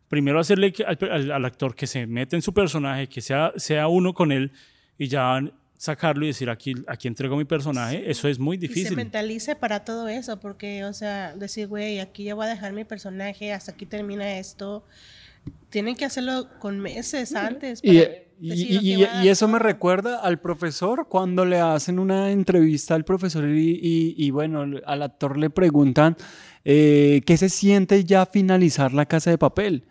[0.10, 3.52] primero hacerle que- al, al- al actor que se mete en su personaje, que sea,
[3.56, 4.52] sea uno con él,
[4.98, 5.40] y ya
[5.78, 8.96] sacarlo y decir, aquí, aquí entrego mi personaje, eso es muy Y se difícil.
[8.98, 12.84] mentalice para todo eso, porque, o sea, decir, güey, aquí ya voy a dejar mi
[12.84, 14.84] personaje, hasta aquí termina esto.
[15.70, 17.82] Tienen que hacerlo con meses antes.
[17.82, 23.04] Para y- decir, y- eso me recuerda al profesor cuando le hacen una entrevista al
[23.04, 26.16] profesor y, y- bueno, al actor le preguntan
[26.66, 29.86] eh, qué se siente ya finalizar la casa de papel.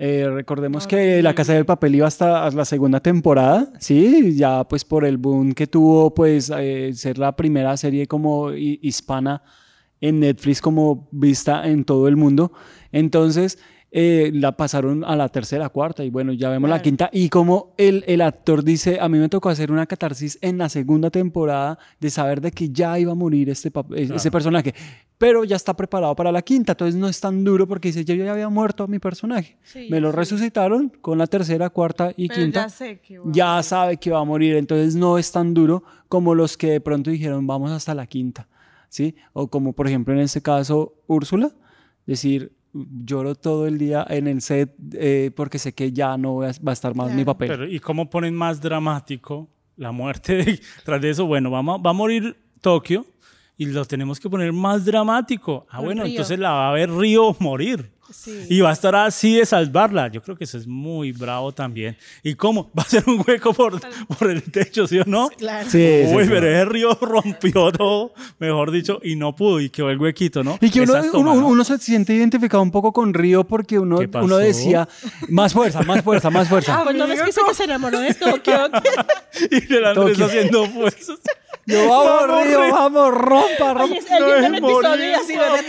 [0.00, 4.84] Eh, recordemos que la casa de papel iba hasta la segunda temporada, sí, ya pues
[4.84, 9.42] por el boom que tuvo pues eh, ser la primera serie como hi- hispana
[10.00, 12.52] en Netflix como vista en todo el mundo.
[12.92, 13.58] Entonces
[13.90, 16.84] eh, la pasaron a la tercera, cuarta y bueno, ya vemos la Claro.
[16.84, 17.10] quinta.
[17.12, 20.68] Y como el, el actor dice, a mí me tocó hacer una catarsis en la
[20.68, 24.74] segunda temporada de saber de que ya iba a morir este, eh, ese personaje.
[25.16, 28.14] Pero ya está preparado para la quinta, entonces no es tan duro porque dice, yo
[28.14, 29.56] ya había muerto mi personaje.
[29.64, 30.16] Sí, me lo sí.
[30.16, 34.10] resucitaron con la tercera, cuarta y Pero quinta ya sé que a ya sabe que
[34.10, 37.72] va a morir, entonces no es tan duro como los que de pronto dijeron vamos
[37.72, 38.46] hasta la quinta,
[38.90, 39.16] ¿sí?
[39.32, 41.50] O como por ejemplo en este caso Úrsula,
[42.06, 46.48] decir lloro todo el día en el set eh, porque sé que ya no va
[46.48, 47.48] a va estar más mi papel.
[47.48, 51.26] Pero, ¿Y cómo ponen más dramático la muerte de- tras de eso?
[51.26, 53.06] Bueno, vamos, a- va a morir Tokio
[53.56, 55.66] y lo tenemos que poner más dramático.
[55.70, 56.12] Ah, bueno, Río.
[56.12, 57.90] entonces la va a ver Río morir.
[58.10, 58.46] Sí.
[58.48, 60.08] Y va a estar así de salvarla.
[60.08, 61.96] Yo creo que eso es muy bravo también.
[62.22, 62.70] ¿Y cómo?
[62.78, 63.80] Va a ser un hueco por,
[64.18, 65.28] por el techo, ¿sí o no?
[65.30, 65.68] Claro.
[65.70, 66.30] Sí, Uy, sí.
[66.30, 70.58] pero ese río rompió todo, mejor dicho, y no pudo, y quedó el huequito, ¿no?
[70.60, 71.46] Y que uno, uno, ¿no?
[71.48, 74.88] uno se siente identificado un poco con Río porque uno, uno decía,
[75.28, 76.82] más fuerza, más fuerza, más fuerza.
[76.84, 78.70] Pues no ves que se enamoró de Tokio.
[79.50, 81.18] Y el Andrés haciendo fuerzas.
[81.66, 82.74] Yo, vamos, Vamos, Río, Río.
[82.74, 83.84] vamos, rompa, rompa.
[83.84, 85.60] Oye, el es episodio y así, ¿verdad?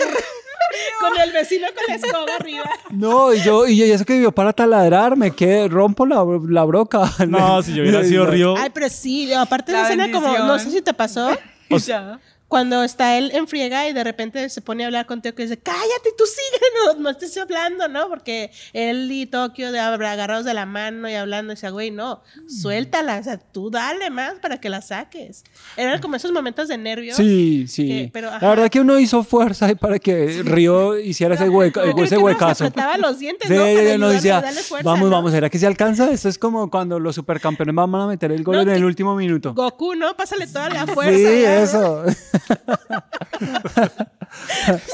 [0.99, 2.69] Con el vecino con la escoba arriba.
[2.89, 7.11] No, y yo, y eso que yo para taladrar me quedé, rompo la, la broca.
[7.27, 10.59] No, si yo hubiera sido Río, Ay, pero sí, aparte de La escena como, no
[10.59, 11.29] sé si te pasó,
[11.85, 12.19] Ya.
[12.49, 15.47] Cuando está él en friega y de repente se pone a hablar con Tokio y
[15.47, 16.65] dice, cállate, tú sigue,
[16.97, 18.09] no, no estés hablando, ¿no?
[18.09, 22.21] Porque él y Tokio de agarrados de la mano y hablando, y dice, güey, no,
[22.49, 25.43] suéltala, o sea, tú dale más para que la saques.
[25.77, 27.15] Eran como esos momentos de nervios.
[27.17, 27.87] Sí, sí.
[27.87, 31.93] que- pero, la verdad que uno hizo fuerza para que Río hiciera ese, hueca, Yo
[31.93, 32.65] creo ese que se huecazo.
[32.65, 33.59] apretaba los dientes, Sí, ¿no?
[33.61, 35.15] Para ayudarle, decía, fuerza, vamos, ¿no?
[35.15, 36.09] vamos, ¿será que se alcanza?
[36.11, 39.15] Esto es como cuando los supercampeones van a meter el gol No, en el último
[39.15, 39.53] minuto.
[39.53, 40.15] Goku, ¿no?
[40.17, 41.15] Pásale toda la fuerza.
[41.15, 41.49] sí, ¿no?
[41.51, 42.03] eso.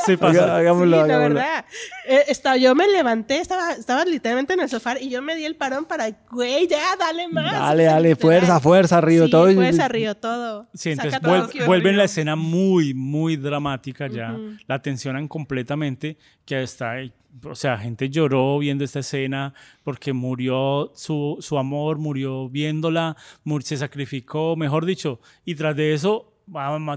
[0.06, 0.42] Se pasó.
[0.44, 1.36] Haga- hagámoslo, sí, hagámoslo.
[1.36, 1.66] verdad.
[2.08, 5.46] Eh, estaba, yo me levanté, estaba, estaba literalmente en el sofá y yo me di
[5.46, 7.52] el parón para, güey, ya, dale más.
[7.52, 8.22] Dale, O sea, dale, literal.
[8.22, 9.54] fuerza, fuerza, Río, Sí, todo.
[9.54, 10.68] Fuerza, Río, todo.
[10.74, 11.66] Sí, entonces vuel- todo.
[11.66, 11.98] Vuelven Río.
[12.00, 14.36] la escena muy, muy dramática ya.
[14.68, 16.96] La tensionan completamente, que está,
[17.44, 19.54] o sea, gente lloró viendo esta escena
[19.84, 25.20] porque murió su, su amor, murió viéndola, mur- se sacrificó, mejor dicho.
[25.44, 26.32] Y tras de eso,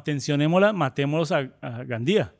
[0.05, 2.33] tensionémosla, matémoslos a, a Gandía.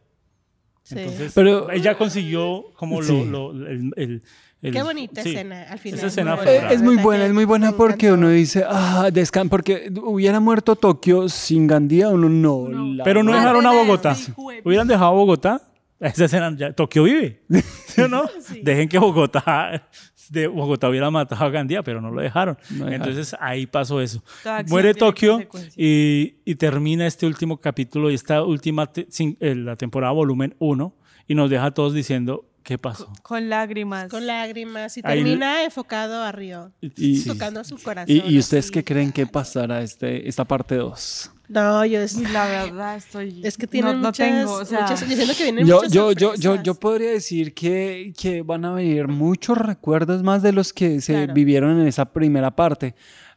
[0.83, 0.95] Sí.
[0.99, 3.25] Entonces, Pero- ella consiguió como Sí.
[3.27, 4.23] lo, lo- el, el-
[4.63, 5.31] el- Qué bonita sí.
[5.31, 5.99] escena al final.
[5.99, 6.73] Esa escena Muy brava.
[6.73, 11.29] es muy buena, es muy buena porque uno dice, ah, descan porque hubiera muerto Tokio
[11.29, 12.69] sin Gandía, uno no.
[12.95, 14.17] la- Pero no dejaron a Bogotá.
[14.65, 15.63] Hubieran dejado a Bogotá.
[16.01, 17.43] Esa escena ya, Tokio vive.
[17.87, 18.23] ¿Sí o no?
[18.63, 19.89] Dejen que Bogotá,
[20.31, 22.57] de Bogotá hubiera matado a Gandía, pero no lo dejaron.
[22.71, 22.95] No dejaron.
[23.09, 24.23] Entonces ahí pasó eso.
[24.71, 25.39] Muere Tokio
[25.77, 30.55] y, y termina este último capítulo y esta última, te- sin- eh, la temporada volumen
[30.59, 30.95] 1
[31.27, 33.11] y nos deja a todos diciendo qué pasó.
[33.23, 34.11] Con lágrimas.
[34.11, 36.71] Con lágrimas y Ahí- termina enfocado a Río.
[36.83, 38.15] Y- tocando su corazón.
[38.15, 38.73] ¿Y, y ustedes así.
[38.73, 41.31] qué creen que pasará este, esta parte 2?
[41.49, 43.41] No, yo es, la verdad estoy.
[43.43, 45.93] es que tienen no, no muchas, tengo, o sea, muchas- diciendo que vienen Yo, muchas
[45.93, 50.53] yo, yo, yo, yo podría decir que, que van a venir muchos recuerdos más de
[50.53, 51.33] los que se Claro.
[51.33, 52.95] vivieron en esa primera parte,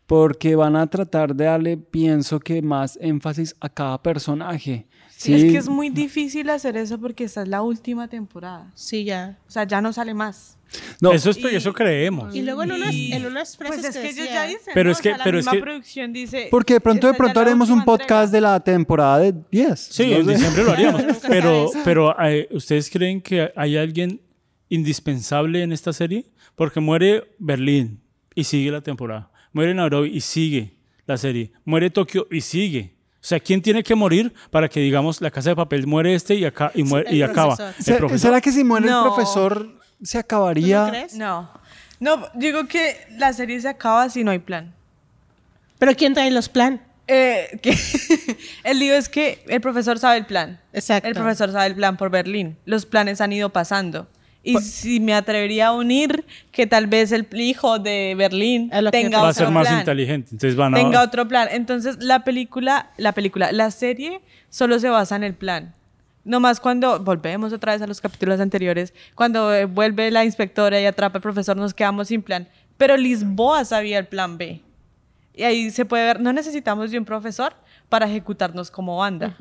[0.08, 4.88] porque van a tratar de darle, pienso que más énfasis a cada personaje.
[5.22, 8.72] Sí, Es que es muy difícil hacer eso porque esta es la última temporada.
[8.74, 9.38] Sí, ya.
[9.48, 10.58] O sea, ya no sale más.
[11.02, 12.34] No, eso, es, y- eso creemos.
[12.36, 14.72] Y luego en unas, Y- en unas frases Pues es que, ellos ya dicen.
[14.74, 14.92] Pero ¿no?
[14.94, 16.48] es O que- sea, la pero es misma que- producción dice.
[16.50, 18.52] porque de pronto, de "Esta ya pronto es la haremos un podcast entrega".
[18.52, 19.80] de la temporada de 10.
[19.80, 21.02] Sí, no en diciembre lo haríamos.
[21.28, 24.22] Pero, pero eh, ¿ustedes creen que hay alguien
[24.70, 26.26] indispensable en esta serie?
[26.56, 28.02] Porque muere Berlín
[28.34, 29.30] y sigue la temporada.
[29.54, 31.52] Muere Nairobi y sigue la serie.
[31.66, 32.96] Muere Tokio y sigue.
[33.22, 36.34] O sea, ¿quién tiene que morir para que, digamos, la casa de papel muere este
[36.34, 37.56] y, acá, y, muere- y acaba?
[37.78, 38.20] El ¿Se- profesor.
[38.30, 39.06] ¿Será que si muere No.
[39.06, 39.70] el profesor
[40.02, 40.84] se ¿Tú acabaría?
[40.86, 41.14] no crees?
[41.14, 41.52] No.
[42.00, 44.74] No, digo que la serie se acaba si no hay plan.
[45.78, 46.82] Pero ¿quién trae los plan?
[47.08, 47.76] Eh, que
[48.64, 50.60] el lío es que el profesor sabe el plan.
[50.74, 51.08] Exacto.
[51.08, 52.58] El profesor sabe el plan por Berlín.
[52.66, 54.08] Los planes han ido pasando.
[54.44, 59.28] Y si me atrevería a unir que tal vez el hijo de Berlín tenga Va
[59.28, 59.80] a otro ser más plan.
[59.80, 60.30] inteligente.
[60.32, 60.78] Entonces van a...
[60.78, 61.48] Tenga otro plan.
[61.52, 65.76] Entonces la película, la película, la serie solo se basa en el plan.
[66.24, 70.86] Nomás cuando volvemos otra vez a los capítulos anteriores, cuando eh, vuelve la inspectora y
[70.86, 72.48] atrapa al profesor, nos quedamos sin plan.
[72.78, 74.62] Pero Lisboa sabía el plan B.
[75.36, 77.54] Y ahí se puede ver, no necesitamos de un profesor
[77.90, 79.36] para ejecutarnos como banda.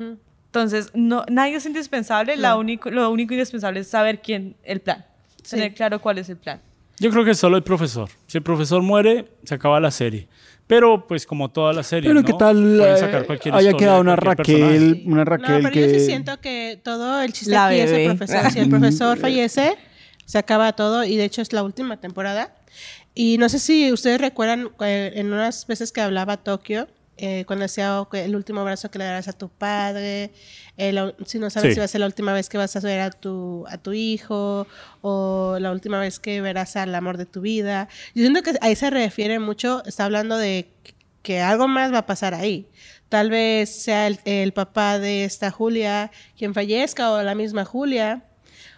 [0.51, 5.05] Entonces, no, nadie es indispensable, la único, lo único indispensable es saber quién, el plan.
[5.43, 5.51] Sí.
[5.55, 6.59] Tener claro cuál es el plan.
[6.99, 8.09] Yo creo que solo el profesor.
[8.27, 10.27] Si el profesor muere, se acaba la serie.
[10.67, 12.25] Pero, pues, como todas las series, Pero ¿no?
[12.27, 14.17] qué tal Pueden eh, sacar cualquier haya quedado una.
[14.17, 15.81] Raquel, una No, Raquel pero que...
[15.81, 18.05] yo sí siento que todo el chiste La aquí es bebé.
[18.07, 18.51] el profesor.
[18.51, 19.77] Si el profesor fallece,
[20.25, 22.53] se acaba todo y de hecho es la última temporada.
[23.15, 26.87] Y no sé si ustedes recuerdan eh, en unas veces que hablaba Tokio,
[27.17, 30.31] eh, cuando decía oh, el último abrazo que le darás a tu padre,
[30.77, 31.73] eh, la- si no sabes Sí.
[31.75, 33.93] si va a ser la última vez que vas a ver a tu, a tu
[33.93, 34.65] hijo
[35.01, 37.87] o la última vez que verás al amor de tu vida.
[38.15, 40.69] Yo siento que ahí se refiere mucho, está hablando de
[41.21, 42.67] que algo más va a pasar ahí.
[43.09, 48.23] Tal vez sea el, el papá de esta Julia quien fallezca o la misma Julia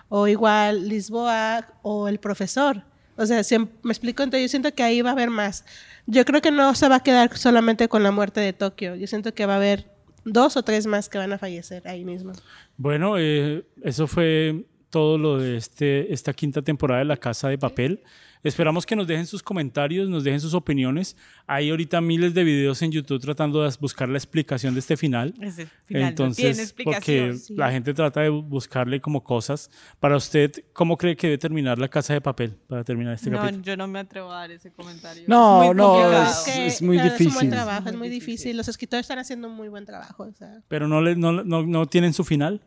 [0.10, 2.84] o igual Lisboa o el profesor.
[3.16, 3.42] O sea,
[3.84, 5.66] me explico, entonces yo siento que ahí va a haber más.
[6.06, 8.96] Yo creo que no se va a quedar solamente con la muerte de Tokio.
[8.96, 9.88] Yo siento que va a haber
[10.26, 12.34] dos o tres más que van a fallecer ahí mismo.
[12.78, 17.58] Bueno, eh, eso fue todo lo de este, esta quinta temporada de La Casa de
[17.58, 18.04] Papel.
[18.44, 21.16] Esperamos que nos dejen sus comentarios, nos dejen sus opiniones.
[21.48, 25.34] Hay ahorita miles de videos en YouTube tratando de buscar la explicación de este final.
[25.42, 29.72] Ese final Entonces, no porque la gente trata de buscarle como cosas.
[30.00, 33.38] Para usted, ¿cómo cree que debe terminar La Casa de Papel para terminar este No,
[33.40, 33.64] capítulo?
[33.64, 35.24] yo no me atrevo a dar ese comentario.
[35.28, 37.34] No, Es no, es- es muy claro, Es un difícil.
[37.34, 38.58] buen trabajo, es muy difícil.
[38.58, 40.24] Los escritores están haciendo un muy buen trabajo.
[40.24, 40.62] o sea.
[40.68, 42.62] Pero no, le, no, no, no tienen su final.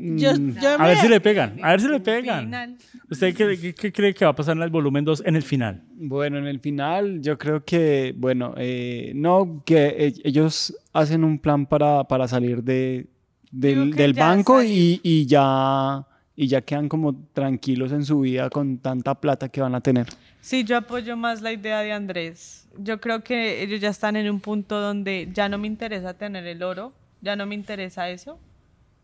[0.00, 2.44] Yo, yo A ver si le pegan, a ver si le pegan.
[2.44, 2.76] Final.
[3.10, 5.42] ¿Usted qué, qué- qué cree que va a pasar en el volumen 2 en el
[5.42, 5.82] final?
[5.94, 11.38] Bueno, en el final yo creo que, bueno, eh, no, que e- ellos hacen un
[11.38, 13.08] plan para, para salir de,
[13.50, 16.06] del, del banco y, y ya,
[16.36, 20.06] y ya quedan como tranquilos en su vida con tanta plata que van a tener.
[20.40, 22.68] Sí, yo apoyo más la idea de Andrés.
[22.78, 26.46] Yo creo que ellos ya están en un punto donde ya no me interesa tener
[26.46, 28.38] el oro, ya no me interesa eso.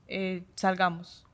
[0.09, 1.25] Eh, salgamos.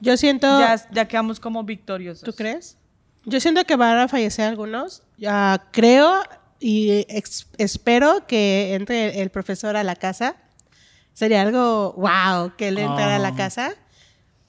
[0.00, 0.46] yo siento...
[0.60, 2.22] Ya, ya quedamos como victoriosos.
[2.24, 2.76] ¿Tú crees?
[3.24, 5.02] Yo siento que van a fallecer algunos.
[5.18, 6.22] Ya creo
[6.58, 10.36] y ex- espero que entre el profesor a la casa.
[11.12, 13.36] Sería algo wow que él entrara a la Ah.
[13.36, 13.74] casa.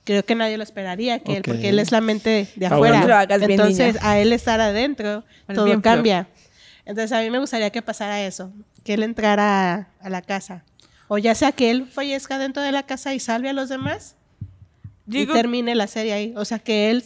[0.06, 1.48] Creo que nadie lo esperaría, que él, Ok.
[1.48, 3.26] porque él es la mente de Está afuera.
[3.28, 3.46] bueno.
[3.54, 6.28] Entonces, a él estar adentro, Eres todo bien cambia.
[6.86, 8.52] Entonces, a mí me gustaría que pasara eso,
[8.84, 10.64] que él entrara a, a la casa.
[11.14, 14.16] O ya sea que él fallezca dentro de la casa y salve a los demás
[15.06, 16.34] Digo- y termine la serie ahí.
[16.36, 17.04] O sea, que él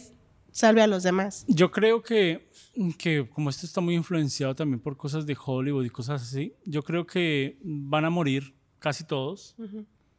[0.50, 1.44] salve a los demás.
[1.46, 2.48] Yo creo que,
[2.96, 6.82] que como esto está muy influenciado también por cosas de Hollywood y cosas así, yo
[6.82, 9.54] creo que van a morir casi todos,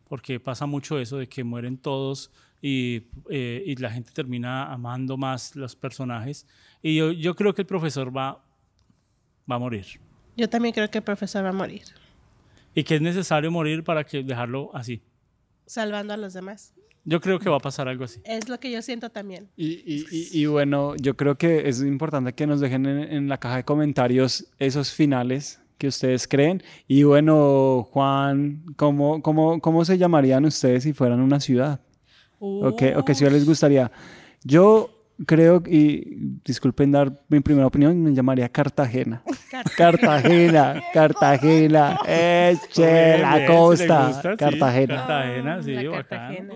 [0.07, 2.29] porque pasa mucho eso de que mueren todos
[2.61, 6.45] y, eh, y la gente termina amando más los personajes.
[6.83, 8.43] Y yo, yo creo que el profesor va,
[9.49, 9.85] va a morir.
[10.37, 11.83] Yo también creo que el profesor va a morir,
[12.79, 15.01] Y que es necesario morir para que dejarlo así.
[15.65, 16.73] salvando a los demás.
[17.05, 18.19] Yo creo que va a pasar algo así.
[18.23, 19.49] Es lo que yo siento también.
[19.55, 23.27] Y, y- y- y bueno, yo creo que es importante que nos dejen en, en
[23.29, 26.61] la caja de comentarios esos finales que ustedes creen.
[26.87, 31.79] Y bueno, Juan, ¿cómo, cómo, cómo se llamarían ustedes si fueran una ciudad?
[32.39, 33.91] ¿O qué, o qué ciudad les gustaría?
[34.43, 39.21] Yo creo, y disculpen dar mi primera opinión, me llamaría Cartagena.
[39.75, 44.27] Cartagena, Cartagena, eche la costa, sí.
[44.37, 44.95] Cartagena.
[44.95, 46.49] Cartagena, sí, La bacán.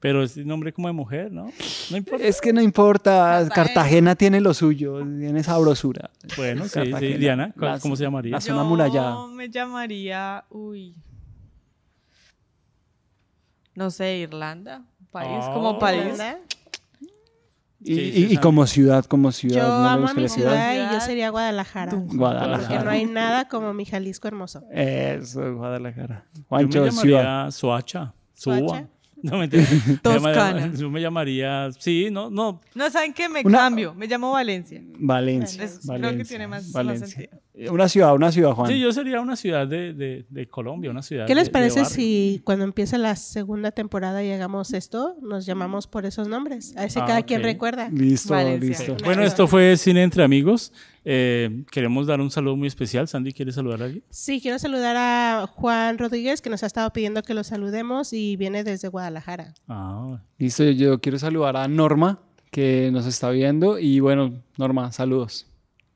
[0.00, 1.50] Pero es nombre como de mujer, ¿no?
[1.90, 2.24] No importa.
[2.26, 3.10] Es que no importa,
[3.48, 3.54] Cartagena.
[3.54, 6.08] Cartagena tiene lo suyo, tiene sabrosura.
[6.38, 7.14] Bueno, sí, sí.
[7.18, 8.32] Diana, ¿cuál- La- ¿cómo se llamaría?
[8.32, 9.26] la- Yo zona amurallada.
[9.26, 10.94] me llamaría, uy,
[13.74, 15.54] no sé, Irlanda, país Oh.
[15.54, 16.14] como país.
[17.82, 18.40] Y, Sí, y- sí, y sabe.
[18.40, 19.56] como ciudad, como ciudad.
[19.62, 20.50] Yo ¿no amo a mi ciudad?
[20.52, 21.92] ciudad y yo sería Guadalajara.
[21.92, 22.84] Porque Guadalajara.
[22.84, 24.62] no hay nada como mi Jalisco hermoso.
[24.72, 26.24] Eso, Guadalajara.
[26.34, 27.50] Yo me Juancho, ciudad.
[27.50, 28.12] Soacha.
[29.22, 29.64] No, mentira.
[30.02, 30.72] Toscana.
[30.76, 32.60] Yo me llamaría, sí, no, no.
[32.74, 33.28] No, ¿saben qué?
[33.28, 34.80] Me Una- cambio, me llamo Valencia.
[34.98, 35.62] Valencia.
[35.64, 37.06] Es- creo que Valencia, tiene más- más Valencia.
[37.06, 37.38] sentido.
[37.68, 38.70] Una ciudad, una ciudad, Juan.
[38.70, 41.84] Sí, yo sería una ciudad de, de- de Colombia, una ciudad ¿Qué les de- parece
[41.84, 46.76] si cuando empiece la segunda temporada y hagamos esto, nos llamamos por esos nombres?
[46.76, 47.88] A ver si Ah, cada quien recuerda.
[47.90, 48.68] Listo, Valencia.
[48.88, 48.96] listo.
[49.04, 50.72] Bueno, esto fue Cine Entre Amigos.
[51.04, 53.08] Eh, queremos dar un saludo muy especial.
[53.08, 54.04] Sandy, ¿quieres saludar a alguien?
[54.10, 58.36] Sí, quiero saludar a Juan Rodríguez, que nos ha estado pidiendo que lo saludemos y
[58.36, 59.54] viene desde Guadalajara.
[59.68, 62.20] Ah, Listo, yo quiero saludar a Norma,
[62.50, 63.78] que nos está viendo.
[63.78, 65.46] Y bueno, Norma, saludos.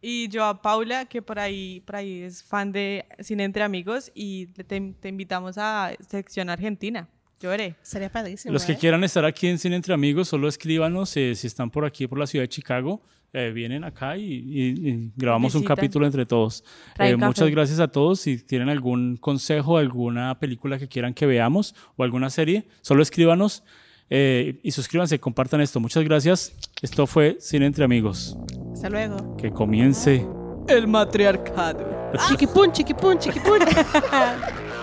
[0.06, 4.12] Y yo a Paula, que por ahí, por ahí es fan de Cine Entre Amigos
[4.14, 7.08] y te, te invitamos a sección Argentina.
[7.40, 7.74] Yo veré.
[7.80, 8.52] Sería padrísimo.
[8.52, 8.78] Los que ¿eh?
[8.78, 12.18] quieran estar aquí en Cine Entre Amigos, solo escríbanos eh, si están por aquí, por
[12.18, 13.00] la ciudad de Chicago.
[13.32, 16.62] eh, vienen acá y, y- y grabamos un capítulo entre todos.
[16.98, 18.20] Eh, muchas gracias a todos.
[18.20, 23.64] Si tienen algún consejo, alguna película que quieran que veamos o alguna serie, solo escríbanos
[24.10, 25.80] eh, y suscríbanse, compartan esto.
[25.80, 26.52] Muchas gracias.
[26.82, 28.36] Esto fue Cine Entre Amigos.
[28.72, 29.36] Hasta luego.
[29.36, 30.26] Que comience.
[30.68, 32.12] El matriarcado.
[32.28, 33.60] Chiquipún, chiquipún, chiquipún.